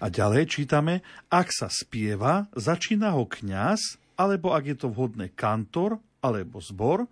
A 0.00 0.08
ďalej 0.08 0.48
čítame, 0.56 1.04
ak 1.28 1.52
sa 1.52 1.68
spieva, 1.68 2.48
začína 2.56 3.12
ho 3.12 3.28
kňaz, 3.28 4.00
alebo 4.16 4.56
ak 4.56 4.64
je 4.72 4.76
to 4.76 4.88
vhodné 4.88 5.32
kantor 5.36 6.00
alebo 6.24 6.60
zbor, 6.64 7.04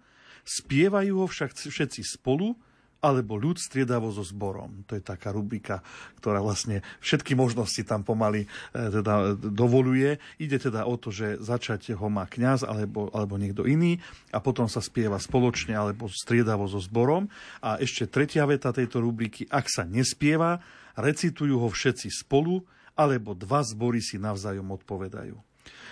spievajú 0.45 1.25
ho 1.25 1.27
však 1.29 1.57
všetci 1.57 2.01
spolu, 2.05 2.57
alebo 3.05 3.37
ľud 3.37 3.61
striedavo 3.61 4.09
so 4.09 4.25
zborom. 4.25 4.89
To 4.89 4.97
je 4.97 5.05
taká 5.05 5.29
rubrika, 5.29 5.85
ktorá 6.17 6.41
vlastne 6.41 6.81
všetky 7.05 7.37
možnosti 7.37 7.85
tam 7.85 8.01
pomaly 8.01 8.49
e, 8.49 8.49
teda 8.73 9.37
dovoluje. 9.37 10.17
Ide 10.41 10.57
teda 10.57 10.89
o 10.89 10.97
to, 10.97 11.13
že 11.13 11.37
začať 11.45 11.93
ho 11.93 12.09
má 12.09 12.25
kňaz 12.25 12.65
alebo, 12.65 13.13
alebo 13.13 13.37
niekto 13.37 13.69
iný 13.69 14.01
a 14.33 14.41
potom 14.41 14.65
sa 14.65 14.81
spieva 14.81 15.21
spoločne 15.21 15.77
alebo 15.77 16.09
striedavo 16.09 16.65
so 16.65 16.81
zborom. 16.81 17.29
A 17.61 17.77
ešte 17.77 18.09
tretia 18.09 18.49
veta 18.49 18.73
tejto 18.73 19.05
rubriky, 19.05 19.45
ak 19.53 19.69
sa 19.69 19.85
nespieva, 19.85 20.65
recitujú 20.97 21.61
ho 21.61 21.69
všetci 21.69 22.09
spolu, 22.09 22.65
alebo 22.95 23.35
dva 23.35 23.61
zbory 23.67 23.99
si 23.99 24.17
navzájom 24.23 24.71
odpovedajú. 24.71 25.35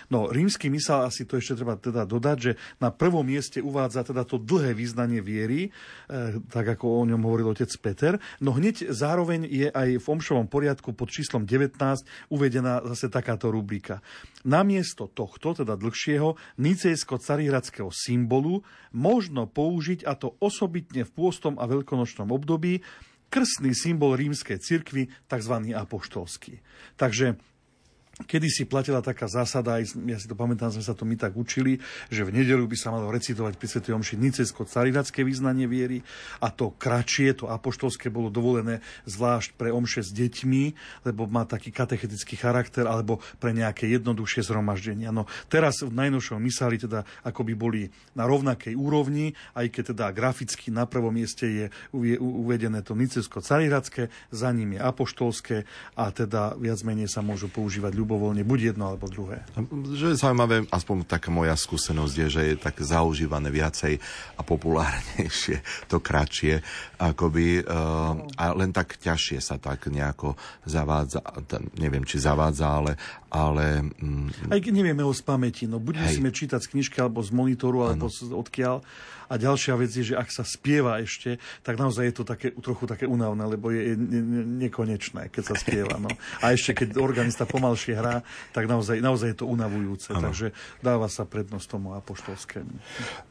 No, 0.09 0.27
rímsky 0.27 0.67
misál, 0.67 1.07
asi 1.07 1.23
to 1.23 1.39
ešte 1.39 1.61
treba 1.61 1.79
teda 1.79 2.03
dodať, 2.03 2.37
že 2.39 2.51
na 2.81 2.89
prvom 2.89 3.23
mieste 3.23 3.63
uvádza 3.63 4.03
teda 4.03 4.27
to 4.27 4.41
dlhé 4.41 4.75
význanie 4.75 5.23
viery, 5.23 5.69
e, 5.69 6.39
tak 6.51 6.75
ako 6.75 7.03
o 7.03 7.07
ňom 7.07 7.21
hovoril 7.23 7.53
otec 7.53 7.71
Peter. 7.79 8.13
No 8.43 8.55
hneď 8.55 8.91
zároveň 8.91 9.47
je 9.47 9.67
aj 9.71 9.99
v 10.01 10.05
omšovom 10.05 10.47
poriadku 10.49 10.91
pod 10.91 11.11
číslom 11.13 11.47
19 11.47 11.77
uvedená 12.33 12.83
zase 12.91 13.07
takáto 13.07 13.53
rubrika. 13.53 14.03
Namiesto 14.43 15.07
tohto, 15.07 15.55
teda 15.55 15.79
dlhšieho, 15.79 16.35
nicejsko-carihradského 16.59 17.93
symbolu 17.93 18.65
možno 18.91 19.47
použiť, 19.47 20.03
a 20.03 20.17
to 20.19 20.35
osobitne 20.39 21.07
v 21.07 21.11
pôstom 21.11 21.55
a 21.57 21.65
veľkonočnom 21.69 22.29
období, 22.29 22.83
krstný 23.33 23.73
symbol 23.73 24.13
rímskej 24.13 24.61
cirkvi, 24.61 25.09
tzv. 25.25 25.55
apoštolský. 25.73 26.61
Takže 27.01 27.41
Kedy 28.13 28.45
si 28.45 28.69
platila 28.69 29.01
taká 29.01 29.25
zásada, 29.25 29.81
aj 29.81 29.97
ja 30.05 30.21
si 30.21 30.29
to 30.29 30.37
pamätám, 30.37 30.69
sme 30.69 30.85
sa 30.85 30.93
to 30.93 31.01
my 31.01 31.17
tak 31.17 31.33
učili, 31.33 31.81
že 32.13 32.21
v 32.21 32.29
nedelu 32.29 32.61
by 32.69 32.77
sa 32.77 32.93
malo 32.93 33.09
recitovať 33.09 33.57
pri 33.57 33.65
Sv. 33.65 33.89
Omši 33.89 34.21
nicejsko 34.21 34.69
caridacké 34.69 35.25
význanie 35.25 35.65
viery 35.65 36.05
a 36.37 36.53
to 36.53 36.77
kratšie, 36.77 37.33
to 37.33 37.49
apoštolské 37.49 38.13
bolo 38.13 38.29
dovolené 38.29 38.85
zvlášť 39.09 39.57
pre 39.57 39.73
omše 39.73 40.05
s 40.05 40.13
deťmi, 40.13 40.63
lebo 41.09 41.25
má 41.25 41.49
taký 41.49 41.73
katechetický 41.73 42.37
charakter, 42.37 42.85
alebo 42.85 43.17
pre 43.41 43.49
nejaké 43.49 43.89
jednoduchšie 43.89 44.45
zhromaždenia. 44.45 45.09
No 45.09 45.25
teraz 45.49 45.81
v 45.81 45.89
najnovšom 45.89 46.37
misáli 46.37 46.77
teda 46.77 47.09
ako 47.25 47.41
by 47.49 47.53
boli 47.57 47.89
na 48.13 48.29
rovnakej 48.29 48.77
úrovni, 48.77 49.33
aj 49.57 49.73
keď 49.73 49.97
teda 49.97 50.13
graficky 50.13 50.69
na 50.69 50.85
prvom 50.85 51.17
mieste 51.17 51.49
je 51.49 51.65
uvedené 52.21 52.85
to 52.85 52.93
nicejsko 52.93 53.41
carihradské, 53.41 54.13
za 54.29 54.53
ním 54.53 54.77
je 54.77 54.85
apoštolské 54.85 55.57
a 55.97 56.13
teda 56.13 56.53
viac 56.61 56.77
menej 56.85 57.09
sa 57.09 57.25
môžu 57.25 57.49
používať 57.49 58.02
ľubovoľne, 58.03 58.43
buď 58.43 58.75
jedno 58.75 58.91
alebo 58.91 59.07
druhé. 59.07 59.47
Že 59.95 60.13
je 60.13 60.21
zaujímavé, 60.21 60.67
aspoň 60.67 61.07
taká 61.07 61.31
moja 61.31 61.55
skúsenosť 61.55 62.15
je, 62.19 62.27
že 62.27 62.41
je 62.51 62.55
tak 62.59 62.75
zaužívané 62.83 63.47
viacej 63.47 63.97
a 64.35 64.41
populárnejšie, 64.43 65.63
to 65.91 66.03
kratšie, 66.03 66.59
akoby, 66.99 67.63
uh, 67.63 68.19
a 68.35 68.51
len 68.53 68.75
tak 68.75 68.99
ťažšie 68.99 69.39
sa 69.39 69.55
tak 69.55 69.87
nejako 69.87 70.35
zavádza, 70.67 71.23
neviem, 71.79 72.03
či 72.03 72.19
zavádza, 72.19 72.67
ale... 72.67 72.93
ale 73.33 73.81
mm, 73.81 74.53
Aj 74.53 74.61
keď 74.61 74.73
nevieme 74.77 75.01
ho 75.01 75.09
z 75.09 75.25
pamäti, 75.25 75.65
no 75.65 75.81
buď 75.81 76.05
musíme 76.05 76.29
čítať 76.29 76.61
z 76.61 76.69
knižky, 76.69 77.01
alebo 77.01 77.25
z 77.25 77.33
monitoru, 77.33 77.89
alebo 77.89 78.05
ano. 78.05 78.37
odkiaľ, 78.37 78.85
a 79.33 79.41
ďalšia 79.41 79.73
vec 79.73 79.89
je, 79.89 80.13
že 80.13 80.15
ak 80.15 80.29
sa 80.29 80.45
spieva 80.45 81.01
ešte, 81.01 81.41
tak 81.65 81.81
naozaj 81.81 82.05
je 82.05 82.15
to 82.15 82.23
také, 82.23 82.53
trochu 82.53 82.85
také 82.85 83.09
unavné, 83.09 83.41
lebo 83.49 83.73
je, 83.73 83.97
ne, 83.97 84.21
ne, 84.21 84.43
nekonečné, 84.67 85.33
keď 85.33 85.43
sa 85.49 85.55
spieva. 85.57 85.97
No. 85.97 86.13
A 86.45 86.53
ešte 86.53 86.85
keď 86.85 87.01
organista 87.01 87.49
pomalšie 87.49 87.97
hrá, 87.97 88.21
tak 88.53 88.69
naozaj, 88.69 89.01
naozaj 89.01 89.33
je 89.33 89.37
to 89.41 89.49
unavujúce. 89.49 90.13
Ano. 90.13 90.29
Takže 90.29 90.53
dáva 90.85 91.09
sa 91.09 91.25
prednosť 91.25 91.65
tomu 91.65 91.97
apoštolskému. 91.97 92.77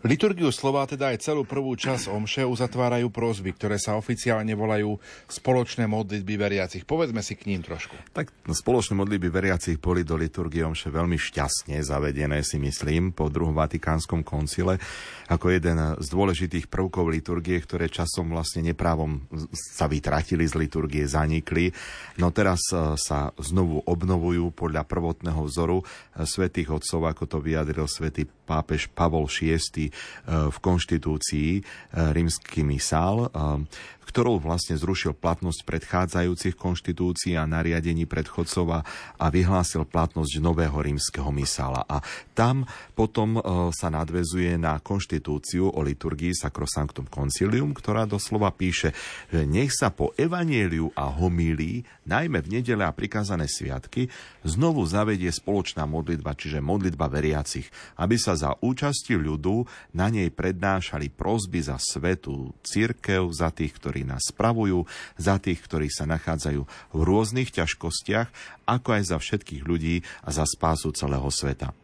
Liturgiu 0.03 0.51
slova, 0.51 0.91
teda 0.91 1.15
aj 1.15 1.23
celú 1.23 1.47
prvú 1.47 1.79
časť 1.79 2.11
omše 2.11 2.43
uzatvárajú 2.43 3.07
prosby, 3.13 3.55
ktoré 3.55 3.79
sa 3.79 3.95
oficiálne 3.95 4.53
volajú 4.59 4.99
spoločné 5.31 5.87
modlitby 5.87 6.35
veriacich. 6.35 6.83
Povedzme 6.83 7.23
si 7.23 7.39
k 7.39 7.47
ním 7.47 7.63
trošku. 7.63 7.95
Tak 8.11 8.35
no, 8.49 8.57
spoločné 8.57 8.99
modlitby 8.99 9.29
veriacich 9.31 9.79
boli 9.93 10.09
do 10.09 10.17
liturgie 10.17 10.65
omše 10.65 10.89
veľmi 10.89 11.21
šťastne 11.21 11.77
zavedené, 11.85 12.41
si 12.41 12.57
myslím, 12.57 13.13
po 13.13 13.29
druhom 13.29 13.53
Vatikánskom 13.53 14.25
koncile 14.25 14.81
ako 15.29 15.53
jeden 15.53 15.77
z 16.01 16.07
dôležitých 16.09 16.73
prvkov 16.73 17.13
liturgie, 17.13 17.61
ktoré 17.61 17.93
časom 17.93 18.33
vlastne 18.33 18.73
neprávom 18.73 19.21
sa 19.53 19.85
vytratili 19.93 20.49
z 20.49 20.57
liturgie, 20.57 21.05
zanikli. 21.05 21.69
No 22.17 22.33
teraz 22.33 22.73
e, 22.73 22.97
sa 22.97 23.37
znovu 23.37 23.85
obnovujú 23.85 24.53
podľa 24.57 24.89
prvotného 24.89 25.45
vzoru 25.45 25.85
e, 25.85 25.85
svätých 26.25 26.73
otcov, 26.73 27.13
ako 27.13 27.25
to 27.29 27.39
vyjadril 27.45 27.85
svätý 27.85 28.25
pápež 28.25 28.89
Pavol 28.89 29.29
VI 29.29 29.61
e, 29.61 29.93
v 30.49 30.57
konštitúcii 30.57 31.51
rímsky 31.93 32.65
misál 32.65 33.29
ktorou 34.07 34.43
vlastne 34.43 34.77
zrušil 34.77 35.17
platnosť 35.17 35.65
predchádzajúcich 35.65 36.55
konštitúcií 36.59 37.39
a 37.39 37.49
nariadení 37.49 38.05
predchodcov 38.05 38.85
a 39.17 39.27
vyhlásil 39.31 39.89
platnosť 39.89 40.43
nového 40.43 40.77
rímskeho 40.77 41.33
misála. 41.33 41.87
A 41.89 42.05
tam 42.37 42.69
potom 42.93 43.39
e, 43.39 43.41
sa 43.73 43.89
nadvezuje 43.89 44.59
na 44.61 44.79
konštitúciu 44.79 45.73
o 45.73 45.81
liturgii 45.81 46.37
Sacrosanctum 46.37 47.09
Concilium, 47.09 47.73
ktorá 47.73 48.05
doslova 48.05 48.53
píše, 48.53 48.93
že 49.33 49.49
nech 49.49 49.73
sa 49.73 49.89
po 49.89 50.13
evanieliu 50.21 50.93
a 50.93 51.09
homílii, 51.09 52.09
najmä 52.09 52.43
v 52.43 52.61
nedele 52.61 52.85
a 52.85 52.93
prikázané 52.93 53.47
sviatky, 53.49 54.11
znovu 54.45 54.85
zavedie 54.85 55.31
spoločná 55.31 55.87
modlitba, 55.87 56.35
čiže 56.37 56.61
modlitba 56.61 57.07
veriacich, 57.09 57.69
aby 57.97 58.17
sa 58.19 58.35
za 58.35 58.59
účasti 58.59 59.15
ľudu 59.17 59.65
na 59.97 60.11
nej 60.11 60.29
prednášali 60.29 61.13
prosby 61.13 61.63
za 61.63 61.79
svetu 61.79 62.53
církev, 62.65 63.31
za 63.31 63.55
tých, 63.55 63.73
ktorí 63.79 63.92
ktorí 63.93 64.09
nás 64.09 64.33
spravujú, 64.33 64.89
za 65.21 65.37
tých, 65.37 65.61
ktorí 65.61 65.93
sa 65.93 66.09
nachádzajú 66.09 66.65
v 66.97 67.01
rôznych 67.05 67.53
ťažkostiach, 67.53 68.33
ako 68.65 68.89
aj 68.97 69.03
za 69.13 69.21
všetkých 69.21 69.69
ľudí 69.69 70.01
a 70.25 70.33
za 70.33 70.49
spásu 70.49 70.97
celého 70.97 71.29
sveta. 71.29 71.77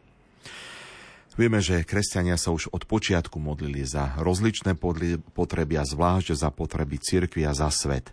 Vieme, 1.37 1.61
že 1.61 1.85
kresťania 1.85 2.35
sa 2.35 2.49
už 2.49 2.73
od 2.73 2.89
počiatku 2.89 3.37
modlili 3.37 3.85
za 3.85 4.17
rozličné 4.17 4.73
potreby 5.37 5.77
a 5.77 5.85
zvlášť 5.85 6.33
za 6.33 6.49
potreby 6.49 6.97
cirkvi 6.97 7.45
a 7.45 7.53
za 7.53 7.69
svet. 7.69 8.09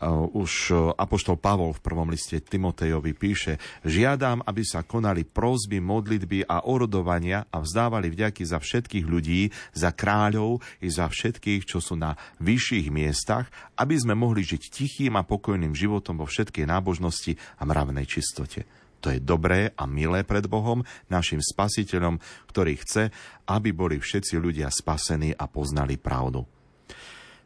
Eh, 0.00 0.08
už 0.32 0.52
eh, 0.72 0.76
Apoštol 0.96 1.36
Pavol 1.36 1.76
v 1.76 1.84
prvom 1.84 2.08
liste 2.08 2.40
Timotejovi 2.40 3.12
píše, 3.12 3.60
žiadam, 3.84 4.40
aby 4.48 4.64
sa 4.64 4.80
konali 4.80 5.28
prózby, 5.28 5.76
modlitby 5.76 6.48
a 6.48 6.64
orodovania 6.64 7.44
a 7.52 7.60
vzdávali 7.60 8.08
vďaky 8.08 8.40
za 8.48 8.56
všetkých 8.56 9.04
ľudí, 9.04 9.52
za 9.76 9.92
kráľov 9.92 10.64
i 10.80 10.88
za 10.88 11.04
všetkých, 11.04 11.68
čo 11.68 11.84
sú 11.84 12.00
na 12.00 12.16
vyšších 12.40 12.88
miestach, 12.88 13.52
aby 13.76 14.00
sme 14.00 14.16
mohli 14.16 14.40
žiť 14.40 14.62
tichým 14.72 15.20
a 15.20 15.26
pokojným 15.28 15.76
životom 15.76 16.16
vo 16.16 16.24
všetkej 16.24 16.64
nábožnosti 16.64 17.36
a 17.60 17.68
mravnej 17.68 18.08
čistote. 18.08 18.64
To 19.04 19.12
je 19.12 19.20
dobré 19.20 19.76
a 19.76 19.84
milé 19.84 20.24
pred 20.24 20.48
Bohom, 20.48 20.80
našim 21.12 21.44
spasiteľom, 21.44 22.20
ktorý 22.48 22.72
chce, 22.80 23.12
aby 23.52 23.76
boli 23.76 24.00
všetci 24.00 24.40
ľudia 24.40 24.72
spasení 24.72 25.36
a 25.36 25.44
poznali 25.44 26.00
pravdu. 26.00 26.59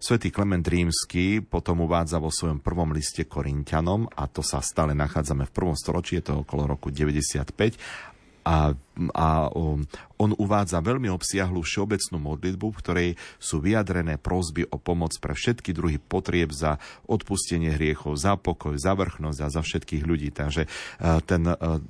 Svetý 0.05 0.28
Klement 0.28 0.61
Rímsky 0.61 1.40
potom 1.40 1.88
uvádza 1.88 2.20
vo 2.20 2.28
svojom 2.28 2.61
prvom 2.61 2.92
liste 2.92 3.24
Korintianom, 3.24 4.05
a 4.12 4.28
to 4.28 4.44
sa 4.44 4.61
stále 4.61 4.92
nachádzame 4.92 5.48
v 5.48 5.55
prvom 5.57 5.72
storočí, 5.72 6.20
je 6.20 6.28
to 6.28 6.44
okolo 6.44 6.68
roku 6.68 6.92
95, 6.92 7.80
a, 8.44 8.76
a 9.16 9.28
on 10.20 10.30
uvádza 10.36 10.84
veľmi 10.84 11.09
obsiahlu 11.09 11.64
všeobecnú 11.64 12.20
modlitbu, 12.20 12.66
v 12.68 12.80
ktorej 12.84 13.09
sú 13.40 13.64
vyjadrené 13.64 14.20
prosby 14.20 14.68
o 14.68 14.76
pomoc 14.76 15.16
pre 15.16 15.32
všetky 15.32 15.72
druhy 15.72 15.96
potrieb 15.96 16.52
za 16.52 16.76
odpustenie 17.09 17.72
hriechov, 17.72 18.20
za 18.20 18.36
pokoj, 18.36 18.76
za 18.76 18.92
vrchnosť 18.92 19.40
a 19.40 19.48
za 19.48 19.64
všetkých 19.64 20.05
ľudí. 20.05 20.28
Takže 20.28 20.68
uh, 20.68 21.24
ten 21.24 21.48
uh, 21.48 21.80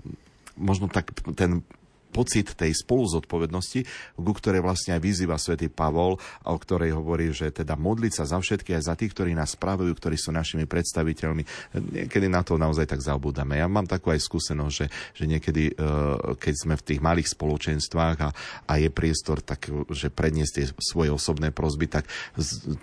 možno 0.54 0.86
tak 0.86 1.10
ten 1.34 1.66
pocit 2.14 2.54
tej 2.54 2.70
spoluzodpovednosti, 2.70 3.80
ku 4.14 4.32
ktorej 4.32 4.62
vlastne 4.62 4.94
aj 4.94 5.02
vyzýva 5.02 5.34
svätý 5.34 5.66
Pavol, 5.66 6.22
o 6.46 6.54
ktorej 6.54 6.94
hovorí, 6.94 7.34
že 7.34 7.50
teda 7.50 7.74
modliť 7.74 8.12
sa 8.14 8.24
za 8.30 8.38
všetky 8.38 8.78
aj 8.78 8.82
za 8.86 8.94
tých, 8.94 9.10
ktorí 9.10 9.34
nás 9.34 9.58
spravujú, 9.58 9.90
ktorí 9.90 10.14
sú 10.14 10.30
našimi 10.30 10.70
predstaviteľmi. 10.70 11.42
Niekedy 11.74 12.30
na 12.30 12.46
to 12.46 12.54
naozaj 12.54 12.86
tak 12.86 13.02
zabúdame. 13.02 13.58
Ja 13.58 13.66
mám 13.66 13.90
takú 13.90 14.14
aj 14.14 14.22
skúsenosť, 14.22 14.74
že, 14.78 14.86
že 15.18 15.24
niekedy, 15.26 15.74
e, 15.74 16.34
keď 16.38 16.54
sme 16.54 16.74
v 16.78 16.86
tých 16.86 17.00
malých 17.02 17.34
spoločenstvách 17.34 18.16
a, 18.22 18.30
a 18.70 18.72
je 18.78 18.88
priestor, 18.94 19.42
tak, 19.42 19.66
že 19.90 20.14
predniesť 20.14 20.52
tie 20.54 20.66
svoje 20.78 21.10
osobné 21.10 21.50
prosby, 21.50 21.90
tak 21.90 22.06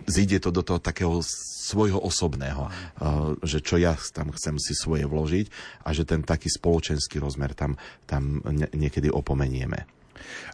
zíde 0.09 0.43
to 0.43 0.51
do 0.51 0.59
toho 0.65 0.83
takého 0.83 1.23
svojho 1.61 2.01
osobného, 2.01 2.67
e, 2.67 2.69
že 3.45 3.63
čo 3.63 3.79
ja 3.79 3.95
tam 4.11 4.33
chcem 4.33 4.57
si 4.57 4.73
svoje 4.75 5.07
vložiť 5.07 5.45
a 5.85 5.93
že 5.93 6.03
ten 6.03 6.25
taký 6.25 6.49
spoločenský 6.49 7.21
rozmer 7.21 7.53
tam, 7.53 7.77
tam 8.09 8.41
niekedy 8.73 9.13
opomenieme. 9.21 9.85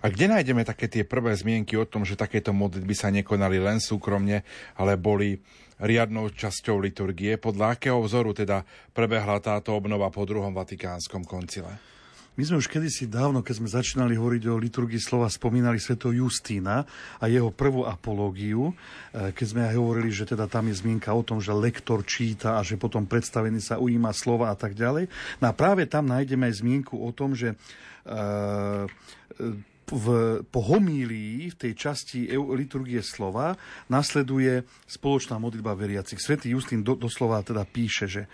A 0.03 0.13
kde 0.13 0.30
nájdeme 0.30 0.63
také 0.63 0.88
tie 0.88 1.03
prvé 1.03 1.34
zmienky 1.34 1.76
o 1.76 1.88
tom, 1.88 2.05
že 2.05 2.20
takéto 2.20 2.53
modlitby 2.53 2.93
sa 2.95 3.09
nekonali 3.11 3.57
len 3.59 3.82
súkromne, 3.82 4.45
ale 4.78 4.93
boli 4.95 5.41
riadnou 5.82 6.32
časťou 6.32 6.80
liturgie? 6.82 7.36
Podľa 7.36 7.78
akého 7.78 7.99
vzoru 7.99 8.32
teda 8.32 8.63
prebehla 8.93 9.41
táto 9.41 9.74
obnova 9.74 10.07
po 10.13 10.24
druhom 10.24 10.53
Vatikánskom 10.53 11.26
koncile? 11.26 11.97
My 12.38 12.45
sme 12.45 12.61
už 12.61 12.70
kedysi 12.70 13.09
dávno, 13.09 13.41
keď 13.41 13.55
sme 13.57 13.76
začínali 13.82 14.13
hovoriť 14.13 14.43
o 14.45 14.61
liturgii 14.61 15.01
slova, 15.01 15.26
spomínali 15.26 15.82
sveto 15.82 16.13
Justína 16.13 16.86
a 17.18 17.26
jeho 17.26 17.49
prvú 17.49 17.82
apológiu, 17.82 18.70
e, 18.70 19.34
keď 19.34 19.45
sme 19.49 19.65
aj 19.65 19.74
hovorili, 19.74 20.13
že 20.13 20.30
teda 20.30 20.45
tam 20.45 20.70
je 20.70 20.78
zmienka 20.78 21.09
o 21.18 21.26
tom, 21.26 21.41
že 21.41 21.49
lektor 21.49 22.05
číta 22.05 22.53
a 22.53 22.61
že 22.61 22.78
potom 22.78 23.09
predstavený 23.09 23.57
sa 23.57 23.82
ujíma 23.82 24.13
slova 24.13 24.53
a 24.53 24.55
tak 24.55 24.78
ďalej. 24.78 25.09
No 25.41 25.49
a 25.49 25.53
práve 25.57 25.89
tam 25.89 26.05
nájdeme 26.13 26.45
aj 26.45 26.61
zmienku 26.61 27.01
o 27.01 27.09
tom, 27.09 27.34
že 27.34 27.57
v, 29.88 30.05
po 30.51 30.60
homílii 30.60 31.47
v 31.47 31.55
tej 31.55 31.74
časti 31.80 32.28
liturgie 32.36 32.99
slova 32.99 33.55
nasleduje 33.88 34.68
spoločná 34.84 35.39
modlitba 35.39 35.72
veriacich. 35.80 36.20
Svetý 36.20 36.51
Justín 36.51 36.84
do, 36.84 36.99
doslova 36.99 37.39
teda 37.39 37.64
píše, 37.64 38.05
že 38.12 38.24
e, 38.28 38.30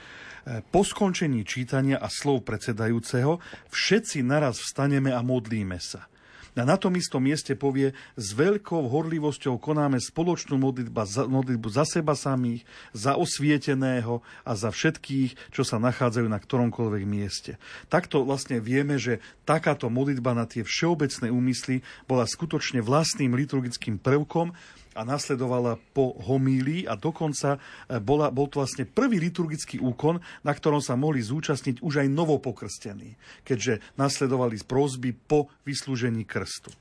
po 0.66 0.82
skončení 0.82 1.46
čítania 1.46 2.02
a 2.02 2.10
slov 2.10 2.42
predsedajúceho 2.42 3.38
všetci 3.70 4.26
naraz 4.26 4.58
vstaneme 4.66 5.14
a 5.14 5.22
modlíme 5.22 5.78
sa. 5.78 6.10
A 6.54 6.66
na 6.66 6.78
tom 6.78 6.94
istom 6.94 7.26
mieste 7.26 7.58
povie, 7.58 7.98
s 8.14 8.28
veľkou 8.38 8.86
horlivosťou 8.90 9.58
konáme 9.58 9.98
spoločnú 9.98 10.62
modlitbu 10.62 11.02
za, 11.06 11.24
modlitbu 11.26 11.68
za 11.74 11.86
seba 11.86 12.14
samých, 12.14 12.62
za 12.94 13.18
osvieteného 13.18 14.22
a 14.46 14.52
za 14.54 14.70
všetkých, 14.70 15.50
čo 15.50 15.66
sa 15.66 15.82
nachádzajú 15.82 16.28
na 16.30 16.38
ktoromkoľvek 16.38 17.04
mieste. 17.10 17.58
Takto 17.90 18.22
vlastne 18.22 18.62
vieme, 18.62 19.02
že 19.02 19.18
takáto 19.50 19.90
modlitba 19.90 20.38
na 20.38 20.46
tie 20.46 20.62
všeobecné 20.62 21.34
úmysly 21.34 21.82
bola 22.06 22.30
skutočne 22.30 22.86
vlastným 22.86 23.34
liturgickým 23.34 23.98
prvkom, 23.98 24.54
a 24.94 25.02
nasledovala 25.06 25.78
po 25.94 26.18
homílii 26.24 26.86
a 26.90 26.98
dokonca 26.98 27.58
e, 27.58 28.00
bola, 28.00 28.30
bol 28.30 28.50
to 28.50 28.62
vlastne 28.62 28.86
prvý 28.86 29.20
liturgický 29.20 29.82
úkon, 29.82 30.22
na 30.46 30.54
ktorom 30.54 30.80
sa 30.80 30.98
mohli 30.98 31.22
zúčastniť 31.22 31.82
už 31.82 32.06
aj 32.06 32.08
novopokrstení, 32.10 33.18
keďže 33.46 33.82
nasledovali 33.98 34.58
z 34.58 34.66
prózby 34.66 35.10
po 35.14 35.50
vyslúžení 35.66 36.24
krstu. 36.26 36.72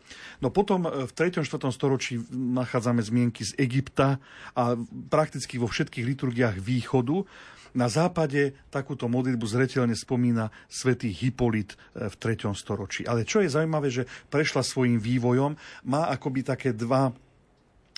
No 0.45 0.53
potom 0.53 0.87
e, 0.87 1.09
v 1.09 1.13
3. 1.13 1.45
4. 1.45 1.49
storočí 1.73 2.21
nachádzame 2.33 3.01
zmienky 3.01 3.43
z 3.45 3.53
Egypta 3.59 4.21
a 4.53 4.77
prakticky 5.09 5.57
vo 5.57 5.69
všetkých 5.69 6.05
liturgiách 6.05 6.57
východu. 6.61 7.25
Na 7.73 7.89
západe 7.89 8.53
takúto 8.69 9.09
modlitbu 9.09 9.49
zretelne 9.49 9.97
spomína 9.97 10.53
svätý 10.69 11.09
Hipolit 11.09 11.73
e, 11.97 12.09
v 12.13 12.15
3. 12.21 12.53
storočí. 12.53 13.09
Ale 13.09 13.25
čo 13.25 13.41
je 13.41 13.49
zaujímavé, 13.49 13.89
že 13.89 14.05
prešla 14.29 14.61
svojim 14.61 15.01
vývojom, 15.01 15.57
má 15.89 16.13
akoby 16.13 16.45
také 16.45 16.77
dva 16.77 17.17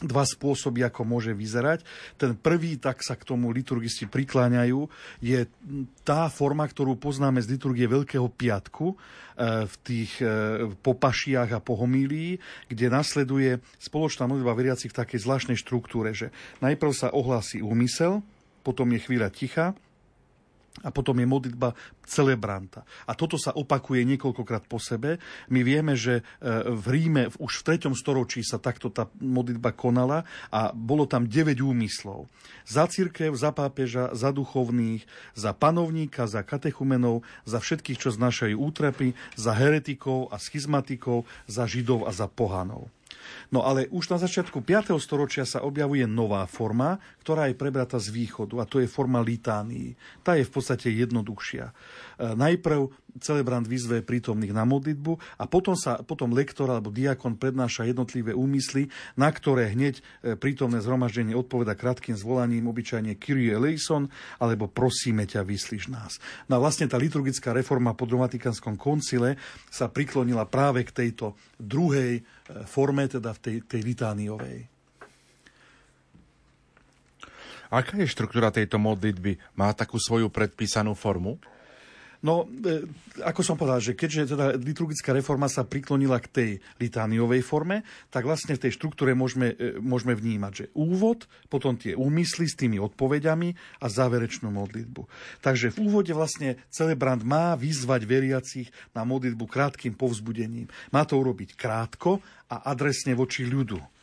dva 0.02 0.26
spôsoby, 0.26 0.82
ako 0.82 1.06
môže 1.06 1.30
vyzerať. 1.30 1.86
Ten 2.18 2.34
prvý, 2.34 2.82
tak 2.82 3.04
sa 3.06 3.14
k 3.14 3.22
tomu 3.22 3.54
liturgisti 3.54 4.10
prikláňajú, 4.10 4.90
je 5.22 5.46
tá 6.02 6.26
forma, 6.26 6.66
ktorú 6.66 6.98
poznáme 6.98 7.38
z 7.38 7.54
liturgie 7.54 7.86
Veľkého 7.86 8.26
piatku, 8.26 8.90
e, 8.90 8.96
v 9.70 9.74
tých 9.86 10.18
e, 10.18 10.26
popašiach 10.74 11.54
a 11.54 11.62
pohomílii, 11.62 12.42
kde 12.66 12.86
nasleduje 12.90 13.62
spoločná 13.78 14.26
modlitba 14.26 14.58
veriacich 14.58 14.90
v 14.90 14.98
takej 14.98 15.22
zvláštnej 15.22 15.58
štruktúre, 15.60 16.10
že 16.10 16.34
najprv 16.58 16.90
sa 16.90 17.14
ohlási 17.14 17.62
úmysel, 17.62 18.26
potom 18.66 18.90
je 18.90 19.04
chvíľa 19.04 19.30
ticha, 19.30 19.78
a 20.82 20.90
potom 20.90 21.14
je 21.22 21.26
modlitba 21.28 21.78
celebranta. 22.02 22.82
A 23.06 23.14
toto 23.14 23.38
sa 23.38 23.54
opakuje 23.54 24.02
niekoľkokrát 24.02 24.66
po 24.66 24.82
sebe. 24.82 25.22
My 25.46 25.62
vieme, 25.62 25.94
že 25.94 26.18
e, 26.18 26.22
v 26.74 26.86
Ríme 26.90 27.22
už 27.38 27.62
v 27.62 27.78
3. 27.78 27.94
storočí 27.94 28.42
sa 28.42 28.58
takto 28.58 28.90
tá 28.90 29.06
modlitba 29.22 29.70
konala 29.70 30.26
a 30.50 30.74
bolo 30.74 31.06
tam 31.06 31.30
9 31.30 31.62
úmyslov. 31.62 32.26
Za 32.66 32.90
církev, 32.90 33.30
za 33.38 33.54
pápeža, 33.54 34.10
za 34.18 34.34
duchovných, 34.34 35.06
za 35.38 35.54
panovníka, 35.54 36.26
za 36.26 36.42
katechumenov, 36.42 37.22
za 37.46 37.62
všetkých, 37.62 38.00
čo 38.00 38.10
znášajú 38.10 38.58
útrapy, 38.58 39.14
za 39.38 39.54
heretikov 39.54 40.34
a 40.34 40.42
schizmatikov, 40.42 41.22
za 41.46 41.70
židov 41.70 42.08
a 42.08 42.10
za 42.10 42.26
pohanov. 42.26 42.90
No 43.52 43.62
ale 43.62 43.86
už 43.90 44.10
na 44.12 44.18
začiatku 44.18 44.62
5. 44.62 44.96
storočia 44.98 45.44
sa 45.44 45.62
objavuje 45.62 46.04
nová 46.08 46.44
forma, 46.48 47.00
ktorá 47.24 47.48
je 47.50 47.58
prebrata 47.58 47.96
z 48.00 48.12
východu 48.12 48.54
a 48.60 48.68
to 48.68 48.80
je 48.82 48.88
forma 48.88 49.22
litánii. 49.22 49.96
Tá 50.20 50.36
je 50.36 50.44
v 50.44 50.52
podstate 50.52 50.92
jednoduchšia. 50.92 51.64
E, 51.70 51.72
najprv 52.34 52.90
celebrant 53.22 53.62
vyzve 53.66 54.02
prítomných 54.02 54.50
na 54.50 54.66
modlitbu 54.66 55.38
a 55.38 55.44
potom, 55.46 55.78
sa, 55.78 56.02
potom 56.02 56.34
lektor 56.34 56.66
alebo 56.66 56.90
diakon 56.90 57.38
prednáša 57.38 57.86
jednotlivé 57.86 58.34
úmysly, 58.34 58.90
na 59.14 59.30
ktoré 59.30 59.70
hneď 59.70 60.02
e, 60.02 60.34
prítomné 60.34 60.82
zhromaždenie 60.82 61.34
odpoveda 61.38 61.78
krátkým 61.78 62.18
zvolaním 62.18 62.66
obyčajne 62.66 63.14
Kyrie 63.18 63.54
eleison 63.54 64.10
alebo 64.42 64.66
prosíme 64.66 65.26
ťa, 65.30 65.46
vyslíš 65.46 65.94
nás. 65.94 66.18
No 66.50 66.58
a 66.58 66.62
vlastne 66.62 66.90
tá 66.90 66.98
liturgická 66.98 67.54
reforma 67.54 67.94
po 67.94 68.06
Dromatikánskom 68.10 68.74
koncile 68.74 69.38
sa 69.70 69.86
priklonila 69.86 70.46
práve 70.50 70.82
k 70.82 70.90
tejto 71.06 71.38
druhej 71.58 72.26
forme, 72.68 73.08
teda 73.08 73.32
v 73.32 73.40
tej, 73.40 73.56
tej 73.64 73.80
litániovej. 73.80 74.58
Aká 77.72 77.98
je 77.98 78.06
štruktúra 78.06 78.54
tejto 78.54 78.78
modlitby? 78.78 79.40
Má 79.58 79.72
takú 79.74 79.98
svoju 79.98 80.30
predpísanú 80.30 80.94
formu? 80.94 81.40
No, 82.24 82.48
e, 82.48 82.88
ako 83.20 83.44
som 83.44 83.60
povedal, 83.60 83.84
že 83.84 83.92
keďže 83.92 84.32
teda 84.32 84.56
liturgická 84.56 85.12
reforma 85.12 85.44
sa 85.44 85.68
priklonila 85.68 86.16
k 86.24 86.32
tej 86.32 86.50
litániovej 86.80 87.44
forme, 87.44 87.84
tak 88.08 88.24
vlastne 88.24 88.56
v 88.56 88.64
tej 88.64 88.72
štruktúre 88.80 89.12
môžeme, 89.12 89.52
e, 89.52 89.76
môžeme 89.76 90.16
vnímať, 90.16 90.52
že 90.56 90.66
úvod, 90.72 91.28
potom 91.52 91.76
tie 91.76 91.92
úmysly 91.92 92.48
s 92.48 92.56
tými 92.56 92.80
odpovediami 92.80 93.52
a 93.84 93.86
záverečnú 93.92 94.48
modlitbu. 94.48 95.04
Takže 95.44 95.76
v 95.76 95.84
úvode 95.84 96.16
vlastne 96.16 96.56
celebrant 96.72 97.20
má 97.20 97.52
vyzvať 97.60 98.08
veriacich 98.08 98.72
na 98.96 99.04
modlitbu 99.04 99.44
krátkým 99.44 99.92
povzbudením. 99.92 100.72
Má 100.96 101.04
to 101.04 101.20
urobiť 101.20 101.60
krátko 101.60 102.24
a 102.48 102.72
adresne 102.72 103.12
voči 103.12 103.44
ľudu 103.44 103.93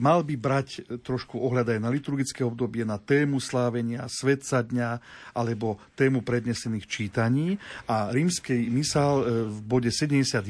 mal 0.00 0.24
by 0.24 0.34
brať 0.40 0.68
trošku 1.04 1.36
ohľad 1.36 1.76
aj 1.76 1.80
na 1.80 1.92
liturgické 1.92 2.40
obdobie, 2.40 2.88
na 2.88 2.96
tému 2.96 3.36
slávenia, 3.38 4.08
svetca 4.08 4.64
dňa 4.64 4.90
alebo 5.36 5.76
tému 5.94 6.24
prednesených 6.24 6.88
čítaní. 6.88 7.60
A 7.84 8.08
rímskej 8.08 8.72
misál 8.72 9.20
e, 9.20 9.24
v 9.52 9.58
bode 9.60 9.90
71 9.92 10.40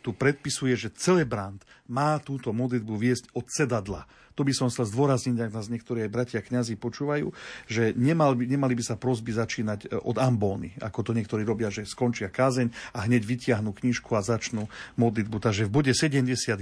tu 0.00 0.14
predpisuje, 0.14 0.78
že 0.78 0.94
celebrant 0.94 1.58
má 1.90 2.22
túto 2.22 2.54
modlitbu 2.54 2.94
viesť 2.94 3.34
od 3.34 3.46
sedadla 3.50 4.06
to 4.40 4.48
by 4.48 4.56
som 4.56 4.72
chcel 4.72 4.88
zdôrazniť, 4.88 5.36
ak 5.36 5.52
nás 5.52 5.68
niektorí 5.68 6.00
aj 6.08 6.14
bratia 6.16 6.40
kňazi 6.40 6.80
počúvajú, 6.80 7.28
že 7.68 7.92
nemal 7.92 8.32
by, 8.32 8.48
nemali 8.48 8.72
by 8.72 8.80
sa 8.80 8.96
prosby 8.96 9.36
začínať 9.36 9.92
e, 9.92 10.00
od 10.00 10.16
ambóny, 10.16 10.72
ako 10.80 11.04
to 11.04 11.12
niektorí 11.12 11.44
robia, 11.44 11.68
že 11.68 11.84
skončia 11.84 12.32
kázeň 12.32 12.72
a 12.96 13.04
hneď 13.04 13.20
vytiahnu 13.20 13.76
knižku 13.76 14.16
a 14.16 14.24
začnú 14.24 14.64
modlitbu. 14.96 15.36
Takže 15.44 15.68
v 15.68 15.76
bode 15.76 15.92
71 15.92 16.56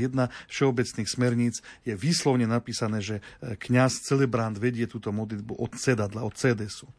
všeobecných 0.51 1.07
smerníc 1.07 1.63
je 1.87 1.95
výslovne 1.95 2.51
napísané, 2.51 2.99
že 2.99 3.23
e, 3.39 3.55
kňaz 3.55 4.03
celebrant 4.03 4.59
vedie 4.59 4.91
túto 4.91 5.15
modlitbu 5.15 5.55
od 5.55 5.79
sedadla, 5.79 6.27
od 6.27 6.35
cedesu. 6.35 6.91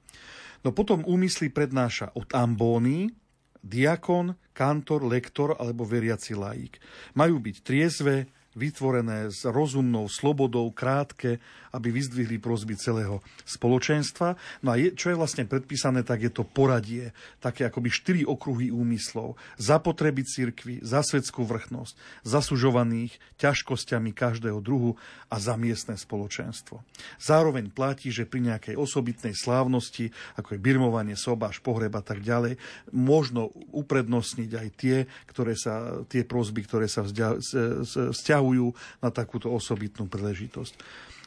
No 0.64 0.72
potom 0.72 1.04
úmysly 1.04 1.52
prednáša 1.52 2.16
od 2.16 2.32
ambóny, 2.32 3.12
diakon, 3.60 4.32
kantor, 4.56 5.04
lektor 5.12 5.60
alebo 5.60 5.84
veriaci 5.84 6.40
laik. 6.40 6.80
Majú 7.20 7.44
byť 7.44 7.56
triezve, 7.68 8.32
vytvorené 8.56 9.32
s 9.32 9.46
rozumnou 9.46 10.10
slobodou, 10.10 10.70
krátke, 10.72 11.40
aby 11.76 11.94
vyzdvihli 11.94 12.42
prosby 12.42 12.74
celého 12.80 13.22
spoločenstva. 13.46 14.36
No 14.66 14.74
a 14.74 14.76
je, 14.80 14.94
čo 14.96 15.14
je 15.14 15.20
vlastne 15.20 15.46
predpísané, 15.46 16.02
tak 16.02 16.26
je 16.26 16.32
to 16.34 16.48
poradie, 16.48 17.12
také 17.40 17.68
akoby 17.68 17.90
štyri 17.92 18.22
okruhy 18.26 18.74
úmyslov. 18.74 19.38
Za 19.60 19.78
potreby 19.78 20.26
cirkvy, 20.26 20.82
za 20.82 21.06
svetskú 21.06 21.46
vrchnosť, 21.46 22.26
zasužovaných 22.26 23.18
ťažkosťami 23.38 24.12
každého 24.14 24.60
druhu 24.60 24.98
a 25.30 25.36
za 25.38 25.56
miestne 25.56 25.96
spoločenstvo. 25.96 26.82
Zároveň 27.22 27.70
platí, 27.70 28.10
že 28.10 28.26
pri 28.26 28.50
nejakej 28.50 28.76
osobitnej 28.76 29.38
slávnosti, 29.38 30.12
ako 30.36 30.58
je 30.58 30.64
birmovanie, 30.64 31.16
sobáš, 31.16 31.62
pohreb 31.62 31.94
a 31.96 32.04
tak 32.04 32.26
ďalej, 32.26 32.58
možno 32.92 33.54
uprednostniť 33.72 34.52
aj 34.52 34.68
tie, 34.76 34.98
ktoré 35.30 35.54
sa, 35.54 36.04
tie 36.10 36.26
prosby, 36.26 36.66
ktoré 36.66 36.88
sa 36.90 37.06
vzťahujú 37.06 38.68
na 39.04 39.10
takúto 39.10 39.52
osobitnú 39.54 40.10
príležitosť. 40.10 40.74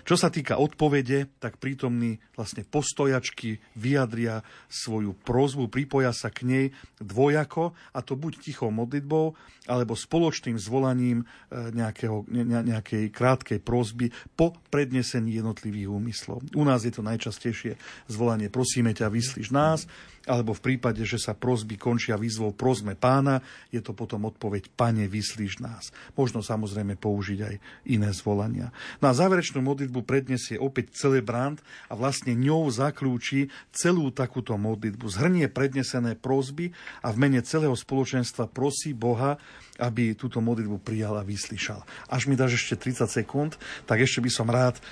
Čo 0.03 0.18
sa 0.18 0.28
týka 0.34 0.59
odpovede, 0.59 1.30
tak 1.38 1.62
prítomní 1.62 2.18
vlastne 2.34 2.66
postojačky 2.66 3.62
vyjadria 3.78 4.42
svoju 4.66 5.14
prozbu, 5.14 5.70
pripoja 5.70 6.11
sa 6.11 6.28
k 6.28 6.42
nej 6.42 6.64
dvojako, 6.98 7.74
a 7.94 7.98
to 8.03 8.18
buď 8.18 8.42
tichou 8.42 8.74
modlitbou, 8.74 9.38
alebo 9.70 9.94
spoločným 9.94 10.59
zvolaním 10.59 11.22
e, 11.22 11.26
nejakého, 11.70 12.26
ne, 12.26 12.66
nejakej 12.66 13.14
krátkej 13.14 13.62
prozby 13.62 14.11
po 14.34 14.59
prednesení 14.74 15.38
jednotlivých 15.38 15.86
úmyslov. 15.86 16.42
U 16.59 16.62
nás 16.66 16.82
je 16.82 16.90
to 16.90 17.07
najčastejšie 17.07 17.78
zvolanie 18.11 18.50
prosíme 18.50 18.90
ťa, 18.90 19.07
vyslíš 19.07 19.55
nás, 19.55 19.86
alebo 20.27 20.55
v 20.55 20.64
prípade, 20.73 21.03
že 21.03 21.18
sa 21.18 21.35
prosby 21.35 21.75
končia 21.75 22.14
výzvou 22.14 22.55
prosme 22.55 22.95
pána, 22.95 23.43
je 23.75 23.83
to 23.83 23.91
potom 23.91 24.29
odpoveď 24.29 24.70
pane, 24.75 25.05
vyslíš 25.11 25.59
nás. 25.59 25.91
Možno 26.14 26.45
samozrejme 26.45 26.95
použiť 26.95 27.39
aj 27.43 27.55
iné 27.91 28.11
zvolania. 28.14 28.70
No 29.03 29.11
a 29.11 29.16
záverečnú 29.16 29.59
modlitbu 29.64 30.07
predniesie 30.07 30.61
opäť 30.61 30.95
celebrant 30.95 31.59
a 31.91 31.99
vlastne 31.99 32.39
ňou 32.39 32.70
zaklúči 32.70 33.51
celú 33.75 34.14
takúto 34.14 34.55
modlitbu. 34.55 35.11
Zhrnie 35.11 35.51
prednesené 35.51 36.14
prosby 36.14 36.70
a 37.03 37.11
v 37.11 37.16
mene 37.18 37.41
celého 37.43 37.75
spoločenstva 37.75 38.47
prosí 38.47 38.95
Boha, 38.95 39.41
aby 39.81 40.12
túto 40.12 40.45
modlitbu 40.45 40.85
prijal 40.85 41.16
a 41.16 41.25
vyslyšal. 41.25 41.81
Až 42.12 42.29
mi 42.29 42.37
dáš 42.37 42.61
ešte 42.61 42.77
30 42.77 43.09
sekúnd, 43.09 43.57
tak 43.89 44.05
ešte 44.05 44.20
by 44.20 44.31
som 44.31 44.45
rád 44.53 44.77
e, 44.77 44.83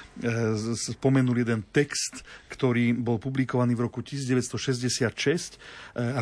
spomenul 0.97 1.37
jeden 1.37 1.61
text, 1.69 2.25
ktorý 2.49 2.97
bol 2.97 3.21
publikovaný 3.21 3.77
v 3.77 3.85
roku 3.85 4.01
1966 4.01 5.13
e, 5.13 5.59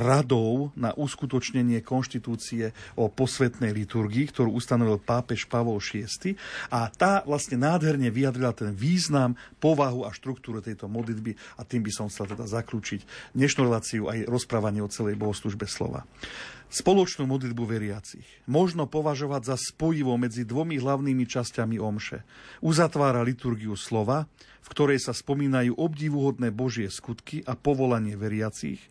radou 0.03 0.75
na 0.75 0.91
uskutočnenie 0.91 1.87
konštitúcie 1.87 2.75
o 2.99 3.07
posvetnej 3.07 3.71
liturgii, 3.71 4.35
ktorú 4.35 4.59
ustanovil 4.59 4.99
pápež 4.99 5.47
Pavol 5.47 5.79
VI. 5.79 6.35
A 6.75 6.91
tá 6.91 7.23
vlastne 7.23 7.63
nádherne 7.63 8.11
vyjadrila 8.11 8.51
ten 8.51 8.75
význam, 8.75 9.39
povahu 9.63 10.03
a 10.03 10.11
štruktúru 10.11 10.59
tejto 10.59 10.91
modlitby 10.91 11.39
a 11.59 11.63
tým 11.63 11.87
by 11.87 11.93
som 11.95 12.11
chcel 12.11 12.27
teda 12.27 12.51
zaklúčiť 12.51 13.33
dnešnú 13.39 13.71
reláciu 13.71 14.11
aj 14.11 14.27
rozprávanie 14.27 14.83
o 14.83 14.91
celej 14.91 15.15
bohoslužbe 15.15 15.71
slova. 15.71 16.03
Spoločnú 16.69 17.25
modlitbu 17.25 17.64
veriacich 17.64 18.29
možno 18.45 18.85
považovať 18.85 19.43
za 19.49 19.57
spojivo 19.57 20.12
medzi 20.21 20.45
dvomi 20.45 20.77
hlavnými 20.77 21.25
časťami 21.25 21.81
omše. 21.81 22.29
Uzatvára 22.61 23.25
liturgiu 23.25 23.73
slova, 23.73 24.29
v 24.61 24.69
ktorej 24.69 25.01
sa 25.01 25.16
spomínajú 25.16 25.73
obdivuhodné 25.81 26.53
Božie 26.53 26.93
skutky 26.93 27.41
a 27.49 27.57
povolanie 27.57 28.21
veriacich 28.21 28.85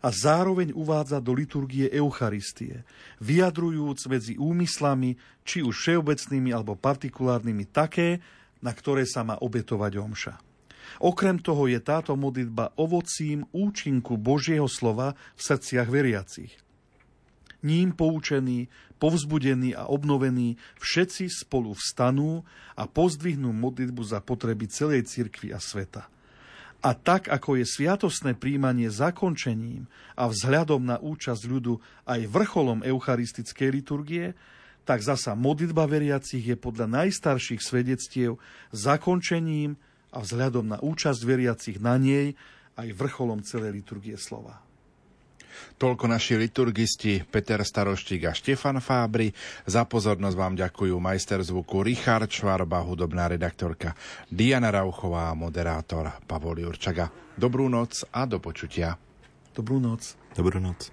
a 0.00 0.08
zároveň 0.08 0.72
uvádza 0.72 1.20
do 1.20 1.36
liturgie 1.36 1.90
Eucharistie, 1.92 2.86
vyjadrujúc 3.20 4.08
medzi 4.08 4.34
úmyslami, 4.40 5.18
či 5.44 5.60
už 5.60 5.74
všeobecnými 5.74 6.54
alebo 6.54 6.80
partikulárnymi 6.80 7.68
také, 7.68 8.24
na 8.64 8.72
ktoré 8.72 9.04
sa 9.04 9.26
má 9.26 9.36
obetovať 9.36 9.92
omša. 10.00 10.34
Okrem 11.04 11.36
toho 11.44 11.68
je 11.68 11.76
táto 11.82 12.16
modlitba 12.16 12.72
ovocím 12.80 13.44
účinku 13.52 14.16
Božieho 14.16 14.70
slova 14.70 15.12
v 15.36 15.40
srdciach 15.44 15.92
veriacich– 15.92 16.56
ním 17.62 17.94
poučení, 17.94 18.70
povzbudení 18.98 19.74
a 19.74 19.86
obnovení, 19.86 20.58
všetci 20.82 21.30
spolu 21.30 21.74
vstanú 21.74 22.42
a 22.74 22.86
pozdvihnú 22.86 23.54
modlitbu 23.54 24.02
za 24.02 24.18
potreby 24.22 24.66
celej 24.70 25.06
cirkvi 25.06 25.54
a 25.54 25.62
sveta. 25.62 26.06
A 26.78 26.94
tak, 26.94 27.26
ako 27.26 27.58
je 27.58 27.66
sviatosné 27.66 28.38
príjmanie 28.38 28.86
zakončením 28.86 29.90
a 30.14 30.30
vzhľadom 30.30 30.86
na 30.86 31.02
účasť 31.02 31.42
ľudu 31.50 31.82
aj 32.06 32.30
vrcholom 32.30 32.86
eucharistickej 32.86 33.68
liturgie, 33.74 34.26
tak 34.86 35.02
zasa 35.02 35.34
modlitba 35.34 35.90
veriacich 35.90 36.40
je 36.40 36.54
podľa 36.54 36.86
najstarších 37.02 37.58
svedectiev 37.58 38.38
zakončením 38.70 39.74
a 40.14 40.22
vzhľadom 40.22 40.70
na 40.70 40.78
účasť 40.78 41.20
veriacich 41.26 41.76
na 41.82 41.98
nej 41.98 42.38
aj 42.78 42.94
vrcholom 42.94 43.42
celej 43.42 43.82
liturgie 43.82 44.14
slova. 44.14 44.67
Toľko 45.78 46.04
naši 46.10 46.38
liturgisti 46.38 47.22
Peter 47.26 47.62
Staroštík 47.62 48.26
a 48.26 48.32
Štefan 48.34 48.82
Fábry. 48.82 49.30
Za 49.64 49.86
pozornosť 49.86 50.36
vám 50.36 50.54
ďakujú 50.58 50.94
majster 50.98 51.40
zvuku 51.42 51.82
Richard 51.86 52.30
Švarba, 52.30 52.82
hudobná 52.82 53.30
redaktorka 53.30 53.94
Diana 54.28 54.74
Rauchová 54.74 55.30
a 55.30 55.38
moderátor 55.38 56.10
Pavol 56.26 56.62
Jurčaga. 56.62 57.08
Dobrú 57.38 57.70
noc 57.70 58.02
a 58.10 58.26
do 58.26 58.42
počutia. 58.42 58.98
Dobrú 59.54 59.78
noc. 59.78 60.18
Dobrú 60.34 60.58
noc. 60.62 60.90